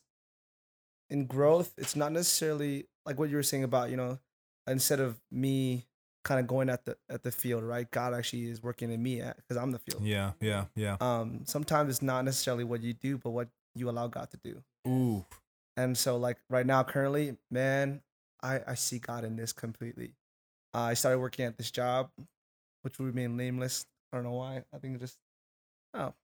in 1.11 1.27
growth. 1.27 1.75
It's 1.77 1.97
not 1.97 2.13
necessarily 2.13 2.87
like 3.05 3.19
what 3.19 3.29
you 3.31 3.37
were 3.37 3.43
saying 3.43 3.65
about 3.65 3.91
you 3.91 3.97
know, 3.97 4.19
instead 4.67 5.01
of 5.01 5.21
me 5.31 5.87
kind 6.25 6.39
of 6.39 6.47
going 6.47 6.69
at 6.69 6.85
the 6.85 6.97
at 7.09 7.23
the 7.23 7.33
field, 7.33 7.65
right? 7.65 7.91
God 7.91 8.15
actually 8.15 8.49
is 8.49 8.63
working 8.63 8.91
in 8.93 9.03
me 9.03 9.23
because 9.37 9.57
I'm 9.57 9.73
the 9.73 9.79
field. 9.79 10.03
yeah 10.05 10.33
yeah 10.41 10.67
yeah 10.77 10.97
Um, 11.01 11.41
sometimes 11.45 11.91
it's 11.91 12.03
not 12.03 12.25
necessarily 12.25 12.65
what 12.65 12.83
you 12.83 12.93
do, 12.93 13.19
but 13.19 13.31
what 13.31 13.49
you 13.75 13.91
allow 13.91 14.07
God 14.07 14.31
to 14.31 14.37
do. 14.37 14.63
ooh 14.87 15.25
And 15.77 15.99
so, 15.99 16.17
like 16.17 16.39
right 16.49 16.67
now, 16.67 16.83
currently, 16.85 17.37
man, 17.51 18.03
I 18.43 18.61
I 18.67 18.75
see 18.75 18.99
God 18.99 19.25
in 19.25 19.37
this 19.37 19.53
completely. 19.53 20.13
Uh, 20.75 20.83
I 20.83 20.95
started 20.95 21.19
working 21.19 21.45
at 21.45 21.57
this 21.57 21.71
job, 21.71 22.11
which 22.83 22.99
will 22.99 23.07
remain 23.07 23.37
nameless. 23.37 23.87
I 24.13 24.17
don't 24.17 24.25
know 24.25 24.33
why. 24.33 24.65
I 24.73 24.79
think 24.79 24.97
it 24.97 25.01
just 25.01 25.17
oh 25.95 26.15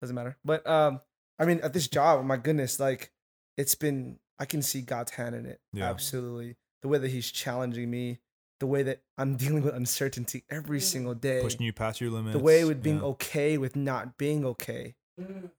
doesn't 0.00 0.14
matter. 0.14 0.36
But 0.44 0.66
um, 0.66 1.00
I 1.38 1.44
mean, 1.44 1.60
at 1.62 1.72
this 1.72 1.88
job, 1.88 2.20
oh 2.20 2.22
my 2.22 2.36
goodness, 2.36 2.80
like 2.80 3.10
it's 3.56 3.74
been 3.74 4.18
I 4.38 4.44
can 4.44 4.62
see 4.62 4.82
God's 4.82 5.12
hand 5.12 5.34
in 5.34 5.46
it. 5.46 5.60
Yeah. 5.72 5.88
Absolutely, 5.88 6.56
the 6.82 6.88
way 6.88 6.98
that 6.98 7.10
He's 7.10 7.30
challenging 7.30 7.90
me, 7.90 8.18
the 8.60 8.66
way 8.66 8.82
that 8.82 9.02
I'm 9.18 9.36
dealing 9.36 9.62
with 9.62 9.74
uncertainty 9.74 10.44
every 10.50 10.80
single 10.80 11.14
day, 11.14 11.40
pushing 11.42 11.62
you 11.62 11.72
past 11.72 12.00
your 12.00 12.10
limits 12.10 12.36
the 12.36 12.42
way 12.42 12.64
with 12.64 12.82
being 12.82 12.98
yeah. 12.98 13.04
okay 13.04 13.58
with 13.58 13.76
not 13.76 14.18
being 14.18 14.44
okay 14.46 14.94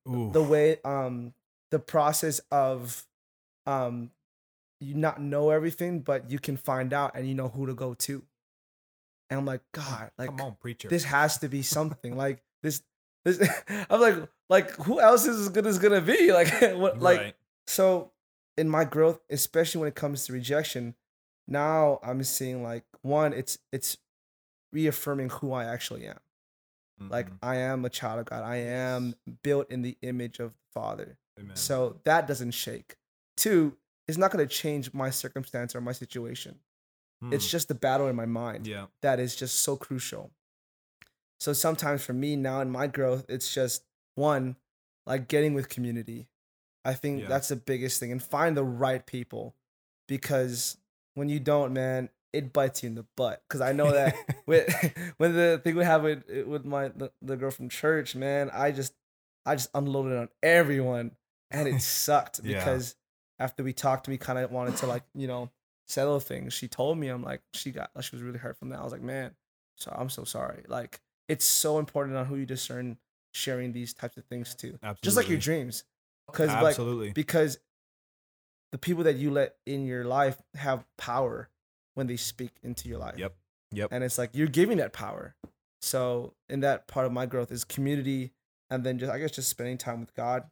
Ooh. 0.07 0.31
the 0.31 0.41
way 0.41 0.77
um 0.83 1.33
the 1.71 1.79
process 1.79 2.41
of 2.51 3.05
um 3.65 4.11
you 4.83 4.93
not 4.95 5.21
know 5.21 5.49
everything 5.49 5.99
but 6.01 6.29
you 6.29 6.39
can 6.39 6.57
find 6.57 6.93
out 6.93 7.11
and 7.15 7.27
you 7.27 7.33
know 7.33 7.47
who 7.49 7.65
to 7.65 7.73
go 7.73 7.93
to 7.93 8.23
and 9.29 9.39
i'm 9.39 9.45
like 9.45 9.61
god 9.73 10.11
like 10.17 10.29
come 10.29 10.41
on 10.41 10.55
preacher 10.59 10.87
this 10.89 11.03
has 11.03 11.37
to 11.37 11.47
be 11.47 11.61
something 11.61 12.15
like 12.17 12.41
this 12.61 12.81
this 13.25 13.37
i'm 13.89 14.01
like 14.01 14.15
like 14.49 14.71
who 14.77 14.99
else 14.99 15.25
is 15.25 15.39
as 15.39 15.49
good 15.49 15.65
as 15.65 15.79
gonna 15.79 16.01
be 16.01 16.31
like 16.33 16.49
what 16.75 16.99
like 16.99 17.19
right. 17.19 17.35
so 17.67 18.11
in 18.57 18.67
my 18.69 18.83
growth 18.83 19.19
especially 19.29 19.79
when 19.79 19.87
it 19.87 19.95
comes 19.95 20.25
to 20.25 20.33
rejection 20.33 20.93
now 21.47 21.99
i'm 22.03 22.23
seeing 22.23 22.61
like 22.63 22.83
one 23.01 23.33
it's 23.33 23.57
it's 23.71 23.97
reaffirming 24.71 25.29
who 25.29 25.51
i 25.53 25.65
actually 25.65 26.05
am 26.05 26.19
like 27.09 27.29
Mhm. 27.29 27.37
i 27.41 27.55
am 27.57 27.83
a 27.85 27.89
child 27.89 28.19
of 28.19 28.25
god 28.25 28.43
i 28.43 28.55
am 28.57 29.15
built 29.43 29.69
in 29.69 29.81
the 29.81 29.97
image 30.01 30.39
of 30.39 30.51
the 30.51 30.59
father 30.73 31.17
Amen. 31.39 31.55
so 31.55 31.99
that 32.03 32.27
doesn't 32.27 32.51
shake. 32.51 32.95
Two, 33.35 33.75
it's 34.07 34.17
not 34.17 34.31
going 34.31 34.45
to 34.47 34.53
change 34.53 34.93
my 34.93 35.09
circumstance 35.09 35.75
or 35.75 35.81
my 35.81 35.91
situation. 35.93 36.59
It's 37.31 37.45
Hmm. 37.45 37.51
just 37.51 37.67
the 37.69 37.75
battle 37.75 38.07
in 38.07 38.15
my 38.15 38.25
mind 38.25 38.67
yeah 38.67 38.87
that 39.01 39.19
is 39.19 39.35
just 39.35 39.59
so 39.61 39.75
crucial. 39.77 40.31
So 41.39 41.53
sometimes 41.53 42.03
for 42.05 42.13
me 42.13 42.35
now 42.35 42.61
in 42.61 42.69
my 42.69 42.87
growth, 42.87 43.25
it's 43.29 43.53
just 43.53 43.83
one, 44.15 44.55
like 45.05 45.27
getting 45.27 45.53
with 45.53 45.69
community. 45.69 46.27
I 46.85 46.93
think 46.93 47.21
Yeah. 47.21 47.27
that's 47.27 47.47
the 47.49 47.55
biggest 47.55 47.99
thing 47.99 48.11
and 48.11 48.21
find 48.21 48.55
the 48.57 48.63
right 48.63 49.05
people 49.05 49.55
because 50.07 50.77
when 51.15 51.29
you 51.29 51.39
don't, 51.39 51.73
man, 51.73 52.09
it 52.33 52.51
bites 52.51 52.83
you 52.83 52.87
in 52.87 52.95
the 52.95 53.05
butt. 53.15 53.43
Because 53.47 53.61
I 53.61 53.71
know 53.73 53.91
that 53.91 54.15
with 54.45 54.67
when 55.17 55.33
the 55.33 55.61
thing 55.63 55.75
we 55.75 55.83
have 55.85 56.03
with 56.03 56.23
with 56.47 56.65
my 56.65 56.89
the, 56.89 57.11
the 57.21 57.37
girl 57.37 57.51
from 57.51 57.69
church, 57.69 58.15
man, 58.15 58.49
I 58.51 58.71
just 58.71 58.93
I 59.45 59.55
just 59.55 59.69
unloaded 59.73 60.17
on 60.17 60.29
everyone, 60.41 61.11
and 61.51 61.67
it 61.67 61.81
sucked 61.81 62.41
because 62.43 62.95
after 63.39 63.63
we 63.63 63.73
talked, 63.73 64.07
we 64.07 64.17
kind 64.17 64.39
of 64.39 64.51
wanted 64.51 64.77
to 64.77 64.87
like 64.87 65.03
you 65.13 65.27
know 65.27 65.49
settle 65.87 66.19
things. 66.19 66.53
She 66.53 66.67
told 66.67 66.97
me, 66.97 67.09
I'm 67.09 67.23
like, 67.23 67.41
she 67.53 67.71
got 67.71 67.91
she 68.01 68.15
was 68.15 68.21
really 68.21 68.39
hurt 68.39 68.57
from 68.57 68.69
that. 68.69 68.79
I 68.79 68.83
was 68.83 68.91
like, 68.91 69.01
man, 69.01 69.31
so 69.77 69.93
I'm 69.97 70.09
so 70.09 70.23
sorry. 70.23 70.63
Like 70.67 71.01
it's 71.27 71.45
so 71.45 71.79
important 71.79 72.17
on 72.17 72.25
who 72.25 72.35
you 72.35 72.45
discern 72.45 72.97
sharing 73.33 73.73
these 73.73 73.93
types 73.93 74.17
of 74.17 74.25
things 74.25 74.55
to, 74.55 74.77
absolutely 74.83 74.99
just 75.01 75.17
like 75.17 75.29
your 75.29 75.39
dreams, 75.39 75.83
because 76.27 76.49
like 76.49 76.65
absolutely 76.65 77.11
because 77.11 77.57
the 78.71 78.77
people 78.77 79.03
that 79.03 79.15
you 79.15 79.31
let 79.31 79.55
in 79.65 79.85
your 79.85 80.03
life 80.03 80.41
have 80.55 80.83
power 80.97 81.49
when 81.95 82.07
they 82.07 82.17
speak 82.17 82.51
into 82.63 82.89
your 82.89 82.97
life. 82.97 83.17
Yep. 83.17 83.35
Yep. 83.71 83.89
And 83.91 84.03
it's 84.03 84.17
like 84.17 84.31
you're 84.33 84.47
giving 84.47 84.77
that 84.77 84.93
power. 84.93 85.35
So 85.81 86.33
in 86.49 86.61
that 86.61 86.87
part 86.87 87.05
of 87.05 87.11
my 87.11 87.25
growth 87.25 87.51
is 87.51 87.63
community 87.63 88.31
and 88.69 88.83
then 88.83 88.97
just 88.97 89.11
I 89.11 89.19
guess 89.19 89.31
just 89.31 89.49
spending 89.49 89.77
time 89.77 89.99
with 89.99 90.13
God. 90.15 90.43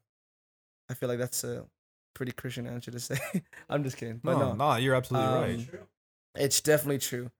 I 0.90 0.94
feel 0.94 1.10
like 1.10 1.20
that's 1.20 1.44
a 1.44 1.66
pretty 2.14 2.32
Christian 2.32 2.68
answer 2.68 2.92
to 2.92 3.00
say. 3.00 3.18
I'm 3.70 3.84
just 3.84 3.98
kidding. 3.98 4.20
But 4.24 4.38
no, 4.38 4.54
no. 4.54 4.72
no, 4.72 4.76
you're 4.78 4.96
absolutely 4.96 5.34
right. 5.34 5.60
Um, 5.60 5.88
It's 6.36 6.62
definitely 6.62 7.00
true. 7.00 7.32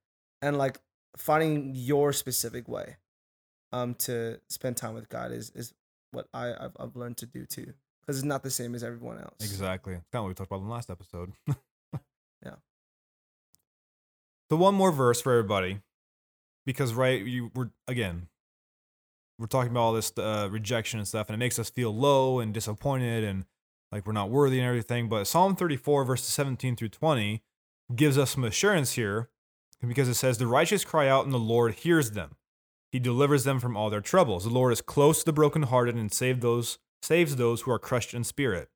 And 0.42 0.58
like 0.58 0.80
finding 1.18 1.72
your 1.76 2.14
specific 2.14 2.68
way 2.68 2.98
um 3.74 3.94
to 3.96 4.40
spend 4.50 4.76
time 4.78 4.94
with 4.94 5.08
God 5.10 5.32
is 5.32 5.50
is 5.52 5.74
what 6.12 6.28
I 6.34 6.54
I've, 6.54 6.76
I've 6.80 6.96
learned 6.96 7.18
to 7.18 7.26
do 7.26 7.46
too. 7.46 7.74
Cuz 8.06 8.18
it's 8.18 8.26
not 8.26 8.44
the 8.44 8.50
same 8.50 8.76
as 8.76 8.84
everyone 8.84 9.20
else. 9.20 9.36
Exactly. 9.40 9.94
It's 9.94 10.08
kind 10.12 10.20
of 10.20 10.24
what 10.24 10.30
we 10.30 10.34
talked 10.36 10.50
about 10.52 10.62
in 10.62 10.68
the 10.68 10.74
last 10.74 10.90
episode. 10.90 11.34
Yeah. 12.44 12.56
So 14.50 14.58
one 14.58 14.74
more 14.74 14.92
verse 14.92 15.22
for 15.22 15.32
everybody, 15.32 15.80
because 16.66 16.94
right, 16.94 17.24
you 17.24 17.52
we're 17.54 17.70
again, 17.88 18.28
we're 19.38 19.46
talking 19.48 19.72
about 19.72 19.82
all 19.82 19.94
this 19.94 20.12
uh, 20.18 20.50
rejection 20.52 21.00
and 21.00 21.08
stuff, 21.08 21.30
and 21.30 21.36
it 21.36 21.38
makes 21.38 21.60
us 21.60 21.70
feel 21.70 21.96
low 21.96 22.40
and 22.40 22.54
disappointed 22.54 23.24
and 23.24 23.46
like 23.92 24.06
we're 24.06 24.14
not 24.14 24.30
worthy 24.30 24.60
and 24.60 24.68
everything. 24.68 25.10
But 25.10 25.26
Psalm 25.26 25.56
34, 25.56 26.06
verses 26.06 26.28
17 26.28 26.76
through 26.76 26.90
20, 26.90 27.42
gives 27.96 28.18
us 28.18 28.32
some 28.32 28.44
assurance 28.44 28.94
here, 28.94 29.30
because 29.86 30.08
it 30.08 30.14
says, 30.14 30.38
"The 30.38 30.48
righteous 30.48 30.86
cry 30.86 31.08
out, 31.08 31.26
and 31.26 31.34
the 31.34 31.40
Lord 31.40 31.74
hears 31.74 32.12
them. 32.12 32.36
He 32.92 33.00
delivers 33.00 33.44
them 33.44 33.60
from 33.60 33.76
all 33.76 33.90
their 33.90 34.02
troubles. 34.02 34.44
The 34.44 34.50
Lord 34.50 34.74
is 34.74 34.82
close 34.82 35.20
to 35.20 35.26
the 35.26 35.34
brokenhearted 35.34 35.96
and 35.96 36.14
save 36.14 36.42
those 36.42 36.78
saves 37.02 37.36
those 37.36 37.62
who 37.62 37.72
are 37.72 37.80
crushed 37.80 38.14
in 38.14 38.24
spirit." 38.24 38.70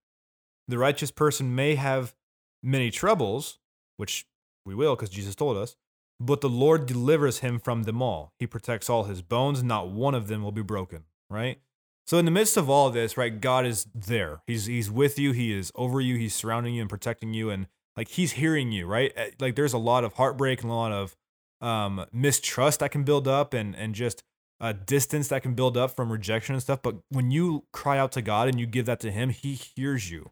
The 0.67 0.79
righteous 0.79 1.11
person 1.11 1.53
may 1.53 1.75
have 1.75 2.15
many 2.63 2.89
troubles, 2.89 3.59
which 3.97 4.25
we 4.65 4.73
will 4.73 4.95
because 4.95 5.11
Jesus 5.11 5.35
told 5.35 5.57
us, 5.57 5.75
but 6.19 6.41
the 6.41 6.49
Lord 6.49 6.87
delivers 6.87 7.39
him 7.39 7.59
from 7.59 7.83
them 7.83 8.01
all. 8.01 8.33
He 8.39 8.47
protects 8.47 8.89
all 8.89 9.03
his 9.03 9.21
bones, 9.21 9.61
not 9.61 9.89
one 9.89 10.15
of 10.15 10.27
them 10.27 10.41
will 10.41 10.51
be 10.51 10.63
broken, 10.63 11.05
right? 11.29 11.61
So 12.07 12.17
in 12.19 12.25
the 12.25 12.31
midst 12.31 12.55
of 12.55 12.69
all 12.69 12.89
this, 12.91 13.17
right, 13.17 13.39
God 13.41 13.65
is 13.65 13.87
there. 13.95 14.41
He's 14.47 14.65
he's 14.67 14.91
with 14.91 15.17
you, 15.17 15.31
he 15.31 15.51
is 15.53 15.71
over 15.75 15.99
you, 15.99 16.17
he's 16.17 16.35
surrounding 16.35 16.75
you 16.75 16.81
and 16.81 16.89
protecting 16.89 17.33
you 17.33 17.49
and 17.49 17.67
like 17.97 18.09
he's 18.09 18.33
hearing 18.33 18.71
you, 18.71 18.85
right? 18.85 19.11
Eh, 19.15 19.31
Like 19.39 19.55
there's 19.55 19.73
a 19.73 19.77
lot 19.79 20.03
of 20.03 20.13
heartbreak 20.13 20.61
and 20.61 20.71
a 20.71 20.75
lot 20.75 20.91
of 20.91 21.15
um 21.61 22.05
mistrust 22.11 22.79
that 22.81 22.91
can 22.91 23.03
build 23.03 23.27
up 23.27 23.53
and 23.53 23.75
and 23.75 23.95
just 23.95 24.23
a 24.59 24.73
distance 24.73 25.27
that 25.29 25.41
can 25.41 25.53
build 25.53 25.75
up 25.77 25.95
from 25.95 26.11
rejection 26.11 26.53
and 26.55 26.61
stuff, 26.61 26.81
but 26.81 26.95
when 27.09 27.29
you 27.31 27.65
cry 27.73 27.97
out 27.97 28.11
to 28.13 28.21
God 28.21 28.47
and 28.47 28.59
you 28.59 28.65
give 28.65 28.85
that 28.85 28.99
to 29.01 29.11
him, 29.11 29.29
he 29.29 29.53
hears 29.55 30.09
you 30.11 30.31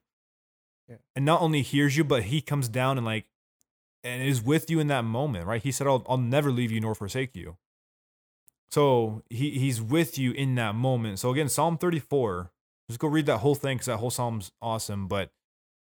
Yeah. 0.87 0.97
and 1.15 1.25
not 1.25 1.41
only 1.41 1.61
hears 1.61 1.97
you, 1.97 2.03
but 2.03 2.23
he 2.23 2.39
comes 2.41 2.69
down 2.69 2.97
and 2.97 3.05
like 3.05 3.25
and 4.03 4.21
is 4.21 4.41
with 4.41 4.69
you 4.69 4.79
in 4.79 4.87
that 4.87 5.03
moment, 5.03 5.45
right? 5.47 5.61
He 5.63 5.71
said, 5.71 5.87
I'll, 5.87 6.05
I'll 6.07 6.17
never 6.17 6.51
leave 6.51 6.71
you 6.71 6.81
nor 6.81 6.93
forsake 6.93 7.35
you. 7.35 7.57
So 8.73 9.21
he, 9.29 9.51
he's 9.51 9.83
with 9.83 10.17
you 10.17 10.31
in 10.31 10.55
that 10.55 10.73
moment. 10.73 11.19
So 11.19 11.29
again, 11.29 11.47
Psalm 11.47 11.77
34, 11.77 12.51
just 12.89 12.99
go 12.99 13.07
read 13.07 13.27
that 13.27 13.37
whole 13.37 13.53
thing 13.53 13.77
because 13.77 13.85
that 13.85 13.97
whole 13.97 14.09
psalm's 14.09 14.51
awesome. 14.63 15.07
But 15.07 15.29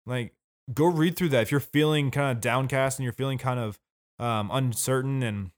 like, 0.07 0.33
go 0.73 0.87
read 0.87 1.15
through 1.15 1.29
that. 1.29 1.43
If 1.43 1.51
you're 1.51 1.61
feeling 1.61 2.11
kind 2.11 2.35
of 2.35 2.41
downcast 2.41 2.99
and 2.99 3.05
you're 3.05 3.13
feeling 3.13 3.37
kind 3.37 3.61
of 3.61 3.79
um, 4.19 4.49
uncertain 4.51 5.23
and 5.23 5.51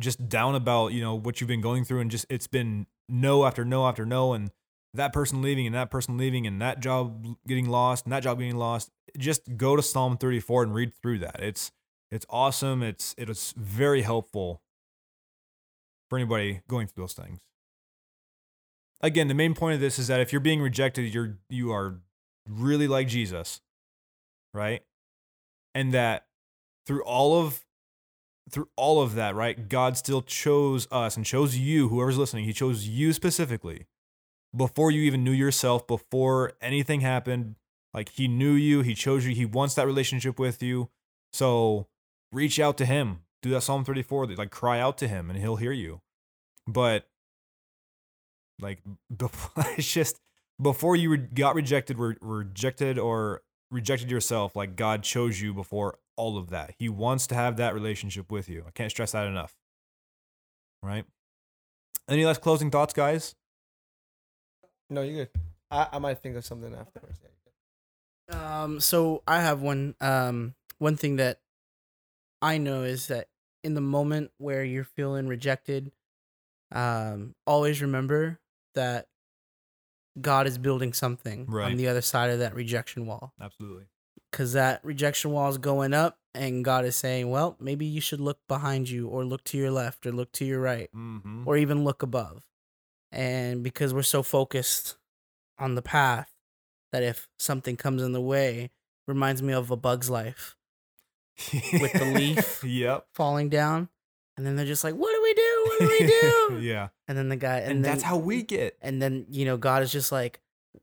just 0.00 0.28
down 0.28 0.56
about 0.56 0.88
you 0.88 1.00
know 1.00 1.14
what 1.14 1.40
you've 1.40 1.46
been 1.46 1.60
going 1.60 1.84
through 1.84 2.00
and 2.00 2.10
just 2.10 2.26
it's 2.28 2.48
been 2.48 2.88
no 3.08 3.46
after 3.46 3.64
no 3.64 3.86
after 3.86 4.04
no 4.04 4.32
and 4.32 4.50
that 4.92 5.12
person 5.12 5.42
leaving 5.42 5.66
and 5.66 5.74
that 5.76 5.90
person 5.90 6.16
leaving 6.16 6.48
and 6.48 6.60
that 6.60 6.80
job 6.80 7.26
getting 7.46 7.68
lost 7.68 8.06
and 8.06 8.12
that 8.12 8.24
job 8.24 8.38
getting 8.38 8.56
lost 8.56 8.90
just 9.18 9.56
go 9.56 9.76
to 9.76 9.82
psalm 9.82 10.16
34 10.16 10.64
and 10.64 10.74
read 10.74 10.92
through 11.02 11.18
that 11.18 11.40
it's 11.40 11.70
it's 12.10 12.24
awesome 12.30 12.82
it's 12.82 13.14
it's 13.18 13.52
very 13.52 14.02
helpful 14.02 14.62
for 16.10 16.18
anybody 16.18 16.60
going 16.68 16.86
through 16.86 17.04
those 17.04 17.14
things 17.14 17.40
again 19.00 19.28
the 19.28 19.34
main 19.34 19.54
point 19.54 19.74
of 19.74 19.80
this 19.80 19.98
is 19.98 20.08
that 20.08 20.20
if 20.20 20.32
you're 20.32 20.40
being 20.40 20.60
rejected 20.60 21.14
you're 21.14 21.38
you 21.48 21.72
are 21.72 22.00
really 22.46 22.86
like 22.86 23.08
jesus 23.08 23.62
right 24.52 24.82
and 25.74 25.94
that 25.94 26.26
through 26.86 27.02
all 27.04 27.40
of 27.40 27.64
through 28.50 28.68
all 28.76 29.00
of 29.00 29.14
that, 29.14 29.34
right? 29.34 29.68
God 29.68 29.96
still 29.96 30.22
chose 30.22 30.88
us 30.90 31.16
and 31.16 31.24
chose 31.24 31.56
you, 31.56 31.88
whoever's 31.88 32.18
listening, 32.18 32.44
he 32.44 32.52
chose 32.52 32.86
you 32.86 33.12
specifically 33.12 33.86
before 34.54 34.90
you 34.90 35.02
even 35.02 35.22
knew 35.22 35.30
yourself, 35.32 35.86
before 35.86 36.54
anything 36.60 37.00
happened. 37.00 37.56
Like 37.94 38.10
he 38.10 38.28
knew 38.28 38.52
you, 38.52 38.82
he 38.82 38.94
chose 38.94 39.24
you, 39.24 39.34
he 39.34 39.46
wants 39.46 39.74
that 39.74 39.86
relationship 39.86 40.38
with 40.38 40.62
you. 40.62 40.90
So 41.32 41.86
reach 42.32 42.58
out 42.58 42.76
to 42.78 42.86
him. 42.86 43.20
Do 43.42 43.50
that 43.50 43.62
Psalm 43.62 43.84
34, 43.84 44.26
like 44.36 44.50
cry 44.50 44.80
out 44.80 44.98
to 44.98 45.08
him 45.08 45.30
and 45.30 45.38
he'll 45.38 45.56
hear 45.56 45.72
you. 45.72 46.00
But 46.66 47.08
like 48.60 48.80
before, 49.14 49.64
it's 49.76 49.90
just 49.90 50.20
before 50.60 50.96
you 50.96 51.16
got 51.16 51.54
rejected, 51.54 51.98
were 51.98 52.16
rejected 52.20 52.98
or 52.98 53.42
rejected 53.70 54.10
yourself, 54.10 54.54
like 54.54 54.76
God 54.76 55.02
chose 55.02 55.40
you 55.40 55.54
before 55.54 55.98
all 56.16 56.36
of 56.36 56.50
that. 56.50 56.74
He 56.78 56.88
wants 56.88 57.26
to 57.28 57.34
have 57.34 57.56
that 57.56 57.74
relationship 57.74 58.30
with 58.30 58.48
you. 58.48 58.64
I 58.66 58.70
can't 58.72 58.90
stress 58.90 59.12
that 59.12 59.26
enough. 59.26 59.54
Right? 60.82 61.04
Any 62.08 62.24
last 62.26 62.40
closing 62.40 62.70
thoughts, 62.70 62.92
guys? 62.92 63.34
No, 64.88 65.02
you're 65.02 65.26
good. 65.26 65.30
I, 65.70 65.86
I 65.92 65.98
might 65.98 66.18
think 66.18 66.36
of 66.36 66.44
something 66.44 66.74
afterwards. 66.74 67.20
Um, 68.30 68.80
so 68.80 69.22
I 69.26 69.40
have 69.40 69.60
one 69.60 69.94
um 70.00 70.54
one 70.78 70.96
thing 70.96 71.16
that 71.16 71.40
I 72.42 72.58
know 72.58 72.82
is 72.82 73.08
that 73.08 73.28
in 73.62 73.74
the 73.74 73.80
moment 73.80 74.30
where 74.38 74.64
you're 74.64 74.84
feeling 74.84 75.28
rejected, 75.28 75.92
um, 76.72 77.34
always 77.46 77.82
remember 77.82 78.38
that 78.74 79.08
God 80.20 80.46
is 80.46 80.58
building 80.58 80.92
something 80.92 81.46
Right. 81.46 81.70
on 81.70 81.76
the 81.76 81.88
other 81.88 82.00
side 82.00 82.30
of 82.30 82.38
that 82.40 82.54
rejection 82.54 83.06
wall. 83.06 83.32
Absolutely. 83.40 83.86
Because 84.30 84.52
that 84.52 84.84
rejection 84.84 85.32
wall 85.32 85.48
is 85.50 85.58
going 85.58 85.92
up, 85.92 86.18
and 86.34 86.64
God 86.64 86.84
is 86.84 86.94
saying, 86.96 87.28
well, 87.30 87.56
maybe 87.58 87.84
you 87.84 88.00
should 88.00 88.20
look 88.20 88.38
behind 88.48 88.88
you, 88.88 89.08
or 89.08 89.24
look 89.24 89.42
to 89.44 89.58
your 89.58 89.70
left, 89.70 90.06
or 90.06 90.12
look 90.12 90.30
to 90.32 90.44
your 90.44 90.60
right, 90.60 90.88
Mm-hmm. 90.94 91.46
or 91.46 91.56
even 91.56 91.84
look 91.84 92.02
above. 92.02 92.44
And 93.12 93.62
because 93.64 93.92
we're 93.92 94.02
so 94.02 94.22
focused 94.22 94.96
on 95.58 95.74
the 95.74 95.82
path, 95.82 96.32
that 96.92 97.02
if 97.02 97.28
something 97.38 97.76
comes 97.76 98.02
in 98.02 98.12
the 98.12 98.20
way, 98.20 98.70
reminds 99.08 99.42
me 99.42 99.52
of 99.52 99.70
a 99.70 99.76
bug's 99.76 100.08
life 100.10 100.56
with 101.52 101.92
the 101.92 102.12
leaf. 102.14 102.64
yep. 102.66 103.06
falling 103.14 103.48
down. 103.48 103.88
And 104.36 104.46
then 104.46 104.56
they're 104.56 104.66
just 104.66 104.84
like, 104.84 104.94
what 104.94 105.12
do 105.12 105.22
we 105.22 105.34
do? 105.34 105.64
What 105.66 105.78
do 105.80 105.86
we 105.88 106.06
do? 106.06 106.58
yeah. 106.66 106.88
and 107.06 107.18
then 107.18 107.28
the 107.28 107.36
guy, 107.36 107.58
and, 107.58 107.72
And, 107.72 107.84
then, 107.84 107.92
that's 107.92 108.02
how 108.02 108.16
we 108.16 108.42
get. 108.42 108.76
and 108.80 109.00
then, 109.02 109.26
you 109.30 109.44
know, 109.44 109.56
God 109.56 109.82
is 109.82 109.92
just 109.92 110.12
like, 110.12 110.40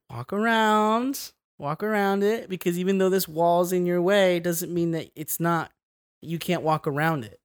walk 0.10 0.32
around, 0.32 1.32
walk 1.58 1.82
around 1.82 2.24
it. 2.24 2.50
Because 2.50 2.78
even 2.78 2.98
though 3.00 3.10
this 3.10 3.28
wall's 3.28 3.72
in 3.72 3.86
your 3.86 4.02
way, 4.02 4.40
doesn't 4.40 4.72
mean 4.72 4.92
that 4.92 5.10
it's 5.16 5.40
not, 5.40 5.72
you 6.22 6.38
can't 6.38 6.62
walk 6.62 6.86
around 6.86 7.24
it. 7.24 7.40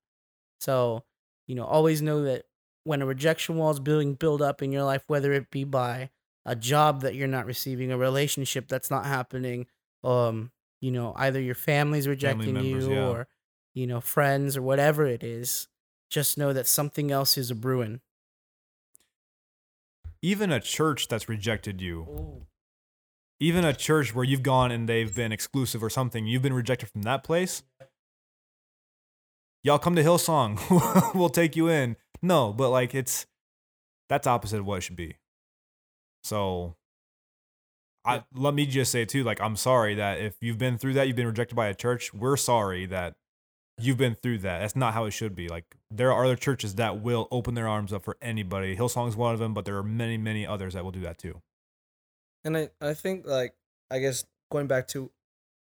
So, 0.61 1.05
you 1.47 1.55
know, 1.55 1.65
always 1.65 2.03
know 2.03 2.23
that 2.25 2.45
when 2.85 3.01
a 3.03 3.07
rejection 3.07 3.57
wall 3.57 3.71
is 3.71 3.81
being 3.81 4.15
built 4.15 4.43
up 4.43 4.63
in 4.63 4.73
your 4.73 4.85
life, 4.85 5.05
whether 5.07 5.33
it 5.33 5.51
be 5.51 5.65
by 5.65 6.11
a 6.45 6.57
job 6.57 7.03
that 7.03 7.15
you're 7.15 7.29
not 7.29 7.47
receiving, 7.47 7.93
a 7.93 7.97
relationship 7.97 8.69
that's 8.69 8.91
not 8.91 9.07
happening, 9.07 9.67
um, 10.05 10.51
you 10.83 10.91
know, 10.91 11.15
either 11.17 11.41
your 11.41 11.55
family's 11.55 12.09
rejecting 12.09 12.55
members, 12.55 12.87
you 12.87 12.95
yeah. 12.95 13.09
or, 13.09 13.29
you 13.73 13.87
know, 13.87 14.01
friends 14.01 14.57
or 14.57 14.63
whatever 14.63 15.07
it 15.07 15.23
is, 15.23 15.69
just 16.11 16.37
know 16.37 16.53
that 16.53 16.67
something 16.67 17.13
else 17.13 17.39
is 17.39 17.53
a 17.53 17.55
brewing. 17.55 18.01
Even 20.21 20.51
a 20.51 20.61
church 20.61 21.07
that's 21.07 21.29
rejected 21.29 21.81
you, 21.81 22.45
even 23.39 23.65
a 23.65 23.73
church 23.73 24.13
where 24.13 24.25
you've 24.25 24.43
gone 24.43 24.73
and 24.73 24.89
they've 24.89 25.15
been 25.15 25.31
exclusive 25.31 25.83
or 25.83 25.91
something, 25.91 26.27
you've 26.27 26.43
been 26.43 26.53
rejected 26.53 26.89
from 26.91 27.03
that 27.03 27.23
place. 27.23 27.63
Y'all 29.63 29.79
come 29.79 29.95
to 29.95 30.03
Hillsong, 30.03 31.15
we'll 31.15 31.29
take 31.29 31.55
you 31.55 31.69
in. 31.69 31.97
No, 32.21 32.53
but 32.53 32.71
like 32.71 32.93
it's 32.93 33.27
that's 34.09 34.27
opposite 34.27 34.59
of 34.59 34.67
what 34.67 34.79
it 34.79 34.81
should 34.83 34.97
be. 34.97 35.17
So 36.25 36.75
I 38.05 38.25
let 38.35 38.55
me 38.55 38.67
just 38.67 38.91
say 38.91 39.05
too, 39.05 39.23
like 39.23 39.41
I'm 39.41 39.57
sorry 39.57 39.95
that 39.95 40.21
if 40.21 40.37
you've 40.41 40.59
been 40.59 40.79
through 40.79 40.95
that, 40.95 41.07
you've 41.07 41.17
been 41.17 41.27
rejected 41.27 41.55
by 41.55 41.69
a 41.69 41.75
church, 41.75 42.13
we're 42.13 42.37
sorry 42.37 42.87
that 42.87 43.15
you've 43.79 43.97
been 43.97 44.15
through 44.15 44.39
that. 44.39 44.61
That's 44.61 44.77
not 44.77 44.95
how 44.95 45.05
it 45.05 45.13
should 45.13 45.35
be. 45.35 45.49
Like 45.49 45.77
there 45.91 46.13
are 46.13 46.25
other 46.25 46.37
churches 46.37 46.75
that 46.77 47.01
will 47.01 47.29
open 47.31 47.55
their 47.55 47.69
arms 47.69 47.93
up 47.93 48.05
for 48.05 48.17
anybody. 48.21 48.77
Hillsong 48.77 49.09
is 49.09 49.17
one 49.17 49.33
of 49.33 49.41
them, 49.41 49.55
but 49.55 49.65
there 49.65 49.77
are 49.77 49.83
many, 49.83 50.17
many 50.17 50.47
others 50.47 50.75
that 50.75 50.85
will 50.85 50.91
do 50.91 51.01
that 51.01 51.19
too. 51.19 51.41
And 52.45 52.57
I, 52.57 52.71
I 52.81 52.95
think 52.95 53.27
like 53.27 53.55
I 53.91 54.01
guess 54.01 54.25
going 54.51 54.67
back 54.67 54.89
to 54.89 55.11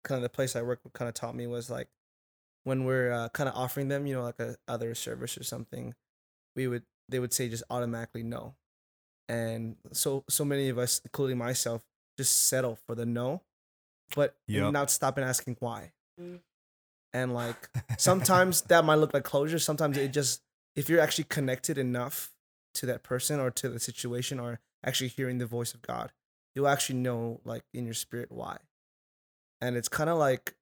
kind 0.03 0.17
of 0.17 0.23
the 0.23 0.29
place 0.29 0.55
I 0.55 0.61
work 0.61 0.79
with 0.83 0.93
kind 0.93 1.07
of 1.07 1.13
taught 1.13 1.35
me 1.35 1.47
was 1.47 1.69
like 1.69 1.87
when 2.63 2.85
we're 2.85 3.11
uh, 3.11 3.29
kind 3.29 3.49
of 3.49 3.55
offering 3.55 3.89
them, 3.89 4.07
you 4.07 4.15
know, 4.15 4.23
like 4.23 4.39
a 4.39 4.55
other 4.67 4.95
service 4.95 5.37
or 5.37 5.43
something, 5.43 5.93
we 6.55 6.67
would 6.67 6.83
they 7.09 7.19
would 7.19 7.33
say 7.33 7.49
just 7.49 7.63
automatically 7.69 8.23
no, 8.23 8.55
and 9.29 9.75
so 9.91 10.23
so 10.29 10.43
many 10.45 10.69
of 10.69 10.77
us, 10.77 11.01
including 11.03 11.37
myself, 11.37 11.83
just 12.17 12.47
settle 12.47 12.75
for 12.75 12.95
the 12.95 13.05
no, 13.05 13.41
but 14.15 14.35
Yep. 14.47 14.73
not 14.73 14.91
stop 14.91 15.17
and 15.17 15.25
asking 15.25 15.57
why. 15.59 15.91
Mm. 16.19 16.39
And 17.13 17.33
like 17.33 17.69
sometimes 17.97 18.61
that 18.63 18.85
might 18.85 18.95
look 18.95 19.13
like 19.13 19.23
closure. 19.23 19.59
Sometimes 19.59 19.97
it 19.97 20.09
just 20.13 20.41
if 20.75 20.89
you're 20.89 20.99
actually 21.01 21.25
connected 21.25 21.77
enough 21.77 22.31
to 22.75 22.85
that 22.87 23.03
person 23.03 23.39
or 23.39 23.51
to 23.51 23.69
the 23.69 23.79
situation 23.79 24.39
or 24.39 24.59
actually 24.83 25.07
hearing 25.09 25.37
the 25.37 25.45
voice 25.45 25.73
of 25.73 25.81
God, 25.81 26.11
you'll 26.55 26.67
actually 26.67 26.99
know 26.99 27.39
like 27.45 27.63
in 27.73 27.85
your 27.85 27.93
spirit 27.93 28.31
why. 28.31 28.57
And 29.61 29.77
it's 29.77 29.87
kind 29.87 30.09
of 30.09 30.17
like, 30.17 30.55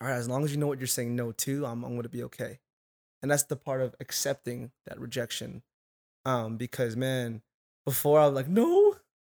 all 0.00 0.08
right, 0.08 0.16
as 0.16 0.28
long 0.28 0.44
as 0.44 0.50
you 0.52 0.58
know 0.58 0.66
what 0.66 0.78
you're 0.78 0.86
saying 0.88 1.14
no 1.14 1.32
to, 1.32 1.64
I'm 1.66 1.84
I'm 1.84 1.96
gonna 1.96 2.08
be 2.08 2.24
okay. 2.24 2.58
And 3.22 3.30
that's 3.30 3.44
the 3.44 3.56
part 3.56 3.80
of 3.80 3.94
accepting 4.00 4.72
that 4.86 4.98
rejection. 4.98 5.62
Um, 6.24 6.56
because 6.56 6.96
man, 6.96 7.42
before 7.84 8.18
I 8.20 8.26
was 8.26 8.34
like, 8.34 8.48
no, 8.48 8.81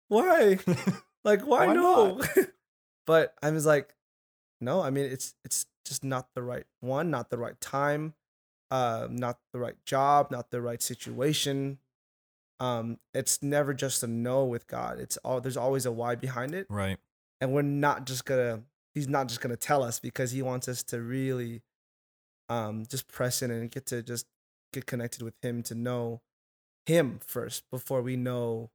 why? 0.09 0.59
like 1.23 1.41
why, 1.41 1.67
Why 1.67 1.73
no? 1.73 2.21
but 3.07 3.33
I 3.41 3.51
was 3.51 3.65
like, 3.65 3.95
no, 4.59 4.81
I 4.81 4.89
mean 4.89 5.05
it's 5.05 5.33
it's 5.45 5.65
just 5.85 6.03
not 6.03 6.27
the 6.35 6.43
right 6.43 6.65
one, 6.81 7.09
not 7.09 7.29
the 7.29 7.37
right 7.37 7.59
time, 7.61 8.13
uh, 8.71 9.07
not 9.09 9.39
the 9.53 9.59
right 9.59 9.77
job, 9.85 10.31
not 10.31 10.51
the 10.51 10.61
right 10.61 10.81
situation. 10.81 11.79
Um, 12.59 12.99
it's 13.13 13.41
never 13.41 13.73
just 13.73 14.03
a 14.03 14.07
no 14.07 14.43
with 14.43 14.67
God. 14.67 14.99
It's 14.99 15.17
all 15.17 15.39
there's 15.39 15.57
always 15.57 15.85
a 15.85 15.91
why 15.91 16.15
behind 16.15 16.53
it, 16.53 16.67
right. 16.69 16.97
and 17.39 17.53
we're 17.53 17.61
not 17.61 18.05
just 18.05 18.25
gonna. 18.25 18.63
He's 18.93 19.07
not 19.07 19.27
just 19.27 19.39
gonna 19.39 19.55
tell 19.55 19.83
us 19.83 19.99
because 19.99 20.31
he 20.31 20.41
wants 20.41 20.67
us 20.67 20.83
to 20.83 20.99
really, 20.99 21.61
um, 22.49 22.85
just 22.85 23.07
press 23.07 23.41
in 23.41 23.49
and 23.51 23.71
get 23.71 23.85
to 23.87 24.03
just 24.03 24.25
get 24.73 24.85
connected 24.85 25.21
with 25.21 25.35
him 25.41 25.63
to 25.63 25.75
know 25.75 26.21
him 26.85 27.19
first 27.25 27.63
before 27.71 28.01
we 28.01 28.17
know, 28.17 28.71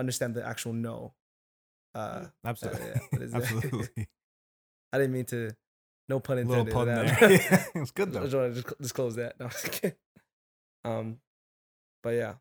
understand 0.00 0.34
the 0.34 0.44
actual 0.46 0.72
no. 0.72 1.14
Uh, 1.94 2.26
Absolutely. 2.44 2.86
yeah, 2.86 2.98
what 3.10 3.22
is 3.22 3.32
that? 3.32 3.42
Absolutely. 3.42 4.08
I 4.92 4.98
didn't 4.98 5.12
mean 5.12 5.24
to. 5.26 5.50
No 6.08 6.18
pun 6.18 6.38
intended. 6.38 6.66
Little 6.74 6.84
pun 6.86 6.86
there. 6.88 7.04
that. 7.04 7.66
it's 7.76 7.90
good 7.92 8.08
I 8.08 8.12
though. 8.12 8.22
just 8.24 8.34
want 8.34 8.54
to 8.56 8.62
just 8.62 8.78
disclose 8.80 9.14
that. 9.16 9.38
No, 9.38 9.44
I'm 9.46 9.50
just 9.52 9.70
kidding. 9.72 9.96
Um, 10.84 11.18
but 12.02 12.10
yeah, 12.10 12.34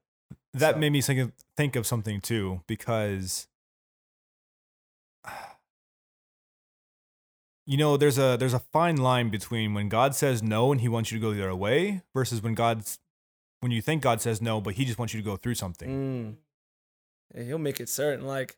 That 0.54 0.74
So- 0.76 0.80
made 0.80 0.92
me 0.92 1.02
think 1.02 1.20
of, 1.20 1.32
think 1.56 1.76
of 1.76 1.86
something 1.86 2.20
too 2.22 2.62
because 2.68 3.48
you 7.66 7.78
know 7.78 7.98
there's 7.98 8.18
a 8.18 8.38
there's 8.40 8.54
a 8.54 8.60
fine 8.60 8.98
line 8.98 9.30
between 9.30 9.74
when 9.74 9.90
God 9.90 10.16
says 10.16 10.42
no 10.42 10.72
and 10.72 10.82
he 10.82 10.88
wants 10.88 11.12
you 11.12 11.20
to 11.20 11.22
go 11.22 11.34
the 11.34 11.44
other 11.44 11.56
way 11.56 12.02
versus 12.16 12.42
when 12.42 12.56
God's 12.56 13.00
when 13.60 13.72
you 13.72 13.82
think 13.82 14.02
God 14.02 14.22
says 14.22 14.42
no 14.42 14.60
but 14.62 14.76
he 14.76 14.86
just 14.86 14.98
wants 14.98 15.14
you 15.14 15.20
to 15.22 15.26
go 15.26 15.36
through 15.38 15.56
something. 15.56 15.90
Mm. 15.90 16.36
Yeah, 17.36 17.44
he'll 17.44 17.58
make 17.58 17.80
it 17.80 17.90
certain. 17.90 18.26
Like, 18.26 18.58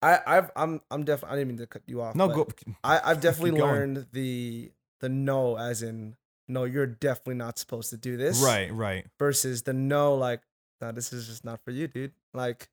I, 0.00 0.20
I've, 0.26 0.50
I'm, 0.54 0.80
I'm 0.90 1.04
definitely. 1.04 1.34
I 1.34 1.38
didn't 1.40 1.48
mean 1.48 1.58
to 1.58 1.66
cut 1.66 1.82
you 1.86 2.00
off. 2.02 2.14
no, 2.14 2.28
go 2.28 2.48
I, 2.84 3.00
I've 3.04 3.20
definitely 3.20 3.60
learned 3.60 4.06
the, 4.12 4.70
the 5.00 5.08
no, 5.08 5.56
as 5.58 5.82
in, 5.82 6.16
no, 6.46 6.64
you're 6.64 6.86
definitely 6.86 7.34
not 7.34 7.58
supposed 7.58 7.90
to 7.90 7.96
do 7.96 8.16
this. 8.16 8.42
right, 8.42 8.72
right. 8.72 9.06
Versus 9.18 9.62
the 9.62 9.72
no, 9.72 10.14
like, 10.14 10.40
no, 10.80 10.92
this 10.92 11.12
is 11.12 11.26
just 11.26 11.44
not 11.44 11.60
for 11.64 11.70
you, 11.72 11.88
dude. 11.88 12.12
Like, 12.32 12.68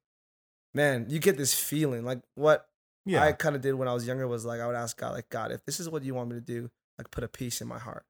man, 0.73 1.07
you 1.09 1.19
get 1.19 1.37
this 1.37 1.53
feeling. 1.59 2.05
Like, 2.05 2.19
what 2.35 2.67
Yeah. 3.05 3.23
I 3.23 3.31
kind 3.31 3.55
of 3.55 3.61
did 3.61 3.73
when 3.75 3.87
I 3.87 3.93
was 3.93 4.05
younger 4.07 4.27
was 4.27 4.45
like, 4.45 4.59
I 4.61 4.67
would 4.67 4.75
ask 4.75 4.95
God, 4.97 5.13
like, 5.13 5.29
God, 5.29 5.51
if 5.51 5.65
this 5.65 5.79
is 5.79 5.89
what 5.89 6.03
you 6.03 6.13
want 6.13 6.29
me 6.29 6.35
to 6.35 6.41
do, 6.41 6.69
like, 6.97 7.09
put 7.11 7.23
a 7.23 7.27
peace 7.27 7.59
in 7.61 7.67
my 7.67 7.79
heart. 7.79 8.05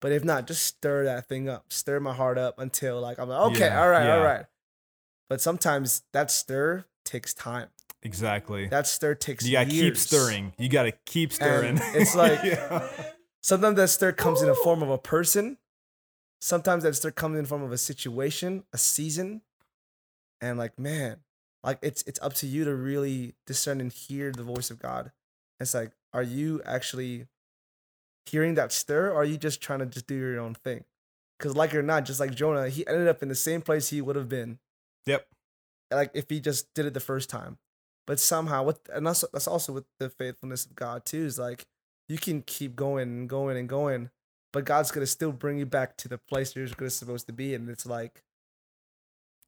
But 0.00 0.12
if 0.12 0.24
not, 0.24 0.46
just 0.48 0.64
stir 0.66 1.04
that 1.04 1.26
thing 1.28 1.48
up, 1.48 1.72
stir 1.72 2.00
my 2.00 2.12
heart 2.12 2.36
up 2.36 2.58
until 2.58 3.00
like 3.00 3.18
I'm 3.20 3.28
like, 3.28 3.52
okay, 3.52 3.66
Yeah, 3.66 3.80
all 3.80 3.88
right, 3.88 4.04
yeah. 4.04 4.16
all 4.16 4.24
right. 4.24 4.44
But 5.32 5.40
sometimes 5.40 6.02
that 6.12 6.30
stir 6.30 6.84
takes 7.06 7.32
time. 7.32 7.68
Exactly. 8.02 8.66
That 8.66 8.86
stir 8.86 9.14
takes 9.14 9.44
time. 9.44 9.50
you 9.50 9.56
gotta 9.56 9.70
keep 9.70 9.96
stirring. 9.96 10.52
You 10.58 10.68
gotta 10.68 10.92
keep 11.06 11.32
stirring. 11.32 11.80
it's 11.94 12.14
like- 12.14 12.40
Yeah. 12.44 12.86
Sometimes 13.42 13.76
that 13.76 13.88
stir 13.88 14.12
comes 14.12 14.42
in 14.42 14.48
the 14.48 14.54
form 14.54 14.82
of 14.82 14.90
a 14.90 14.98
person. 14.98 15.56
Sometimes 16.42 16.82
that 16.82 16.96
stir 16.96 17.12
comes 17.12 17.36
in 17.38 17.44
the 17.44 17.48
form 17.48 17.62
of 17.62 17.72
a 17.72 17.78
situation, 17.78 18.64
a 18.74 18.76
season. 18.76 19.40
And 20.42 20.58
like, 20.58 20.78
man, 20.78 21.20
like 21.64 21.78
it's 21.80 22.02
it's 22.02 22.20
up 22.20 22.34
to 22.34 22.46
you 22.46 22.66
to 22.66 22.74
really 22.74 23.34
discern 23.46 23.80
and 23.80 23.90
hear 23.90 24.32
the 24.32 24.42
voice 24.42 24.70
of 24.70 24.78
God. 24.80 25.12
It's 25.60 25.72
like, 25.72 25.92
are 26.12 26.22
you 26.22 26.60
actually 26.66 27.24
hearing 28.26 28.52
that 28.56 28.70
stir 28.70 29.08
or 29.08 29.14
are 29.22 29.24
you 29.24 29.38
just 29.38 29.62
trying 29.62 29.78
to 29.78 29.86
just 29.86 30.06
do 30.06 30.14
your 30.14 30.38
own 30.38 30.52
thing? 30.52 30.84
Because 31.38 31.56
like 31.56 31.72
it 31.72 31.78
or 31.78 31.82
not, 31.82 32.04
just 32.04 32.20
like 32.20 32.34
Jonah, 32.34 32.68
he 32.68 32.86
ended 32.86 33.08
up 33.08 33.22
in 33.22 33.30
the 33.30 33.34
same 33.34 33.62
place 33.62 33.88
he 33.88 34.02
would 34.02 34.16
have 34.16 34.28
been 34.28 34.58
yep. 35.06 35.26
like 35.90 36.10
if 36.14 36.28
he 36.30 36.40
just 36.40 36.72
did 36.74 36.86
it 36.86 36.94
the 36.94 37.00
first 37.00 37.28
time. 37.30 37.58
But 38.06 38.18
somehow, 38.18 38.64
what 38.64 38.80
and 38.92 39.06
that's 39.06 39.24
that's 39.32 39.46
also 39.46 39.72
with 39.72 39.84
the 40.00 40.08
faithfulness 40.10 40.66
of 40.66 40.74
God 40.74 41.04
too. 41.04 41.24
Is 41.24 41.38
like 41.38 41.64
you 42.08 42.18
can 42.18 42.42
keep 42.42 42.74
going 42.74 43.08
and 43.08 43.28
going 43.28 43.56
and 43.56 43.68
going, 43.68 44.10
but 44.52 44.64
God's 44.64 44.90
gonna 44.90 45.06
still 45.06 45.32
bring 45.32 45.58
you 45.58 45.66
back 45.66 45.96
to 45.98 46.08
the 46.08 46.18
place 46.18 46.56
you're 46.56 46.66
gonna 46.68 46.90
supposed 46.90 47.26
to 47.28 47.32
be, 47.32 47.54
and 47.54 47.68
it's 47.70 47.86
like, 47.86 48.22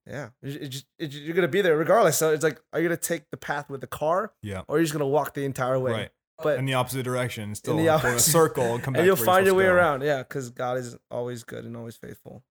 yeah, 0.06 0.30
it's 0.42 0.68
just- 0.74 0.86
it's- 0.98 1.18
you're 1.18 1.34
gonna 1.34 1.48
be 1.48 1.62
there 1.62 1.76
regardless. 1.76 2.16
So 2.18 2.32
it's 2.32 2.44
like, 2.44 2.60
are 2.72 2.80
you 2.80 2.88
gonna 2.88 2.96
take 2.96 3.30
the 3.30 3.36
path 3.36 3.68
with 3.70 3.80
the 3.80 3.86
car, 3.86 4.32
Yeah. 4.42 4.62
or 4.68 4.76
are 4.76 4.78
you 4.78 4.84
just 4.84 4.92
gonna 4.92 5.06
walk 5.06 5.34
the 5.34 5.44
entire 5.44 5.78
way? 5.78 5.92
Right. 5.92 6.10
But 6.42 6.58
In 6.58 6.66
the 6.66 6.74
opposite 6.74 7.04
direction, 7.04 7.54
still 7.54 7.76
the 7.76 7.84
go 7.86 7.96
in 8.08 8.14
a 8.14 8.18
circle 8.18 8.74
and 8.74 8.82
come 8.84 8.94
back. 8.94 9.00
and 9.00 9.06
you'll 9.06 9.16
find 9.16 9.46
your 9.46 9.54
way 9.54 9.66
around, 9.66 10.02
yeah, 10.02 10.18
because 10.18 10.50
God 10.50 10.78
is 10.78 10.96
always 11.10 11.42
good 11.44 11.64
and 11.64 11.76
always 11.76 11.96
faithful. 11.96 12.42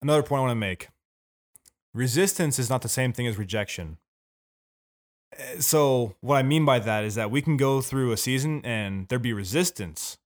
Another 0.00 0.22
point 0.22 0.38
I 0.38 0.42
want 0.42 0.50
to 0.52 0.54
make: 0.56 0.88
resistance 1.94 2.58
is 2.58 2.70
not 2.70 2.82
the 2.82 2.88
same 2.88 3.12
thing 3.12 3.26
as 3.26 3.36
rejection. 3.38 3.98
Uh, 5.32 5.60
So 5.60 6.14
what 6.20 6.36
I 6.36 6.42
mean 6.42 6.64
by 6.64 6.78
that 6.78 7.04
is 7.04 7.14
that 7.14 7.30
we 7.30 7.42
can 7.42 7.56
go 7.56 7.80
through 7.80 8.12
a 8.12 8.16
season 8.16 8.60
and 8.64 9.08
there 9.08 9.18
be 9.18 9.32
resistance, 9.32 10.18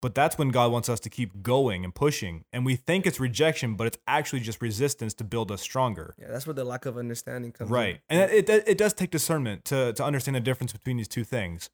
but 0.00 0.14
that's 0.14 0.36
when 0.36 0.48
God 0.48 0.72
wants 0.72 0.88
us 0.88 0.98
to 1.00 1.10
keep 1.10 1.42
going 1.42 1.84
and 1.84 1.94
pushing, 1.94 2.44
and 2.52 2.66
we 2.66 2.74
think 2.76 3.06
it's 3.06 3.20
rejection, 3.20 3.76
but 3.76 3.86
it's 3.86 3.98
actually 4.06 4.40
just 4.40 4.60
resistance 4.60 5.14
to 5.14 5.24
build 5.24 5.52
us 5.52 5.62
stronger. 5.62 6.14
Yeah, 6.18 6.26
that's 6.30 6.46
where 6.46 6.54
the 6.54 6.64
lack 6.64 6.86
of 6.86 6.98
understanding 6.98 7.52
comes. 7.52 7.70
in. 7.70 7.74
Right. 7.74 8.00
And 8.10 8.30
it, 8.30 8.48
it, 8.48 8.64
it 8.66 8.78
does 8.78 8.92
take 8.94 9.10
discernment 9.10 9.64
to, 9.66 9.92
to 9.92 10.04
understand 10.04 10.34
the 10.34 10.40
difference 10.40 10.72
between 10.72 10.96
these 10.96 11.08
two 11.08 11.24
things. 11.24 11.70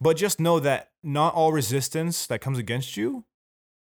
But 0.00 0.16
just 0.16 0.40
know 0.40 0.60
that 0.60 0.90
not 1.02 1.34
all 1.34 1.52
resistance 1.52 2.26
that 2.28 2.40
comes 2.40 2.58
against 2.58 2.96
you 2.96 3.24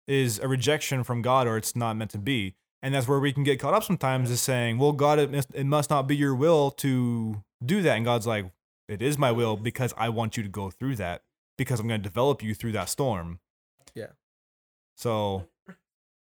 is 0.08 0.40
a 0.40 0.48
rejection 0.48 1.04
from 1.06 1.22
God 1.22 1.48
or 1.48 1.56
it's 1.56 1.74
not 1.76 1.96
meant 1.96 2.12
to 2.12 2.18
be. 2.18 2.56
And 2.84 2.96
that's 2.96 3.08
where 3.08 3.20
we 3.20 3.32
can 3.32 3.44
get 3.44 3.60
caught 3.60 3.74
up 3.74 3.84
sometimes 3.84 4.32
is 4.32 4.42
saying, 4.42 4.80
well, 4.80 4.92
God, 4.92 5.20
it 5.20 5.32
must, 5.32 5.54
it 5.54 5.66
must 5.66 5.90
not 5.90 6.08
be 6.08 6.16
your 6.16 6.34
will 6.34 6.72
to 6.72 7.44
do 7.64 7.82
that. 7.84 7.96
And 7.96 8.06
God's 8.06 8.26
like, 8.26 8.48
it 8.88 9.02
is 9.02 9.18
my 9.18 9.32
will 9.32 9.56
because 9.56 9.94
I 9.98 10.10
want 10.10 10.36
you 10.36 10.44
to 10.44 10.50
go 10.50 10.72
through 10.72 10.96
that 10.96 11.22
because 11.58 11.80
I'm 11.80 11.88
going 11.88 12.02
to 12.02 12.10
develop 12.10 12.42
you 12.42 12.56
through 12.56 12.72
that 12.74 12.90
storm. 12.90 13.40
Yeah. 13.94 14.08
So 14.98 15.48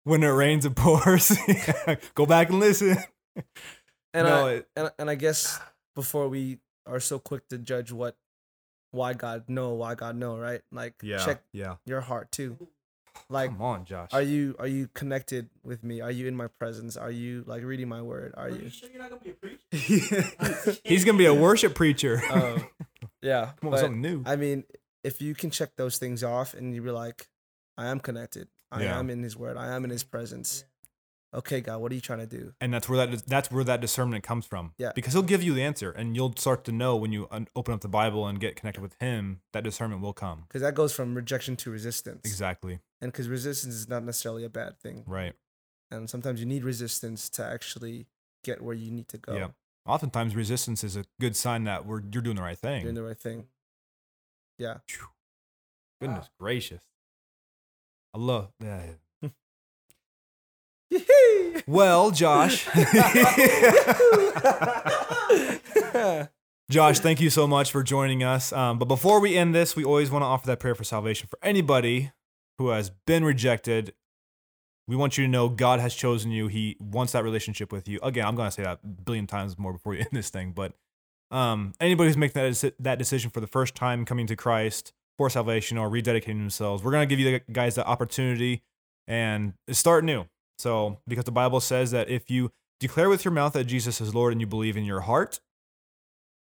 when 0.03 0.23
it 0.23 0.27
rains, 0.27 0.65
it 0.65 0.75
pours. 0.75 1.37
go 2.15 2.25
back 2.25 2.49
and 2.49 2.59
listen. 2.59 2.97
And 4.13 4.27
no, 4.27 4.47
I, 4.47 4.51
it- 4.51 4.67
and 4.75 4.91
and 4.99 5.09
I 5.09 5.15
guess 5.15 5.57
before 5.95 6.27
we 6.27 6.59
are 6.85 6.99
so 6.99 7.17
quick 7.17 7.47
to 7.47 7.57
judge 7.57 7.93
what 7.93 8.17
why 8.91 9.13
God 9.13 9.45
no, 9.47 9.69
why 9.69 9.95
God 9.95 10.17
no, 10.17 10.37
right? 10.37 10.61
Like 10.69 10.95
yeah. 11.01 11.23
check 11.23 11.43
yeah. 11.53 11.75
your 11.85 12.01
heart 12.01 12.29
too. 12.29 12.57
Like 13.29 13.51
Come 13.51 13.61
on, 13.61 13.85
Josh. 13.85 14.09
are 14.13 14.21
you 14.21 14.55
are 14.59 14.67
you 14.67 14.87
connected 14.93 15.49
with 15.63 15.83
me? 15.83 16.01
Are 16.01 16.11
you 16.11 16.27
in 16.27 16.35
my 16.35 16.47
presence? 16.47 16.97
Are 16.97 17.11
you 17.11 17.43
like 17.47 17.63
reading 17.63 17.87
my 17.89 18.01
word? 18.01 18.33
Are 18.37 18.49
you 18.49 18.69
sure 18.69 18.89
you're 18.89 19.01
not 19.01 19.09
gonna 19.09 19.21
be 19.21 19.31
a 19.31 19.33
preacher? 19.33 20.77
He's 20.83 21.05
gonna 21.05 21.17
be 21.17 21.25
a 21.25 21.33
worship 21.33 21.75
preacher. 21.75 22.21
um, 22.31 22.65
Yeah. 23.21 23.51
Come 23.59 23.67
on, 23.67 23.71
but, 23.71 23.79
something 23.79 24.01
new. 24.01 24.23
I 24.25 24.35
mean, 24.35 24.63
if 25.03 25.21
you 25.21 25.35
can 25.35 25.49
check 25.51 25.75
those 25.77 25.97
things 25.97 26.23
off 26.23 26.53
and 26.53 26.73
you 26.73 26.81
be 26.81 26.89
like, 26.91 27.27
I 27.77 27.87
am 27.87 27.99
connected. 27.99 28.47
I 28.71 28.83
Yeah. 28.83 28.97
am 28.99 29.09
in 29.09 29.21
his 29.23 29.37
word. 29.37 29.57
I 29.57 29.75
am 29.75 29.83
in 29.83 29.89
his 29.91 30.03
presence. 30.03 30.63
Okay, 31.33 31.61
God, 31.61 31.79
what 31.79 31.91
are 31.91 31.95
you 31.95 32.01
trying 32.01 32.19
to 32.19 32.25
do? 32.25 32.53
and 32.59 32.73
that's 32.73 32.89
where 32.89 33.05
that 33.05 33.25
that's 33.25 33.49
where 33.49 33.63
that 33.63 33.79
discernment 33.79 34.23
comes 34.23 34.45
from. 34.45 34.73
Yeah. 34.77 34.91
because 34.93 35.13
he'll 35.13 35.21
give 35.21 35.41
you 35.41 35.53
the 35.53 35.63
answer, 35.63 35.91
and 35.91 36.15
you'll 36.15 36.33
start 36.35 36.65
to 36.65 36.71
know 36.71 36.95
when 36.97 37.11
you 37.11 37.27
un- 37.31 37.47
open 37.55 37.73
up 37.73 37.81
the 37.81 37.87
Bible 37.87 38.27
and 38.27 38.39
get 38.39 38.55
connected 38.55 38.81
with 38.81 38.95
him. 38.99 39.41
That 39.53 39.63
discernment 39.63 40.01
will 40.01 40.13
come. 40.13 40.43
Because 40.47 40.61
that 40.61 40.75
goes 40.75 40.93
from 40.93 41.15
rejection 41.15 41.55
to 41.57 41.71
resistance. 41.71 42.21
Exactly. 42.25 42.79
And 42.99 43.11
because 43.11 43.29
resistance 43.29 43.75
is 43.75 43.87
not 43.87 44.03
necessarily 44.03 44.43
a 44.43 44.49
bad 44.49 44.77
thing. 44.79 45.03
Right. 45.07 45.33
And 45.89 46.09
sometimes 46.09 46.39
you 46.39 46.45
need 46.45 46.63
resistance 46.63 47.29
to 47.31 47.45
actually 47.45 48.07
get 48.43 48.61
where 48.61 48.75
you 48.75 48.91
need 48.91 49.07
to 49.09 49.17
go. 49.17 49.35
Yeah. 49.35 49.47
Oftentimes, 49.85 50.35
resistance 50.35 50.83
is 50.83 50.95
a 50.95 51.05
good 51.19 51.35
sign 51.35 51.63
that 51.63 51.85
we're 51.85 52.01
you're 52.11 52.21
doing 52.21 52.35
the 52.35 52.41
right 52.41 52.57
thing. 52.57 52.83
Doing 52.83 52.95
the 52.95 53.03
right 53.03 53.17
thing. 53.17 53.45
Yeah. 54.57 54.77
Goodness 55.99 56.25
ah. 56.27 56.33
gracious. 56.39 56.83
I 58.13 58.19
love 58.19 58.51
that. 58.59 58.97
Well, 61.67 62.11
Josh. 62.11 62.65
Josh, 66.69 66.99
thank 66.99 67.19
you 67.19 67.29
so 67.29 67.47
much 67.47 67.71
for 67.71 67.83
joining 67.83 68.23
us. 68.23 68.53
Um, 68.53 68.79
but 68.79 68.85
before 68.85 69.19
we 69.19 69.35
end 69.35 69.53
this, 69.53 69.75
we 69.75 69.83
always 69.83 70.09
want 70.09 70.23
to 70.23 70.27
offer 70.27 70.47
that 70.47 70.59
prayer 70.59 70.73
for 70.73 70.85
salvation 70.85 71.27
for 71.27 71.37
anybody 71.43 72.11
who 72.57 72.69
has 72.69 72.91
been 73.05 73.25
rejected. 73.25 73.93
We 74.87 74.95
want 74.95 75.17
you 75.17 75.25
to 75.25 75.29
know 75.29 75.49
God 75.49 75.79
has 75.79 75.93
chosen 75.93 76.31
you. 76.31 76.47
He 76.47 76.77
wants 76.79 77.13
that 77.13 77.23
relationship 77.23 77.71
with 77.71 77.87
you. 77.87 77.99
Again, 78.01 78.25
I'm 78.25 78.35
going 78.35 78.47
to 78.47 78.51
say 78.51 78.63
that 78.63 78.79
a 78.83 78.87
billion 78.87 79.27
times 79.27 79.59
more 79.59 79.73
before 79.73 79.91
we 79.91 79.99
end 79.99 80.09
this 80.11 80.29
thing. 80.29 80.53
But 80.53 80.73
um, 81.29 81.73
anybody 81.79 82.09
who's 82.09 82.17
making 82.17 82.41
that, 82.41 82.73
that 82.79 82.97
decision 82.97 83.31
for 83.31 83.41
the 83.41 83.47
first 83.47 83.75
time 83.75 84.05
coming 84.05 84.27
to 84.27 84.35
Christ 84.35 84.93
for 85.17 85.29
salvation 85.29 85.77
or 85.77 85.89
rededicating 85.89 86.39
themselves, 86.39 86.83
we're 86.83 86.91
going 86.91 87.07
to 87.07 87.15
give 87.15 87.19
you 87.19 87.39
guys 87.51 87.75
the 87.75 87.85
opportunity 87.85 88.63
and 89.07 89.53
start 89.69 90.03
new. 90.03 90.25
So, 90.61 90.99
because 91.07 91.25
the 91.25 91.31
Bible 91.31 91.59
says 91.59 91.89
that 91.91 92.09
if 92.09 92.29
you 92.29 92.51
declare 92.79 93.09
with 93.09 93.25
your 93.25 93.31
mouth 93.31 93.53
that 93.53 93.63
Jesus 93.63 93.99
is 93.99 94.13
Lord 94.13 94.31
and 94.31 94.39
you 94.39 94.45
believe 94.45 94.77
in 94.77 94.85
your 94.85 95.01
heart 95.01 95.39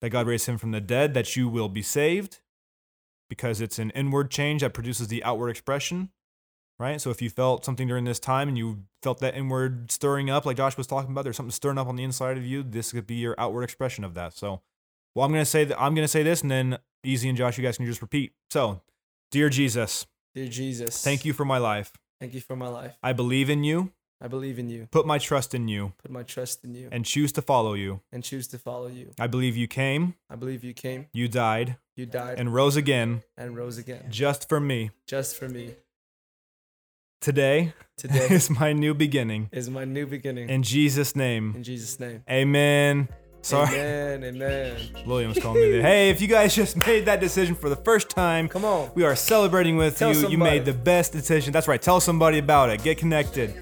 that 0.02 0.10
God 0.10 0.26
raised 0.26 0.46
him 0.46 0.58
from 0.58 0.72
the 0.72 0.80
dead, 0.80 1.14
that 1.14 1.36
you 1.36 1.48
will 1.48 1.68
be 1.68 1.82
saved 1.82 2.40
because 3.30 3.60
it's 3.60 3.78
an 3.78 3.90
inward 3.90 4.30
change 4.30 4.60
that 4.60 4.74
produces 4.74 5.08
the 5.08 5.24
outward 5.24 5.48
expression, 5.48 6.10
right? 6.78 7.00
So 7.00 7.10
if 7.10 7.22
you 7.22 7.30
felt 7.30 7.64
something 7.64 7.88
during 7.88 8.04
this 8.04 8.18
time 8.18 8.48
and 8.48 8.58
you 8.58 8.84
felt 9.02 9.20
that 9.20 9.34
inward 9.34 9.90
stirring 9.90 10.28
up, 10.28 10.44
like 10.44 10.56
Josh 10.56 10.76
was 10.76 10.86
talking 10.86 11.12
about, 11.12 11.24
there's 11.24 11.36
something 11.36 11.50
stirring 11.50 11.78
up 11.78 11.86
on 11.86 11.96
the 11.96 12.04
inside 12.04 12.36
of 12.36 12.44
you, 12.44 12.62
this 12.62 12.92
could 12.92 13.06
be 13.06 13.14
your 13.16 13.34
outward 13.38 13.62
expression 13.62 14.04
of 14.04 14.14
that. 14.14 14.34
So, 14.34 14.60
well, 15.14 15.24
I'm 15.24 15.32
going 15.32 15.42
to 15.42 15.50
say 15.50 15.64
that 15.64 15.80
I'm 15.80 15.94
going 15.94 16.04
to 16.04 16.08
say 16.08 16.22
this 16.22 16.42
and 16.42 16.50
then 16.50 16.78
Easy 17.04 17.28
and 17.28 17.38
Josh, 17.38 17.56
you 17.56 17.64
guys 17.64 17.78
can 17.78 17.86
just 17.86 18.02
repeat. 18.02 18.32
So, 18.50 18.82
dear 19.30 19.48
Jesus, 19.48 20.06
Dear 20.34 20.48
Jesus. 20.48 21.02
thank 21.02 21.24
you 21.24 21.32
for 21.32 21.44
my 21.46 21.58
life. 21.58 21.92
Thank 22.20 22.34
you 22.34 22.40
for 22.40 22.56
my 22.56 22.68
life. 22.68 22.96
I 23.02 23.14
believe 23.14 23.48
in 23.48 23.64
you, 23.64 23.92
I 24.20 24.28
believe 24.28 24.58
in 24.58 24.68
you. 24.68 24.86
put 24.90 25.06
my 25.06 25.18
trust 25.18 25.54
in 25.54 25.66
you, 25.68 25.92
Put 26.02 26.10
my 26.10 26.22
trust 26.22 26.62
in 26.64 26.74
you 26.74 26.88
and, 26.92 27.04
choose 27.06 27.32
to 27.32 27.42
follow 27.42 27.74
you. 27.74 28.00
And 28.12 28.22
choose 28.22 28.46
to 28.48 28.58
follow 28.58 28.88
you. 28.88 29.12
I 29.18 29.26
believe 29.26 29.56
you 29.56 29.66
came, 29.66 30.14
I 30.28 30.36
believe 30.36 30.62
you 30.62 30.74
came, 30.74 31.06
you 31.12 31.26
died, 31.28 31.76
you 31.96 32.06
died, 32.06 32.38
and, 32.38 32.52
rose 32.52 32.76
again 32.76 33.22
And 33.38 33.56
rose 33.56 33.78
again 33.78 34.04
just 34.10 34.48
for 34.48 34.60
me. 34.60 34.90
just 35.06 35.36
for 35.36 35.48
me. 35.48 35.74
Today 37.20 37.74
Today 37.96 38.26
is 38.30 38.48
my 38.50 38.72
new 38.72 38.94
beginning. 38.94 39.48
is 39.52 39.68
my 39.68 39.84
new 39.84 40.06
beginning. 40.06 40.48
In 40.48 40.62
Jesus' 40.62 41.14
name, 41.14 41.52
in 41.56 41.62
Jesus' 41.62 41.98
name. 42.00 42.22
amen. 42.30 43.08
Sorry, 43.42 43.68
Amen. 43.74 44.22
Amen. 44.24 44.76
William's 45.06 45.38
calling 45.38 45.62
me. 45.62 45.70
There. 45.72 45.80
Hey, 45.80 46.10
if 46.10 46.20
you 46.20 46.28
guys 46.28 46.54
just 46.54 46.76
made 46.76 47.06
that 47.06 47.20
decision 47.20 47.54
for 47.54 47.70
the 47.70 47.76
first 47.76 48.10
time, 48.10 48.48
Come 48.50 48.66
on. 48.66 48.90
we 48.94 49.02
are 49.02 49.16
celebrating 49.16 49.78
with 49.78 49.96
Tell 49.96 50.14
you. 50.14 50.28
You 50.28 50.36
made 50.36 50.66
the 50.66 50.74
best 50.74 51.12
decision. 51.12 51.50
That's 51.50 51.66
right. 51.66 51.80
Tell 51.80 52.00
somebody 52.00 52.36
about 52.36 52.68
it. 52.68 52.82
Get 52.82 52.98
connected. 52.98 53.54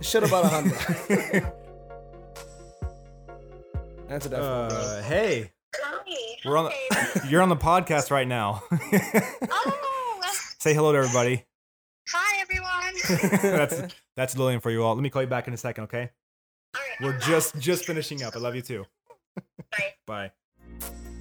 Shut 0.00 0.22
about 0.24 0.44
a 0.44 0.48
hundred. 0.48 1.52
Answer 4.08 4.28
that. 4.30 4.38
for. 4.38 4.74
Uh, 4.74 5.02
hey, 5.02 5.50
Hi. 5.76 6.36
We're 6.44 6.56
on 6.56 6.64
the- 6.66 6.72
Hi. 6.92 7.28
you're 7.28 7.42
on 7.42 7.48
the 7.48 7.56
podcast 7.56 8.10
right 8.10 8.26
now. 8.26 8.62
oh, 8.72 10.20
Say 10.60 10.72
hello 10.74 10.92
to 10.92 10.98
everybody. 10.98 11.44
hi 12.08 12.40
everyone. 12.40 13.40
that's 13.42 13.94
that's 14.16 14.36
Lillian 14.36 14.60
for 14.60 14.70
you 14.70 14.82
all. 14.82 14.94
Let 14.94 15.02
me 15.02 15.10
call 15.10 15.22
you 15.22 15.28
back 15.28 15.46
in 15.48 15.54
a 15.54 15.56
second, 15.58 15.84
okay? 15.84 16.10
All 16.74 16.80
right, 16.80 17.00
We're 17.00 17.18
bye. 17.18 17.26
just 17.26 17.58
just 17.58 17.84
finishing 17.84 18.22
up. 18.22 18.34
I 18.36 18.38
love 18.38 18.54
you 18.54 18.62
too. 18.62 18.84
Bye. 19.70 19.94
Bye. 20.06 20.30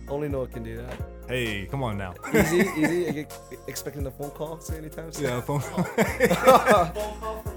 Only 0.07 0.29
Noah 0.29 0.47
can 0.47 0.63
do 0.63 0.77
that. 0.77 0.95
Hey, 1.27 1.65
come 1.69 1.83
on 1.83 1.97
now. 1.97 2.13
Easy, 2.33 2.57
easy. 2.77 3.09
Are 3.09 3.11
you 3.11 3.27
expecting 3.67 4.05
a 4.07 4.11
phone 4.11 4.29
call 4.31 4.59
say 4.61 4.77
anytime 4.77 5.11
soon? 5.11 5.25
Yeah, 5.25 5.41
phone. 5.41 5.59
call. 5.59 5.83
Phone 5.83 7.19
call 7.19 7.41
from 7.41 7.43
God. 7.43 7.56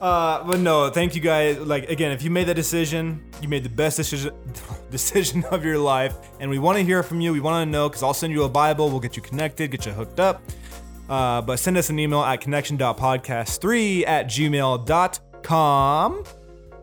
Uh, 0.00 0.42
but 0.44 0.58
no, 0.60 0.90
thank 0.90 1.14
you 1.14 1.20
guys. 1.20 1.58
Like 1.58 1.88
again, 1.90 2.12
if 2.12 2.22
you 2.22 2.30
made 2.30 2.44
that 2.48 2.54
decision, 2.54 3.22
you 3.40 3.48
made 3.48 3.62
the 3.64 3.68
best 3.68 3.96
decision 3.96 4.32
decision 4.90 5.44
of 5.50 5.64
your 5.64 5.78
life, 5.78 6.14
and 6.40 6.50
we 6.50 6.58
want 6.58 6.78
to 6.78 6.84
hear 6.84 7.02
from 7.02 7.20
you. 7.20 7.32
We 7.32 7.40
want 7.40 7.66
to 7.66 7.70
know 7.70 7.88
because 7.88 8.02
I'll 8.02 8.14
send 8.14 8.32
you 8.32 8.44
a 8.44 8.48
Bible. 8.48 8.90
We'll 8.90 9.00
get 9.00 9.16
you 9.16 9.22
connected, 9.22 9.70
get 9.70 9.86
you 9.86 9.92
hooked 9.92 10.20
up. 10.20 10.42
Uh, 11.08 11.42
but 11.42 11.58
send 11.58 11.76
us 11.76 11.90
an 11.90 11.98
email 11.98 12.22
at 12.22 12.40
connection.podcast3 12.40 14.06
at 14.06 14.26
gmail.com. 14.26 16.24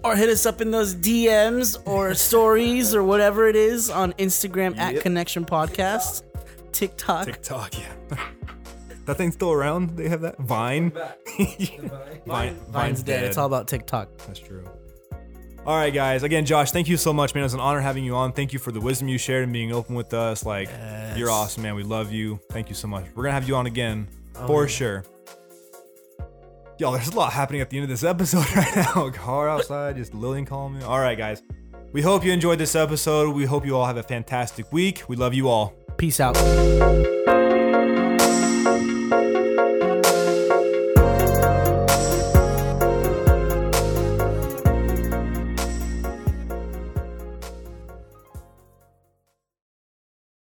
Or 0.03 0.15
hit 0.15 0.29
us 0.29 0.45
up 0.45 0.61
in 0.61 0.71
those 0.71 0.93
DMs 0.95 1.81
or 1.87 2.13
stories 2.27 2.93
or 2.93 3.03
whatever 3.03 3.47
it 3.47 3.55
is 3.55 3.89
on 3.89 4.13
Instagram 4.13 4.77
at 4.77 4.93
Yep. 4.95 5.03
Connection 5.03 5.45
Podcast, 5.45 6.23
TikTok. 6.71 7.25
TikTok, 7.25 7.73
yeah. 7.79 7.93
That 9.09 9.17
thing's 9.17 9.33
still 9.33 9.51
around? 9.51 9.97
They 9.97 10.07
have 10.07 10.21
that? 10.21 10.37
Vine? 10.37 10.91
Vine 12.25 12.55
Vine's 12.69 13.03
dead. 13.03 13.25
It's 13.25 13.37
all 13.37 13.47
about 13.47 13.67
TikTok. 13.67 14.09
That's 14.19 14.39
true. 14.39 14.65
All 15.65 15.75
right, 15.75 15.93
guys. 15.93 16.23
Again, 16.23 16.45
Josh, 16.45 16.71
thank 16.71 16.87
you 16.87 16.95
so 16.95 17.11
much, 17.11 17.35
man. 17.35 17.41
It 17.41 17.45
was 17.45 17.53
an 17.53 17.59
honor 17.59 17.81
having 17.81 18.03
you 18.03 18.15
on. 18.15 18.31
Thank 18.31 18.53
you 18.53 18.59
for 18.59 18.71
the 18.71 18.79
wisdom 18.79 19.07
you 19.07 19.17
shared 19.17 19.43
and 19.43 19.53
being 19.53 19.71
open 19.71 19.93
with 19.93 20.13
us. 20.13 20.45
Like, 20.45 20.69
you're 21.15 21.29
awesome, 21.29 21.63
man. 21.63 21.75
We 21.75 21.83
love 21.83 22.11
you. 22.11 22.39
Thank 22.51 22.69
you 22.69 22.75
so 22.75 22.87
much. 22.87 23.05
We're 23.13 23.23
gonna 23.23 23.33
have 23.33 23.47
you 23.47 23.55
on 23.55 23.65
again 23.65 24.07
oh, 24.35 24.47
for 24.47 24.63
yeah. 24.63 24.69
sure. 24.69 25.05
Yo, 26.77 26.93
there's 26.93 27.09
a 27.09 27.15
lot 27.15 27.33
happening 27.33 27.61
at 27.61 27.69
the 27.69 27.77
end 27.77 27.83
of 27.83 27.89
this 27.89 28.03
episode 28.05 28.49
right 28.55 28.75
now. 28.75 29.09
Car 29.09 29.49
outside, 29.49 29.97
just 29.97 30.13
Lillian 30.13 30.45
calling 30.45 30.77
me. 30.77 30.83
All 30.83 30.99
right, 30.99 31.17
guys. 31.17 31.43
We 31.91 32.01
hope 32.01 32.23
you 32.23 32.31
enjoyed 32.31 32.59
this 32.59 32.75
episode. 32.75 33.35
We 33.35 33.45
hope 33.45 33.65
you 33.65 33.75
all 33.75 33.85
have 33.85 33.97
a 33.97 34.03
fantastic 34.03 34.71
week. 34.71 35.03
We 35.07 35.15
love 35.15 35.33
you 35.33 35.49
all. 35.49 35.73
Peace 35.97 36.19
out. 36.19 36.37